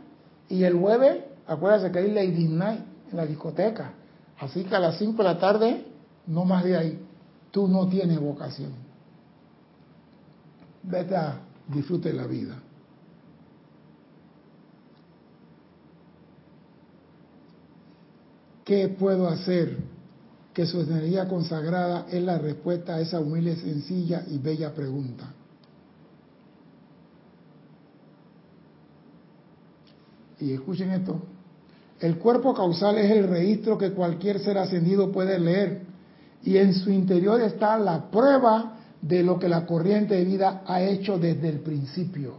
y 0.48 0.64
el 0.64 0.74
jueves, 0.74 1.24
acuérdate 1.46 1.92
que 1.92 1.98
hay 1.98 2.10
Lady 2.12 2.48
Night 2.48 2.80
en 3.10 3.16
la 3.16 3.26
discoteca. 3.26 3.92
Así 4.38 4.64
que 4.64 4.74
a 4.74 4.80
las 4.80 4.96
5 4.96 5.16
de 5.18 5.24
la 5.24 5.38
tarde, 5.38 5.84
no 6.26 6.44
más 6.44 6.64
de 6.64 6.76
ahí, 6.76 7.06
tú 7.50 7.68
no 7.68 7.88
tienes 7.88 8.18
vocación. 8.18 8.72
Vete 10.82 11.14
a 11.14 11.40
disfrute 11.68 12.12
la 12.12 12.26
vida. 12.26 12.54
¿Qué 18.70 18.86
puedo 18.86 19.26
hacer? 19.26 19.78
Que 20.54 20.64
su 20.64 20.80
energía 20.80 21.26
consagrada 21.26 22.06
es 22.08 22.22
la 22.22 22.38
respuesta 22.38 22.94
a 22.94 23.00
esa 23.00 23.18
humilde, 23.18 23.56
sencilla 23.56 24.22
y 24.28 24.38
bella 24.38 24.72
pregunta. 24.72 25.34
Y 30.38 30.52
escuchen 30.52 30.92
esto. 30.92 31.20
El 31.98 32.18
cuerpo 32.18 32.54
causal 32.54 32.98
es 32.98 33.10
el 33.10 33.26
registro 33.26 33.76
que 33.76 33.90
cualquier 33.90 34.38
ser 34.38 34.56
ascendido 34.56 35.10
puede 35.10 35.40
leer 35.40 35.82
y 36.44 36.56
en 36.56 36.72
su 36.72 36.92
interior 36.92 37.40
está 37.40 37.76
la 37.76 38.08
prueba 38.08 38.76
de 39.02 39.24
lo 39.24 39.36
que 39.40 39.48
la 39.48 39.66
corriente 39.66 40.14
de 40.14 40.24
vida 40.24 40.62
ha 40.64 40.80
hecho 40.80 41.18
desde 41.18 41.48
el 41.48 41.58
principio. 41.58 42.34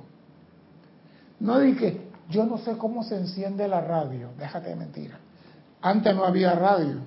No 1.41 1.59
dije, 1.59 1.99
yo 2.29 2.45
no 2.45 2.57
sé 2.57 2.77
cómo 2.77 3.03
se 3.03 3.17
enciende 3.17 3.67
la 3.67 3.81
radio, 3.81 4.29
déjate 4.39 4.69
de 4.69 4.75
mentira. 4.77 5.19
Antes 5.81 6.15
no 6.15 6.25
había 6.25 6.53
radio, 6.53 6.97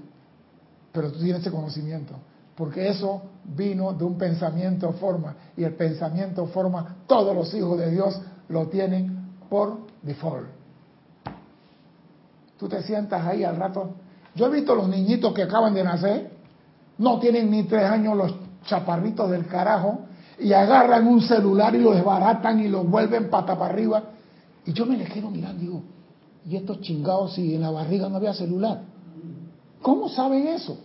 pero 0.92 1.12
tú 1.12 1.20
tienes 1.20 1.42
ese 1.42 1.50
conocimiento, 1.50 2.14
porque 2.56 2.88
eso 2.88 3.22
vino 3.44 3.92
de 3.92 4.04
un 4.04 4.18
pensamiento 4.18 4.92
forma, 4.92 5.34
y 5.56 5.64
el 5.64 5.74
pensamiento 5.74 6.46
forma, 6.46 6.96
todos 7.06 7.34
los 7.34 7.52
hijos 7.54 7.78
de 7.78 7.90
Dios 7.90 8.20
lo 8.48 8.68
tienen 8.68 9.36
por 9.48 9.78
default. 10.02 10.48
Tú 12.58 12.68
te 12.68 12.82
sientas 12.82 13.26
ahí 13.26 13.44
al 13.44 13.56
rato. 13.56 13.94
Yo 14.34 14.46
he 14.46 14.50
visto 14.50 14.74
los 14.74 14.88
niñitos 14.88 15.32
que 15.34 15.42
acaban 15.42 15.74
de 15.74 15.84
nacer, 15.84 16.30
no 16.98 17.18
tienen 17.18 17.50
ni 17.50 17.64
tres 17.64 17.84
años 17.84 18.16
los 18.16 18.34
chaparritos 18.64 19.30
del 19.30 19.46
carajo, 19.46 20.00
y 20.38 20.52
agarran 20.52 21.06
un 21.06 21.20
celular 21.20 21.74
y 21.74 21.78
lo 21.78 21.92
desbaratan 21.92 22.60
y 22.60 22.68
lo 22.68 22.82
vuelven 22.84 23.30
pata 23.30 23.56
para 23.56 23.72
arriba. 23.72 24.02
Y 24.64 24.72
yo 24.72 24.86
me 24.86 24.96
les 24.96 25.08
quiero 25.10 25.30
mirar, 25.30 25.56
digo, 25.56 25.82
y 26.46 26.56
estos 26.56 26.80
chingados 26.80 27.34
si 27.34 27.54
en 27.54 27.62
la 27.62 27.70
barriga 27.70 28.08
no 28.08 28.16
había 28.16 28.34
celular. 28.34 28.82
¿Cómo 29.82 30.08
saben 30.08 30.46
eso? 30.48 30.78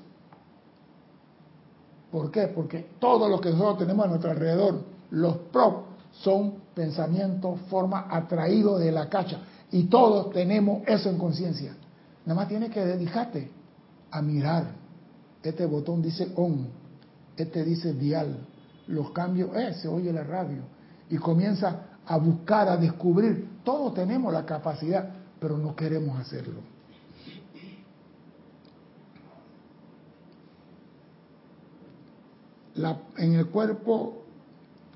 ¿Por 2.12 2.32
qué? 2.32 2.48
Porque 2.48 2.90
todo 3.00 3.30
lo 3.30 3.40
que 3.40 3.50
nosotros 3.52 3.80
tenemos 3.80 4.06
a 4.06 4.10
nuestro 4.10 4.32
alrededor, 4.32 4.84
los 5.12 5.38
PRO, 5.52 5.84
son 6.12 6.56
pensamientos, 6.74 7.60
forma 7.70 8.08
atraídos 8.10 8.80
de 8.80 8.92
la 8.92 9.10
cacha. 9.10 9.40
Y 9.72 9.84
todos 9.84 10.32
tenemos 10.32 10.82
eso 10.88 11.10
en 11.10 11.18
conciencia. 11.18 11.76
Nada 12.26 12.40
más 12.40 12.48
tienes 12.48 12.72
que 12.72 12.84
dedicarte 12.84 13.52
a 14.12 14.22
mirar. 14.22 14.72
Este 15.44 15.66
botón 15.66 16.02
dice 16.02 16.32
on, 16.36 16.68
este 17.38 17.64
dice 17.64 17.94
dial. 17.94 18.38
Los 18.88 19.12
cambios, 19.12 19.56
eh, 19.56 19.74
se 19.76 19.88
oye 19.88 20.12
la 20.12 20.24
radio. 20.24 20.64
Y 21.10 21.18
comienza 21.18 21.82
a 22.06 22.18
buscar, 22.18 22.68
a 22.68 22.78
descubrir. 22.78 23.62
Todos 23.64 23.94
tenemos 23.94 24.34
la 24.34 24.46
capacidad 24.46 25.19
pero 25.40 25.58
no 25.58 25.76
queremos 25.76 26.20
hacerlo. 26.20 26.62
en 33.18 33.34
el 33.34 33.48
cuerpo 33.48 34.24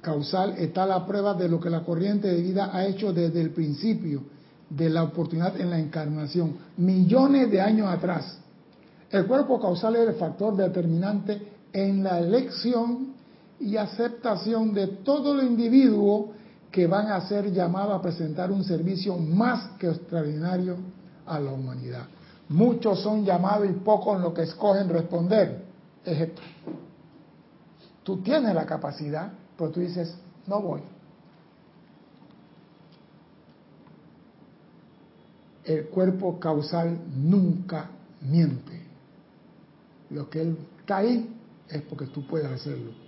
causal 0.01 0.55
está 0.57 0.85
la 0.85 1.05
prueba 1.05 1.33
de 1.33 1.49
lo 1.49 1.59
que 1.59 1.69
la 1.69 1.83
corriente 1.83 2.27
de 2.27 2.41
vida 2.41 2.69
ha 2.71 2.85
hecho 2.85 3.11
desde 3.11 3.41
el 3.41 3.49
principio 3.49 4.23
de 4.69 4.89
la 4.89 5.03
oportunidad 5.03 5.59
en 5.59 5.69
la 5.69 5.79
encarnación, 5.79 6.55
millones 6.77 7.51
de 7.51 7.61
años 7.61 7.87
atrás. 7.87 8.37
El 9.11 9.27
cuerpo 9.27 9.61
causal 9.61 9.95
es 9.95 10.07
el 10.07 10.15
factor 10.15 10.55
determinante 10.55 11.41
en 11.71 12.03
la 12.03 12.19
elección 12.19 13.13
y 13.59 13.77
aceptación 13.77 14.73
de 14.73 14.87
todo 14.87 15.39
el 15.39 15.47
individuo 15.47 16.31
que 16.73 16.87
van 16.87 17.11
a 17.11 17.21
ser 17.27 17.51
llamados 17.51 17.93
a 17.93 18.01
presentar 18.01 18.51
un 18.51 18.63
servicio 18.63 19.15
más 19.15 19.77
que 19.77 19.87
extraordinario 19.87 20.75
a 21.23 21.39
la 21.39 21.51
humanidad. 21.51 22.07
Muchos 22.49 22.99
son 22.99 23.23
llamados 23.23 23.69
y 23.69 23.73
pocos 23.73 24.19
lo 24.19 24.33
que 24.33 24.41
escogen 24.41 24.89
responder. 24.89 25.63
Ejemplo. 26.03 26.43
Tú 28.01 28.23
tienes 28.23 28.55
la 28.55 28.65
capacidad, 28.65 29.31
pero 29.55 29.69
tú 29.69 29.81
dices, 29.81 30.15
no 30.47 30.61
voy. 30.61 30.81
El 35.65 35.85
cuerpo 35.89 36.39
causal 36.39 36.97
nunca 37.15 37.87
miente. 38.19 38.81
Lo 40.09 40.27
que 40.27 40.41
él 40.41 40.57
está 40.79 40.97
ahí 40.97 41.35
es 41.69 41.83
porque 41.83 42.07
tú 42.07 42.25
puedes 42.25 42.47
hacerlo. 42.47 43.02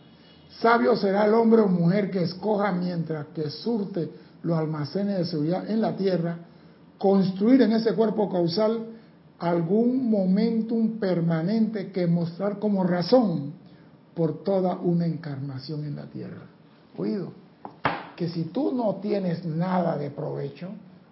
Sabio 0.61 0.95
será 0.95 1.25
el 1.25 1.33
hombre 1.33 1.61
o 1.61 1.67
mujer 1.67 2.09
que 2.09 2.23
escoja 2.23 2.71
mientras 2.71 3.27
que 3.27 3.49
surte 3.49 4.09
los 4.43 4.57
almacenes 4.57 5.17
de 5.17 5.25
seguridad 5.25 5.69
en 5.69 5.81
la 5.81 5.95
tierra, 5.95 6.37
construir 6.97 7.61
en 7.61 7.73
ese 7.73 7.93
cuerpo 7.93 8.29
causal 8.29 8.85
algún 9.39 10.09
momentum 10.09 10.97
permanente 10.97 11.91
que 11.91 12.07
mostrar 12.07 12.57
como 12.59 12.83
razón 12.83 13.53
por 14.13 14.43
toda 14.43 14.75
una 14.75 15.05
encarnación 15.05 15.83
en 15.83 15.97
la 15.97 16.05
tierra. 16.05 16.43
Oído, 16.97 17.33
que 18.15 18.29
si 18.29 18.45
tú 18.45 18.71
no 18.71 18.95
tienes 18.95 19.43
nada 19.45 19.97
de 19.97 20.09
provecho, 20.09 20.69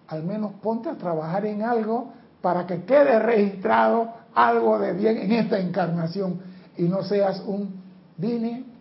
al 0.08 0.22
menos 0.22 0.52
ponte 0.62 0.88
a 0.88 0.96
trabajar 0.96 1.44
en 1.44 1.62
algo 1.62 2.12
para 2.40 2.66
que 2.66 2.84
quede 2.84 3.18
registrado 3.18 4.10
algo 4.34 4.78
de 4.78 4.94
bien 4.94 5.18
en 5.18 5.32
esta 5.32 5.58
encarnación 5.58 6.40
y 6.78 6.84
no 6.84 7.02
seas 7.02 7.42
un 7.46 7.74
vine 8.16 8.73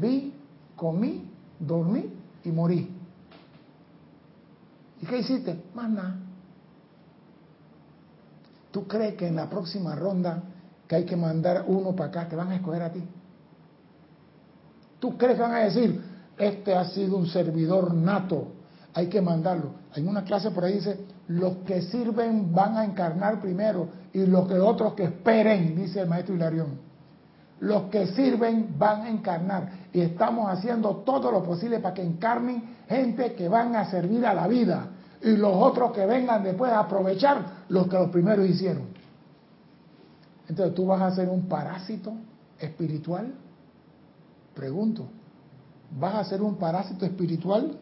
vi, 0.00 0.34
comí, 0.76 1.30
dormí 1.58 2.12
y 2.44 2.50
morí. 2.50 2.90
¿Y 5.00 5.06
qué 5.06 5.18
hiciste? 5.18 5.62
Más 5.74 5.90
nada. 5.90 6.16
¿Tú 8.70 8.86
crees 8.86 9.14
que 9.14 9.26
en 9.26 9.36
la 9.36 9.50
próxima 9.50 9.94
ronda 9.94 10.42
que 10.86 10.96
hay 10.96 11.04
que 11.04 11.16
mandar 11.16 11.64
uno 11.66 11.94
para 11.94 12.08
acá, 12.08 12.28
te 12.28 12.36
van 12.36 12.50
a 12.50 12.56
escoger 12.56 12.82
a 12.82 12.92
ti? 12.92 13.02
¿Tú 14.98 15.16
crees 15.18 15.36
que 15.36 15.42
van 15.42 15.54
a 15.54 15.64
decir, 15.64 16.00
este 16.38 16.74
ha 16.74 16.84
sido 16.86 17.16
un 17.16 17.26
servidor 17.26 17.92
nato, 17.92 18.48
hay 18.94 19.08
que 19.08 19.20
mandarlo? 19.20 19.72
En 19.94 20.08
una 20.08 20.24
clase 20.24 20.50
por 20.52 20.64
ahí 20.64 20.74
dice, 20.74 21.04
los 21.28 21.56
que 21.66 21.82
sirven 21.82 22.52
van 22.54 22.76
a 22.76 22.84
encarnar 22.84 23.40
primero 23.40 23.88
y 24.12 24.24
los 24.26 24.48
que 24.48 24.54
otros 24.54 24.94
que 24.94 25.04
esperen, 25.04 25.74
dice 25.76 26.00
el 26.00 26.08
maestro 26.08 26.34
Hilarión 26.34 26.91
los 27.62 27.84
que 27.84 28.08
sirven 28.08 28.74
van 28.76 29.02
a 29.02 29.08
encarnar. 29.08 29.70
Y 29.92 30.00
estamos 30.00 30.50
haciendo 30.50 30.96
todo 30.96 31.30
lo 31.30 31.44
posible 31.44 31.78
para 31.78 31.94
que 31.94 32.02
encarnen 32.02 32.62
gente 32.88 33.34
que 33.34 33.48
van 33.48 33.76
a 33.76 33.88
servir 33.88 34.26
a 34.26 34.34
la 34.34 34.48
vida. 34.48 34.88
Y 35.22 35.36
los 35.36 35.54
otros 35.54 35.92
que 35.92 36.04
vengan 36.04 36.42
después 36.42 36.72
a 36.72 36.80
aprovechar 36.80 37.64
los 37.68 37.86
que 37.86 37.96
los 37.96 38.10
primeros 38.10 38.48
hicieron. 38.48 38.88
Entonces 40.48 40.74
tú 40.74 40.86
vas 40.86 41.02
a 41.02 41.14
ser 41.14 41.28
un 41.28 41.42
parásito 41.42 42.12
espiritual. 42.58 43.32
Pregunto, 44.54 45.06
¿vas 46.00 46.16
a 46.16 46.24
ser 46.24 46.42
un 46.42 46.56
parásito 46.56 47.06
espiritual? 47.06 47.76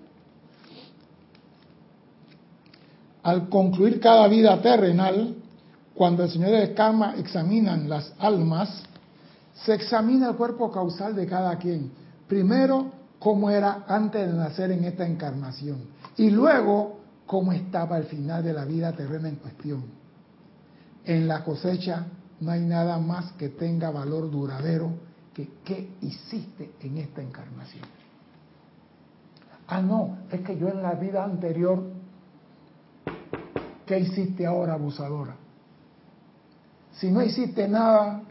Al 3.23 3.49
concluir 3.49 3.99
cada 3.99 4.29
vida 4.29 4.61
terrenal, 4.61 5.37
cuando 5.95 6.25
el 6.25 6.31
Señor 6.31 6.51
de 6.51 6.75
Karma 6.75 7.15
examinan 7.17 7.89
las 7.89 8.13
almas, 8.19 8.85
se 9.65 9.75
examina 9.75 10.31
el 10.31 10.37
cuerpo 10.37 10.71
causal 10.71 11.15
de 11.15 11.27
cada 11.27 11.57
quien. 11.59 11.93
Primero, 12.27 12.93
cómo 13.19 13.51
era 13.51 13.85
antes 13.87 14.27
de 14.27 14.37
nacer 14.37 14.71
en 14.73 14.85
esta 14.85 15.07
encarnación 15.07 15.79
y 16.17 16.31
luego 16.31 17.01
cómo 17.27 17.53
estaba 17.53 17.97
al 17.97 18.05
final 18.05 18.43
de 18.43 18.53
la 18.53 18.65
vida 18.65 18.93
terrena 18.93 19.29
en 19.29 19.37
cuestión. 19.37 19.85
En 21.05 21.29
la 21.29 21.45
cosecha 21.45 22.07
no 22.41 22.51
hay 22.51 22.63
nada 22.63 22.99
más 22.99 23.33
que 23.33 23.51
tenga 23.51 23.91
valor 23.91 24.31
duradero 24.31 24.93
que 25.35 25.49
qué 25.65 25.91
hiciste 26.01 26.73
en 26.81 26.99
esta 26.99 27.23
encarnación. 27.23 27.85
Ah, 29.69 29.81
no, 29.81 30.19
es 30.33 30.41
que 30.41 30.59
yo 30.59 30.69
en 30.69 30.83
la 30.83 30.95
vida 30.95 31.23
anterior, 31.23 31.83
¿qué 33.87 34.01
hiciste 34.01 34.47
ahora, 34.47 34.75
abusadora? 34.75 35.37
Si 36.93 37.11
no 37.11 37.23
hiciste 37.23 37.69
nada, 37.69 38.23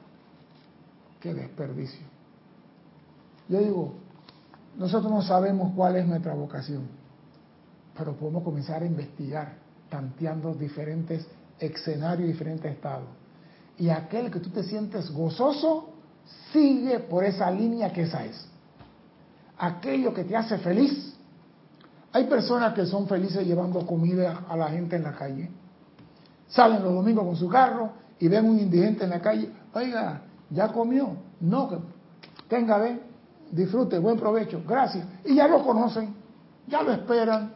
qué 1.19 1.33
desperdicio. 1.33 2.05
Yo 3.47 3.59
digo, 3.59 3.93
nosotros 4.77 5.11
no 5.11 5.21
sabemos 5.21 5.73
cuál 5.75 5.97
es 5.97 6.07
nuestra 6.07 6.33
vocación, 6.33 6.83
pero 7.97 8.13
podemos 8.13 8.43
comenzar 8.43 8.83
a 8.83 8.85
investigar, 8.85 9.53
tanteando 9.89 10.53
diferentes 10.53 11.27
escenarios, 11.59 12.27
diferentes 12.27 12.71
estados. 12.71 13.07
Y 13.77 13.89
aquel 13.89 14.31
que 14.31 14.39
tú 14.39 14.49
te 14.49 14.63
sientes 14.63 15.09
gozoso, 15.11 15.89
sigue 16.53 16.99
por 16.99 17.23
esa 17.23 17.49
línea 17.49 17.91
que 17.91 18.03
esa 18.03 18.25
es. 18.25 18.47
Aquello 19.57 20.13
que 20.13 20.23
te 20.23 20.35
hace 20.35 20.57
feliz. 20.59 21.15
Hay 22.11 22.25
personas 22.25 22.73
que 22.73 22.85
son 22.85 23.07
felices 23.07 23.45
llevando 23.45 23.85
comida 23.85 24.45
a 24.47 24.55
la 24.55 24.69
gente 24.69 24.95
en 24.95 25.03
la 25.03 25.13
calle. 25.13 25.49
Salen 26.47 26.83
los 26.83 26.93
domingos 26.93 27.25
con 27.25 27.35
su 27.35 27.47
carro 27.49 27.91
y 28.19 28.27
ven 28.27 28.45
un 28.45 28.59
indigente 28.59 29.03
en 29.03 29.09
la 29.11 29.21
calle. 29.21 29.51
Oiga, 29.73 30.21
¿ya 30.49 30.69
comió? 30.69 31.15
No, 31.39 31.69
tenga, 32.47 32.77
ven, 32.77 33.01
disfrute, 33.51 33.97
buen 33.99 34.17
provecho, 34.17 34.61
gracias. 34.67 35.05
Y 35.25 35.35
ya 35.35 35.47
lo 35.47 35.63
conocen, 35.63 36.13
ya 36.67 36.81
lo 36.81 36.91
esperan. 36.91 37.53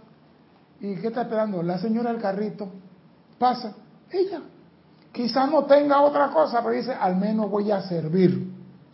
¿Y 0.79 0.95
qué 0.95 1.07
está 1.07 1.23
esperando? 1.23 1.63
La 1.63 1.77
señora 1.77 2.11
del 2.11 2.21
carrito 2.21 2.67
pasa, 3.37 3.73
ella. 4.11 4.41
Quizá 5.11 5.45
no 5.45 5.65
tenga 5.65 6.01
otra 6.01 6.31
cosa, 6.31 6.61
pero 6.63 6.75
dice, 6.75 6.93
al 6.93 7.15
menos 7.15 7.49
voy 7.49 7.71
a 7.71 7.81
servir. 7.81 8.51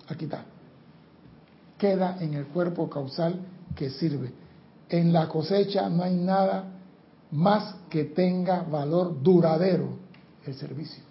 Aquí 0.07 0.25
está. 0.25 0.43
Queda 1.77 2.17
en 2.19 2.33
el 2.33 2.47
cuerpo 2.47 2.89
causal 2.89 3.39
que 3.75 3.89
sirve. 3.89 4.33
En 4.89 5.13
la 5.13 5.29
cosecha 5.29 5.87
no 5.87 6.03
hay 6.03 6.15
nada 6.15 6.65
más 7.31 7.75
que 7.89 8.05
tenga 8.05 8.63
valor 8.63 9.21
duradero, 9.21 9.89
el 10.45 10.55
servicio. 10.55 11.08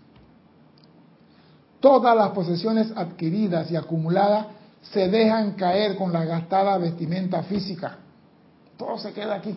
Todas 1.80 2.16
las 2.16 2.30
posesiones 2.30 2.92
adquiridas 2.96 3.70
y 3.70 3.76
acumuladas 3.76 4.46
se 4.82 5.08
dejan 5.08 5.52
caer 5.52 5.96
con 5.96 6.12
la 6.12 6.24
gastada 6.24 6.76
vestimenta 6.78 7.42
física. 7.44 7.98
Todo 8.76 8.98
se 8.98 9.12
queda 9.12 9.36
aquí. 9.36 9.56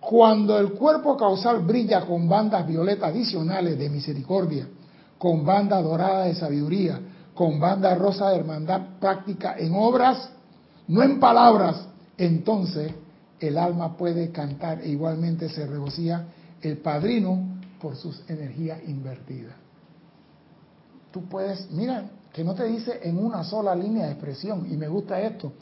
Cuando 0.00 0.58
el 0.58 0.72
cuerpo 0.72 1.16
causal 1.16 1.60
brilla 1.60 2.02
con 2.02 2.28
bandas 2.28 2.66
violetas 2.66 3.10
adicionales 3.10 3.78
de 3.78 3.88
misericordia, 3.88 4.68
con 5.18 5.44
banda 5.44 5.80
dorada 5.80 6.24
de 6.24 6.34
sabiduría, 6.34 7.00
con 7.34 7.58
banda 7.58 7.94
rosa 7.94 8.30
de 8.30 8.36
hermandad 8.36 8.98
práctica 9.00 9.56
en 9.58 9.74
obras, 9.74 10.30
no 10.88 11.02
en 11.02 11.18
palabras, 11.18 11.88
entonces 12.16 12.92
el 13.40 13.58
alma 13.58 13.96
puede 13.96 14.30
cantar 14.30 14.80
e 14.80 14.88
igualmente 14.88 15.48
se 15.48 15.66
regocija 15.66 16.24
el 16.62 16.78
padrino 16.78 17.58
por 17.80 17.96
sus 17.96 18.22
energías 18.28 18.80
invertidas. 18.86 19.65
Tú 21.16 21.24
puedes, 21.30 21.70
mira, 21.70 22.10
que 22.30 22.44
no 22.44 22.54
te 22.54 22.64
dice 22.64 23.00
en 23.02 23.16
una 23.16 23.42
sola 23.42 23.74
línea 23.74 24.04
de 24.04 24.12
expresión, 24.12 24.70
y 24.70 24.76
me 24.76 24.86
gusta 24.86 25.18
esto, 25.18 25.54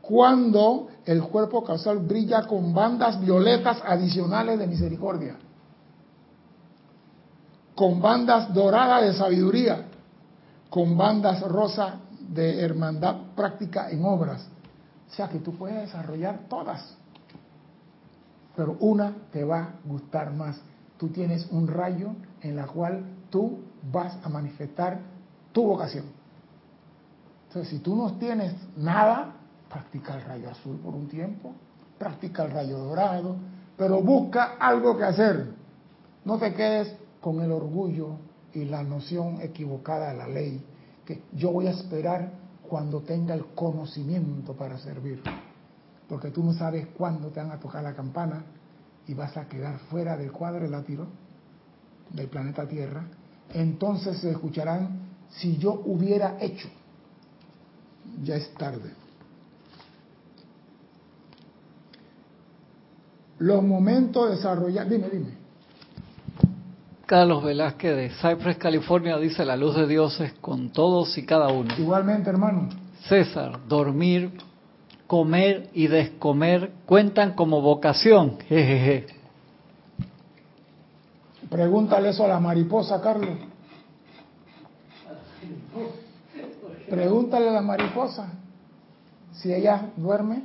cuando 0.00 0.88
el 1.04 1.22
cuerpo 1.22 1.62
causal 1.62 1.98
brilla 1.98 2.44
con 2.48 2.74
bandas 2.74 3.20
violetas 3.20 3.80
adicionales 3.86 4.58
de 4.58 4.66
misericordia, 4.66 5.36
con 7.76 8.02
bandas 8.02 8.52
doradas 8.52 9.04
de 9.04 9.12
sabiduría, 9.12 9.84
con 10.70 10.98
bandas 10.98 11.40
rosas 11.42 11.94
de 12.28 12.62
hermandad 12.62 13.14
práctica 13.36 13.88
en 13.90 14.04
obras. 14.04 14.44
O 15.08 15.14
sea 15.14 15.28
que 15.28 15.38
tú 15.38 15.56
puedes 15.56 15.82
desarrollar 15.82 16.48
todas, 16.48 16.96
pero 18.56 18.76
una 18.80 19.14
te 19.30 19.44
va 19.44 19.60
a 19.60 19.74
gustar 19.84 20.34
más. 20.34 20.60
Tú 20.98 21.10
tienes 21.10 21.46
un 21.52 21.68
rayo 21.68 22.10
en 22.40 22.56
la 22.56 22.66
cual 22.66 23.04
tú 23.30 23.65
vas 23.90 24.18
a 24.22 24.28
manifestar 24.28 25.00
tu 25.52 25.64
vocación. 25.64 26.06
Entonces, 27.48 27.70
si 27.70 27.78
tú 27.78 27.96
no 27.96 28.14
tienes 28.18 28.54
nada, 28.76 29.34
practica 29.68 30.14
el 30.14 30.22
rayo 30.22 30.50
azul 30.50 30.76
por 30.78 30.94
un 30.94 31.08
tiempo, 31.08 31.52
practica 31.98 32.44
el 32.44 32.50
rayo 32.50 32.78
dorado, 32.78 33.36
pero 33.76 34.00
busca 34.02 34.56
algo 34.58 34.96
que 34.96 35.04
hacer. 35.04 35.54
No 36.24 36.38
te 36.38 36.54
quedes 36.54 36.94
con 37.20 37.40
el 37.40 37.52
orgullo 37.52 38.18
y 38.52 38.64
la 38.64 38.82
noción 38.82 39.40
equivocada 39.40 40.10
de 40.10 40.18
la 40.18 40.28
ley, 40.28 40.64
que 41.04 41.22
yo 41.32 41.52
voy 41.52 41.66
a 41.66 41.70
esperar 41.70 42.32
cuando 42.68 43.00
tenga 43.02 43.34
el 43.34 43.46
conocimiento 43.54 44.54
para 44.54 44.78
servir. 44.78 45.22
Porque 46.08 46.30
tú 46.30 46.42
no 46.42 46.52
sabes 46.52 46.86
cuándo 46.96 47.28
te 47.28 47.40
van 47.40 47.50
a 47.50 47.58
tocar 47.58 47.82
la 47.82 47.94
campana 47.94 48.44
y 49.06 49.14
vas 49.14 49.36
a 49.36 49.48
quedar 49.48 49.78
fuera 49.90 50.16
del 50.16 50.32
cuadro 50.32 50.60
de 50.60 50.68
latiro 50.68 51.06
del 52.10 52.28
planeta 52.28 52.66
Tierra. 52.66 53.04
Entonces 53.54 54.18
se 54.18 54.30
escucharán 54.30 55.06
si 55.30 55.56
yo 55.56 55.82
hubiera 55.84 56.36
hecho. 56.40 56.68
Ya 58.22 58.36
es 58.36 58.52
tarde. 58.54 58.92
Los 63.38 63.62
momentos 63.62 64.30
desarrollados. 64.30 64.90
Dime, 64.90 65.08
dime. 65.10 65.46
Carlos 67.06 67.44
Velázquez 67.44 67.96
de 67.96 68.10
Cypress, 68.10 68.56
California, 68.56 69.16
dice 69.18 69.44
la 69.44 69.56
luz 69.56 69.76
de 69.76 69.86
Dios 69.86 70.20
es 70.20 70.32
con 70.34 70.70
todos 70.70 71.16
y 71.18 71.24
cada 71.24 71.48
uno. 71.48 71.72
Igualmente, 71.78 72.30
hermano. 72.30 72.68
César, 73.08 73.60
dormir, 73.68 74.32
comer 75.06 75.70
y 75.72 75.86
descomer 75.86 76.72
cuentan 76.84 77.34
como 77.34 77.60
vocación. 77.60 78.38
Jejeje. 78.48 79.15
Pregúntale 81.50 82.10
eso 82.10 82.24
a 82.24 82.28
la 82.28 82.40
mariposa, 82.40 83.00
Carlos. 83.00 83.36
Pregúntale 86.88 87.48
a 87.48 87.52
la 87.52 87.62
mariposa 87.62 88.28
si 89.32 89.52
ella 89.52 89.90
duerme, 89.96 90.42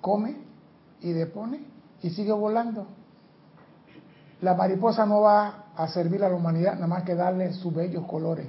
come 0.00 0.36
y 1.00 1.12
depone 1.12 1.60
y 2.02 2.10
sigue 2.10 2.32
volando. 2.32 2.86
La 4.40 4.54
mariposa 4.54 5.06
no 5.06 5.22
va 5.22 5.64
a 5.76 5.88
servir 5.88 6.22
a 6.24 6.28
la 6.28 6.34
humanidad 6.34 6.74
nada 6.74 6.86
más 6.86 7.04
que 7.04 7.14
darle 7.14 7.52
sus 7.52 7.74
bellos 7.74 8.04
colores. 8.06 8.46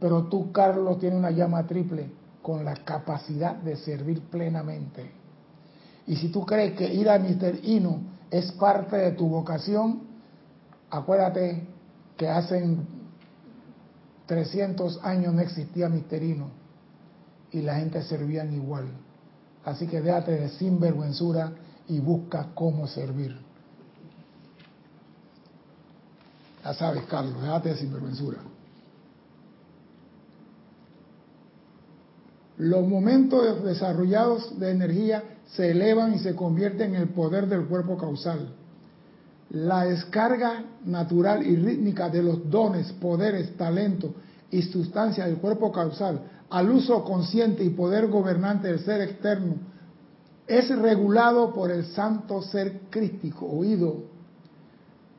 Pero 0.00 0.24
tú, 0.24 0.52
Carlos, 0.52 0.98
tienes 0.98 1.18
una 1.18 1.30
llama 1.30 1.66
triple 1.66 2.10
con 2.42 2.64
la 2.64 2.74
capacidad 2.74 3.54
de 3.54 3.76
servir 3.76 4.20
plenamente. 4.22 5.10
Y 6.06 6.16
si 6.16 6.28
tú 6.28 6.44
crees 6.44 6.76
que 6.76 6.92
ir 6.92 7.08
a 7.08 7.18
Mr. 7.18 7.64
Inu 7.64 8.00
es 8.30 8.52
parte 8.52 8.96
de 8.96 9.12
tu 9.12 9.28
vocación, 9.28 10.13
acuérdate 10.96 11.66
que 12.16 12.28
hace 12.28 12.76
300 14.26 15.00
años 15.02 15.34
no 15.34 15.40
existía. 15.40 15.88
Inu 15.88 16.48
y 17.50 17.62
la 17.62 17.76
gente 17.76 18.02
servían 18.02 18.52
igual. 18.52 18.86
Así 19.64 19.86
que 19.86 20.00
déjate 20.00 20.32
de 20.32 20.48
sinvergüenzura 20.50 21.52
y 21.88 22.00
busca 22.00 22.48
cómo 22.54 22.86
servir. 22.86 23.36
Ya 26.64 26.74
sabes, 26.74 27.04
Carlos, 27.04 27.40
déjate 27.40 27.70
de 27.70 27.76
sinvergüenzura. 27.76 28.38
Los 32.56 32.86
momentos 32.86 33.64
desarrollados 33.64 34.58
de 34.58 34.70
energía 34.70 35.22
se 35.46 35.70
elevan 35.72 36.14
y 36.14 36.18
se 36.20 36.34
convierten 36.34 36.94
en 36.94 37.02
el 37.02 37.08
poder 37.08 37.48
del 37.48 37.66
cuerpo 37.66 37.96
causal. 37.96 38.54
La 39.50 39.84
descarga 39.84 40.64
natural 40.84 41.46
y 41.46 41.56
rítmica 41.56 42.08
de 42.08 42.22
los 42.22 42.50
dones, 42.50 42.92
poderes, 42.92 43.56
talentos 43.56 44.12
y 44.50 44.62
sustancias 44.62 45.26
del 45.26 45.38
cuerpo 45.38 45.70
causal 45.70 46.20
al 46.50 46.70
uso 46.70 47.04
consciente 47.04 47.64
y 47.64 47.70
poder 47.70 48.08
gobernante 48.08 48.68
del 48.68 48.80
ser 48.80 49.00
externo 49.00 49.56
es 50.46 50.68
regulado 50.76 51.52
por 51.52 51.70
el 51.70 51.86
santo 51.86 52.42
ser 52.42 52.82
crístico, 52.90 53.46
oído 53.46 54.14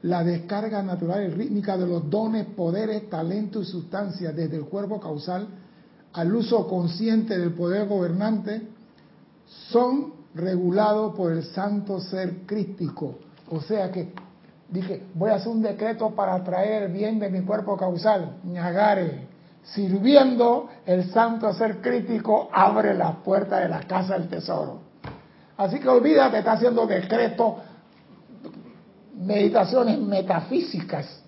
la 0.06 0.24
descarga 0.24 0.84
natural 0.84 1.24
y 1.24 1.28
rítmica 1.30 1.76
de 1.78 1.88
los 1.88 2.08
dones, 2.12 2.46
poderes, 2.56 3.10
talentos 3.10 3.68
y 3.68 3.72
sustancias 3.72 4.36
desde 4.36 4.58
el 4.58 4.66
cuerpo 4.66 5.00
causal 5.00 5.48
al 6.14 6.36
uso 6.36 6.68
consciente 6.68 7.38
del 7.40 7.54
poder 7.54 7.88
gobernante 7.88 8.68
son 9.72 10.14
regulados 10.36 11.16
por 11.16 11.32
el 11.32 11.44
santo 11.44 12.00
ser 12.00 12.46
crístico. 12.46 13.18
O 13.50 13.62
sea 13.62 13.92
que 13.92 14.12
dije, 14.70 15.04
voy 15.14 15.32
a 15.32 15.36
hacer 15.36 15.50
un 15.50 15.62
decreto 15.62 16.12
para 16.16 16.44
traer 16.44 16.84
el 16.84 16.92
bien 16.92 17.20
de 17.20 17.30
mi 17.30 17.42
cuerpo 17.42 17.78
causal, 17.78 18.38
ñagare. 18.44 19.28
sirviendo, 19.64 20.70
el 20.86 21.10
santo 21.12 21.52
ser 21.54 21.82
crítico 21.82 22.50
abre 22.54 22.94
las 22.94 23.16
puertas 23.18 23.62
de 23.62 23.70
la 23.70 23.82
casa 23.82 24.14
del 24.14 24.30
tesoro. 24.30 24.80
Así 25.58 25.80
que 25.80 25.90
olvídate, 25.90 26.38
está 26.40 26.54
haciendo 26.54 26.86
decretos, 26.86 27.56
meditaciones 29.18 30.00
metafísicas, 30.00 31.24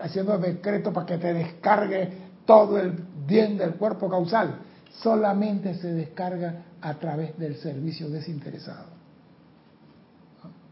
haciendo 0.00 0.38
decretos 0.38 0.92
para 0.92 1.06
que 1.06 1.18
te 1.18 1.34
descargue 1.34 2.12
todo 2.44 2.78
el 2.78 2.92
bien 3.26 3.56
del 3.56 3.74
cuerpo 3.74 4.08
causal. 4.08 4.60
Solamente 5.02 5.74
se 5.74 5.92
descarga 5.92 6.62
a 6.80 6.94
través 6.94 7.36
del 7.38 7.56
servicio 7.56 8.08
desinteresado. 8.08 8.86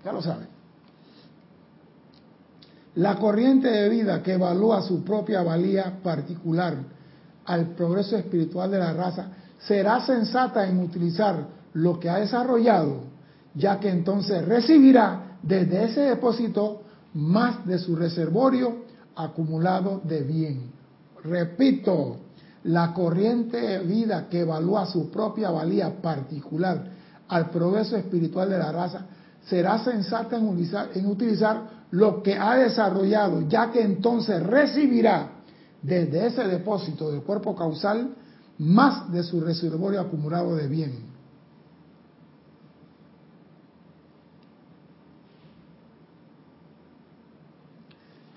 Ya 0.05 0.13
lo 0.13 0.23
saben. 0.23 0.62
La 2.97 3.17
corriente 3.17 3.69
de 3.69 3.89
vida 3.89 4.23
que 4.23 4.35
evalúa 4.35 4.83
su 4.83 5.03
propia 5.03 5.43
valía 5.43 5.99
particular 6.03 6.77
al 7.47 7.69
progreso 7.69 8.17
espiritual 8.17 8.71
de 8.71 8.79
la 8.79 8.93
raza 8.93 9.29
será 9.67 10.05
sensata 10.05 10.69
en 10.69 10.79
utilizar 10.79 11.47
lo 11.75 11.99
que 11.99 12.11
ha 12.11 12.19
desarrollado, 12.19 13.05
ya 13.55 13.81
que 13.81 13.89
entonces 13.89 14.45
recibirá 14.45 15.39
desde 15.43 15.85
ese 15.85 16.01
depósito 16.03 16.83
más 17.15 17.67
de 17.67 17.79
su 17.79 17.97
reservorio 17.97 18.85
acumulado 19.17 20.03
de 20.05 20.23
bien. 20.23 20.73
Repito, 21.25 22.17
la 22.65 22.93
corriente 22.93 23.59
de 23.59 23.79
vida 23.81 24.29
que 24.29 24.41
evalúa 24.41 24.87
su 24.87 25.11
propia 25.11 25.51
valía 25.51 26.01
particular 26.01 26.85
al 27.29 27.49
progreso 27.51 27.97
espiritual 27.97 28.51
de 28.51 28.59
la 28.59 28.71
raza 28.71 29.07
será 29.47 29.83
sensata 29.83 30.37
en 30.37 30.47
utilizar, 30.47 30.91
en 30.95 31.07
utilizar 31.07 31.82
lo 31.93 32.23
que 32.23 32.35
ha 32.35 32.57
desarrollado, 32.57 33.43
ya 33.43 33.71
que 33.71 33.83
entonces 33.83 34.43
recibirá 34.43 35.43
desde 35.83 36.27
ese 36.27 36.45
depósito 36.45 37.11
del 37.11 37.23
cuerpo 37.23 37.55
causal 37.55 38.17
más 38.59 39.13
de 39.13 39.23
su 39.23 39.41
reservorio 39.41 40.01
acumulado 40.01 40.57
de 40.57 40.69
bien. 40.69 41.13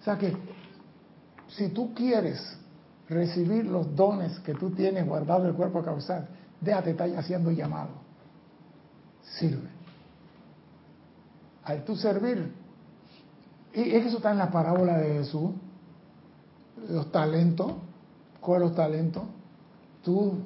O 0.02 0.04
sea 0.04 0.18
que 0.18 0.36
si 1.48 1.70
tú 1.70 1.94
quieres 1.94 2.58
recibir 3.08 3.66
los 3.66 3.96
dones 3.96 4.38
que 4.40 4.54
tú 4.54 4.72
tienes 4.72 5.08
guardados 5.08 5.44
en 5.44 5.50
el 5.52 5.56
cuerpo 5.56 5.82
causal, 5.82 6.28
déjate 6.60 6.92
estar 6.92 7.10
haciendo 7.16 7.52
llamado. 7.52 7.92
Sirve. 9.24 9.70
Al 11.64 11.86
tú 11.86 11.96
servir, 11.96 12.65
y 13.76 13.96
eso 13.96 14.18
está 14.18 14.32
en 14.32 14.38
la 14.38 14.50
parábola 14.50 14.98
de 14.98 15.16
Jesús, 15.16 15.52
los 16.90 17.12
talentos, 17.12 17.74
coge 18.40 18.60
los 18.60 18.74
talentos, 18.74 19.24
tú, 20.02 20.38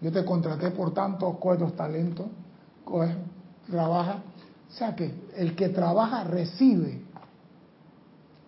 yo 0.00 0.12
te 0.12 0.24
contraté 0.24 0.70
por 0.70 0.94
tanto, 0.94 1.38
coge 1.40 1.58
los 1.58 1.74
talentos, 1.74 2.26
trabaja. 3.68 4.22
O 4.68 4.72
sea 4.72 4.94
que 4.94 5.12
el 5.36 5.56
que 5.56 5.70
trabaja 5.70 6.24
recibe, 6.24 7.00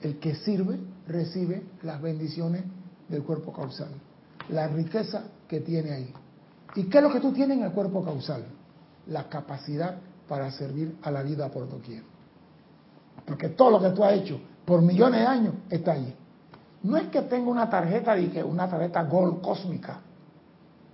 el 0.03 0.19
que 0.19 0.35
sirve 0.37 0.79
recibe 1.07 1.65
las 1.83 2.01
bendiciones 2.01 2.65
del 3.09 3.25
cuerpo 3.25 3.53
causal, 3.53 3.89
la 4.51 4.69
riqueza 4.69 5.25
que 5.49 5.61
tiene 5.61 5.93
ahí. 5.93 6.15
¿Y 6.77 6.85
qué 6.85 6.99
es 6.99 7.05
lo 7.05 7.11
que 7.11 7.21
tú 7.21 7.33
tienes 7.33 7.57
en 7.57 7.65
el 7.65 7.73
cuerpo 7.73 8.05
causal? 8.05 8.45
La 9.07 9.29
capacidad 9.29 9.97
para 10.29 10.51
servir 10.53 10.97
a 11.03 11.11
la 11.11 11.23
vida 11.23 11.51
por 11.51 11.69
doquier. 11.69 12.03
Porque 13.25 13.49
todo 13.49 13.71
lo 13.71 13.81
que 13.81 13.91
tú 13.91 14.05
has 14.05 14.15
hecho 14.15 14.41
por 14.65 14.83
millones 14.83 15.21
de 15.21 15.27
años 15.27 15.55
está 15.71 15.93
allí. 15.93 16.15
No 16.83 16.97
es 16.97 17.09
que 17.09 17.23
tenga 17.23 17.51
una 17.51 17.69
tarjeta 17.69 18.17
que 18.17 18.43
una 18.43 18.69
tarjeta 18.69 19.03
Gold 19.05 19.41
cósmica. 19.41 20.01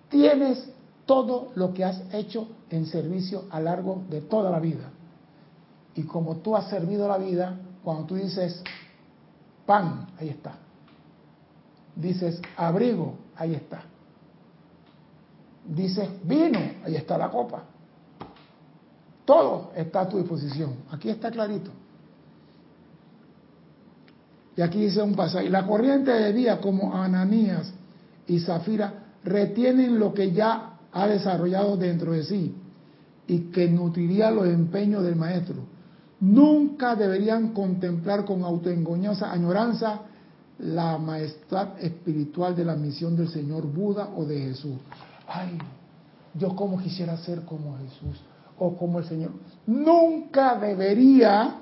Tienes 0.08 0.70
todo 1.06 1.48
lo 1.54 1.74
que 1.74 1.84
has 1.84 2.02
hecho 2.12 2.48
en 2.70 2.86
servicio 2.86 3.44
a 3.50 3.60
largo 3.60 4.02
de 4.08 4.20
toda 4.22 4.50
la 4.50 4.60
vida. 4.60 4.90
Y 5.94 6.04
como 6.04 6.36
tú 6.36 6.56
has 6.56 6.68
servido 6.68 7.06
la 7.06 7.18
vida, 7.18 7.56
cuando 7.82 8.04
tú 8.04 8.14
dices 8.14 8.62
pan, 9.66 10.08
ahí 10.18 10.30
está. 10.30 10.54
Dices 11.94 12.40
abrigo, 12.56 13.14
ahí 13.36 13.54
está. 13.54 13.82
Dices 15.66 16.08
vino, 16.22 16.58
ahí 16.84 16.96
está 16.96 17.16
la 17.16 17.30
copa. 17.30 17.64
Todo 19.24 19.72
está 19.74 20.02
a 20.02 20.08
tu 20.08 20.18
disposición. 20.18 20.74
Aquí 20.90 21.08
está 21.08 21.30
clarito. 21.30 21.70
Y 24.56 24.62
aquí 24.62 24.80
dice 24.80 25.02
un 25.02 25.14
pasaje, 25.14 25.50
la 25.50 25.66
corriente 25.66 26.12
de 26.12 26.32
día 26.32 26.60
como 26.60 26.94
Ananías 26.94 27.72
y 28.26 28.38
Zafira 28.40 28.94
retienen 29.24 29.98
lo 29.98 30.14
que 30.14 30.32
ya 30.32 30.78
ha 30.92 31.06
desarrollado 31.06 31.76
dentro 31.76 32.12
de 32.12 32.22
sí 32.22 32.54
y 33.26 33.38
que 33.50 33.68
nutriría 33.68 34.30
los 34.30 34.46
empeños 34.46 35.02
del 35.02 35.16
maestro. 35.16 35.56
Nunca 36.20 36.94
deberían 36.94 37.52
contemplar 37.52 38.24
con 38.24 38.44
autoengañosa 38.44 39.32
añoranza 39.32 40.02
la 40.58 40.98
maestad 40.98 41.70
espiritual 41.80 42.54
de 42.54 42.64
la 42.64 42.76
misión 42.76 43.16
del 43.16 43.28
Señor 43.28 43.66
Buda 43.66 44.10
o 44.16 44.24
de 44.24 44.38
Jesús. 44.40 44.76
Ay, 45.26 45.58
yo 46.34 46.54
como 46.54 46.78
quisiera 46.78 47.16
ser 47.16 47.42
como 47.42 47.76
Jesús 47.78 48.20
o 48.58 48.76
como 48.76 49.00
el 49.00 49.04
Señor. 49.06 49.32
Nunca 49.66 50.56
debería 50.56 51.56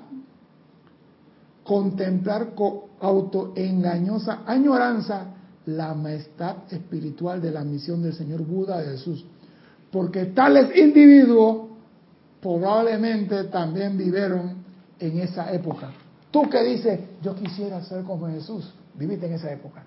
contemplar 1.63 2.53
con 2.53 2.93
autoengañosa 2.99 4.41
añoranza 4.45 5.25
la 5.65 5.93
maestad 5.93 6.57
espiritual 6.71 7.41
de 7.41 7.51
la 7.51 7.63
misión 7.63 8.01
del 8.01 8.13
Señor 8.13 8.41
Buda 8.41 8.79
de 8.81 8.91
Jesús. 8.91 9.25
Porque 9.91 10.25
tales 10.27 10.75
individuos 10.75 11.69
probablemente 12.41 13.45
también 13.45 13.97
vivieron 13.97 14.63
en 14.99 15.19
esa 15.19 15.51
época. 15.53 15.91
Tú 16.31 16.49
que 16.49 16.63
dices, 16.63 16.99
yo 17.21 17.35
quisiera 17.35 17.81
ser 17.83 18.03
como 18.03 18.27
Jesús, 18.27 18.73
viviste 18.95 19.27
en 19.27 19.33
esa 19.33 19.51
época. 19.51 19.83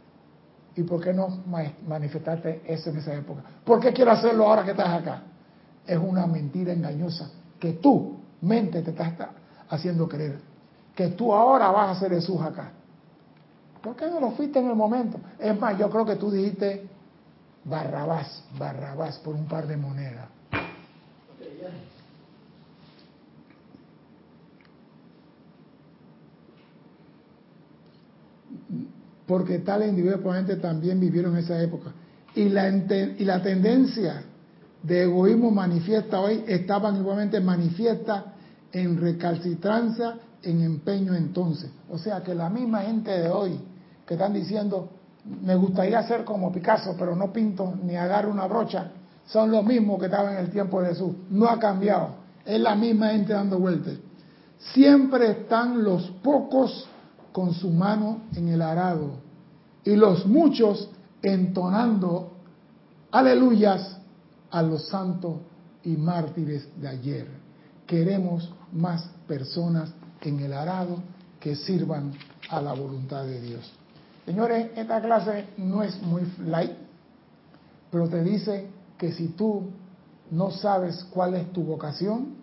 ¿Y 0.77 0.83
por 0.83 1.03
qué 1.03 1.13
no 1.13 1.43
manifestaste 1.87 2.63
eso 2.67 2.91
en 2.91 2.99
esa 2.99 3.15
época? 3.15 3.43
¿Por 3.65 3.81
qué 3.81 3.93
quiero 3.93 4.13
hacerlo 4.13 4.47
ahora 4.47 4.65
que 4.65 4.71
estás 4.73 4.89
acá? 4.89 5.23
Es 5.87 5.99
una 5.99 6.27
mentira 6.27 6.73
engañosa 6.73 7.31
que 7.59 7.75
tú, 7.75 8.19
mente, 8.43 8.83
te 8.83 8.91
estás 8.91 9.15
haciendo 9.69 10.09
creer 10.09 10.39
que 10.97 11.09
tú 11.09 11.33
ahora 11.33 11.71
vas 11.71 11.97
a 11.97 12.01
ser 12.01 12.11
Jesús 12.11 12.41
acá. 12.41 12.73
¿Por 13.83 13.95
qué 13.95 14.07
no 14.07 14.19
lo 14.19 14.33
fuiste 14.33 14.59
en 14.59 14.71
el 14.71 14.75
momento? 14.75 15.21
Es 15.39 15.57
más, 15.61 15.79
yo 15.79 15.91
creo 15.91 16.07
que 16.07 16.17
tú 16.17 16.31
dijiste 16.31 16.89
Barrabás, 17.65 18.43
Barrabás 18.59 19.19
por 19.19 19.35
un 19.35 19.47
par 19.47 19.67
de 19.67 19.77
monedas. 19.77 20.27
Porque 29.27 29.59
tal 29.59 29.85
individuos 29.85 30.21
probablemente 30.21 30.57
también 30.57 30.99
vivieron 30.99 31.37
esa 31.37 31.61
época. 31.61 31.93
Y 32.35 32.49
la, 32.49 32.69
y 32.69 33.25
la 33.25 33.43
tendencia 33.43 34.23
de 34.83 35.03
egoísmo 35.03 35.51
manifiesta 35.51 36.21
hoy 36.21 36.45
estaban 36.47 36.97
igualmente 36.97 37.41
manifiesta 37.41 38.33
en 38.73 39.01
recalcitrancia 39.01 40.21
en 40.47 40.63
empeño 40.63 41.15
entonces. 41.15 41.71
O 41.91 41.99
sea 41.99 42.23
que 42.23 42.35
la 42.35 42.49
misma 42.49 42.83
gente 42.83 43.11
de 43.11 43.29
hoy 43.29 43.61
que 44.07 44.15
están 44.15 44.33
diciendo, 44.33 44.89
me 45.43 45.57
gustaría 45.57 46.03
ser 46.05 46.25
como 46.25 46.53
Picasso, 46.53 46.95
pero 46.97 47.17
no 47.17 47.33
pinto 47.33 47.75
ni 47.83 47.97
agarro 47.97 48.31
una 48.31 48.47
brocha, 48.47 48.93
son 49.27 49.51
los 49.51 49.65
mismos 49.65 49.99
que 49.99 50.07
estaban 50.07 50.35
en 50.35 50.39
el 50.39 50.51
tiempo 50.51 50.81
de 50.81 50.91
Jesús. 50.91 51.13
No 51.31 51.49
ha 51.49 51.59
cambiado. 51.59 52.11
Es 52.45 52.61
la 52.61 52.77
misma 52.77 53.09
gente 53.09 53.33
dando 53.33 53.59
vueltas. 53.59 53.95
Siempre 54.73 55.33
están 55.33 55.83
los 55.83 56.07
pocos 56.23 56.89
con 57.33 57.53
su 57.53 57.71
mano 57.71 58.23
en 58.37 58.49
el 58.49 58.63
arado 58.63 59.19
y 59.85 59.97
los 59.97 60.27
muchos 60.27 60.89
entonando 61.23 62.33
aleluyas 63.11 63.99
a 64.51 64.63
los 64.63 64.87
santos 64.89 65.39
y 65.83 65.97
mártires 65.97 66.69
de 66.81 66.89
ayer. 66.89 67.29
Queremos 67.87 68.53
más 68.73 69.11
personas 69.27 69.93
en 70.23 70.41
el 70.41 70.53
arado 70.53 70.99
que 71.41 71.57
sirvan 71.57 72.13
a 72.51 72.61
la 72.61 72.73
voluntad 72.73 73.25
de 73.25 73.41
Dios. 73.41 73.73
Señores, 74.25 74.71
esta 74.77 75.01
clase 75.01 75.47
no 75.59 75.83
es 75.83 76.01
muy 76.03 76.23
light, 76.47 76.73
pero 77.91 78.09
te 78.09 78.23
dice 78.23 78.67
que 78.99 79.13
si 79.13 79.29
tú 79.29 79.71
no 80.31 80.51
sabes 80.51 81.05
cuál 81.11 81.35
es 81.35 81.53
tu 81.53 81.63
vocación, 81.63 82.35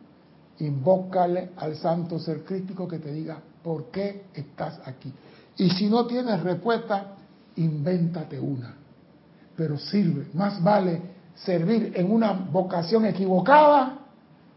invócale 0.60 1.50
al 1.58 1.76
santo 1.76 2.20
ser 2.20 2.44
crítico 2.44 2.88
que 2.88 3.00
te 3.00 3.12
diga 3.12 3.40
por 3.62 3.86
qué 3.92 4.26
estás 4.34 4.80
aquí. 4.86 5.12
Y 5.58 5.70
si 5.72 5.90
no 5.90 6.06
tienes 6.06 6.42
respuesta, 6.42 7.16
invéntate 7.56 8.40
una. 8.40 8.76
Pero 9.56 9.78
sirve, 9.78 10.28
más 10.34 10.64
vale 10.64 11.02
servir 11.36 11.94
en 11.96 12.12
una 12.12 12.32
vocación 12.34 13.06
equivocada 13.06 14.00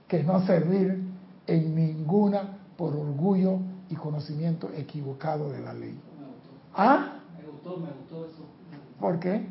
que 0.06 0.22
no 0.22 0.46
servir 0.46 1.02
en 1.46 1.74
ninguna 1.74 2.58
por 2.76 2.94
orgullo 2.94 3.58
y 3.88 3.94
conocimiento 3.94 4.70
equivocado 4.76 5.50
de 5.50 5.60
la 5.60 5.72
ley. 5.72 5.98
¿Ah? 6.74 7.18
Me 7.38 7.48
gustó, 7.50 7.76
me 7.78 7.90
gustó 7.92 8.26
eso. 8.26 8.44
¿Por 9.00 9.18
qué? 9.20 9.46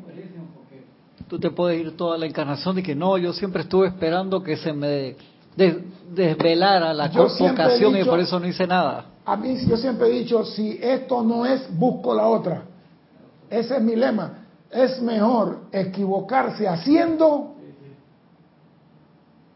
Tú 1.28 1.38
te 1.38 1.50
puedes 1.50 1.80
ir 1.80 1.96
toda 1.96 2.18
la 2.18 2.26
encarnación 2.26 2.78
y 2.78 2.82
que 2.82 2.94
no, 2.94 3.18
yo 3.18 3.32
siempre 3.32 3.62
estuve 3.62 3.88
esperando 3.88 4.42
que 4.42 4.56
se 4.56 4.72
me 4.72 5.16
desvelara 5.56 6.92
la 6.92 7.10
convocación 7.10 7.96
y 7.96 8.04
por 8.04 8.20
eso 8.20 8.38
no 8.38 8.46
hice 8.46 8.66
nada. 8.66 9.06
A 9.24 9.36
mí 9.36 9.56
yo 9.66 9.76
siempre 9.76 10.08
he 10.08 10.20
dicho, 10.20 10.44
si 10.44 10.78
esto 10.80 11.22
no 11.22 11.44
es, 11.46 11.66
busco 11.76 12.14
la 12.14 12.28
otra. 12.28 12.62
Ese 13.50 13.76
es 13.76 13.82
mi 13.82 13.96
lema. 13.96 14.46
Es 14.70 15.00
mejor 15.00 15.62
equivocarse 15.72 16.68
haciendo 16.68 17.54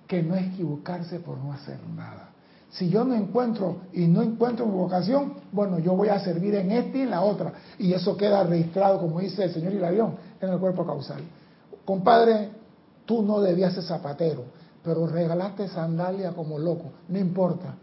que 0.07 0.23
no 0.23 0.35
equivocarse 0.35 1.21
por 1.21 1.39
no 1.39 1.53
hacer 1.53 1.79
nada. 1.95 2.30
Si 2.71 2.89
yo 2.89 3.05
no 3.05 3.15
encuentro 3.15 3.79
y 3.93 4.07
no 4.07 4.23
encuentro 4.23 4.65
mi 4.65 4.73
vocación, 4.73 5.35
bueno, 5.51 5.81
yo 5.81 5.95
voy 5.95 6.09
a 6.09 6.21
servir 6.21 6.55
en 6.55 6.71
este 6.71 6.99
y 6.99 7.03
en 7.03 7.11
la 7.11 7.23
otra. 7.23 7.53
Y 7.79 7.93
eso 7.93 8.17
queda 8.17 8.45
registrado, 8.45 9.01
como 9.01 9.19
dice 9.19 9.45
el 9.45 9.53
señor 9.53 9.73
Hilarión, 9.73 10.15
en 10.41 10.51
el 10.51 10.59
cuerpo 10.59 10.87
causal. 10.87 11.21
Compadre, 11.85 12.51
tú 13.07 13.23
no 13.23 13.41
debías 13.41 13.75
ser 13.75 13.83
zapatero, 13.83 14.45
pero 14.85 15.07
regalaste 15.09 15.67
sandalia 15.69 16.33
como 16.33 16.59
loco. 16.61 16.93
No 17.09 17.19
importa, 17.19 17.75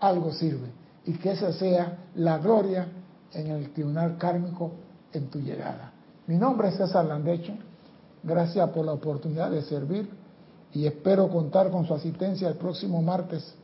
algo 0.00 0.32
sirve. 0.32 0.72
Y 1.04 1.12
que 1.12 1.30
esa 1.30 1.52
sea 1.52 1.98
la 2.16 2.38
gloria 2.38 2.88
en 3.32 3.46
el 3.46 3.70
tribunal 3.72 4.18
kármico 4.18 4.72
en 5.12 5.28
tu 5.28 5.38
llegada. 5.38 5.92
Mi 6.26 6.36
nombre 6.36 6.68
es 6.68 6.76
César 6.76 7.04
Landecho. 7.04 7.52
Gracias 8.24 8.68
por 8.70 8.84
la 8.84 8.92
oportunidad 8.92 9.52
de 9.52 9.62
servir 9.62 10.10
y 10.72 10.84
espero 10.84 11.28
contar 11.28 11.70
con 11.70 11.86
su 11.86 11.94
asistencia 11.94 12.48
el 12.48 12.56
próximo 12.56 13.00
martes 13.00 13.54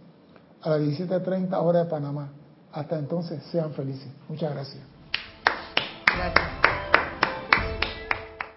a 0.63 0.71
las 0.71 0.81
17.30 0.81 1.55
hora 1.55 1.85
de 1.85 1.91
Panamá. 1.91 2.31
Hasta 2.73 2.99
entonces, 2.99 3.43
sean 3.51 3.73
felices. 3.73 4.09
Muchas 4.29 4.53
gracias. 4.53 4.83
Gracias. 6.15 6.52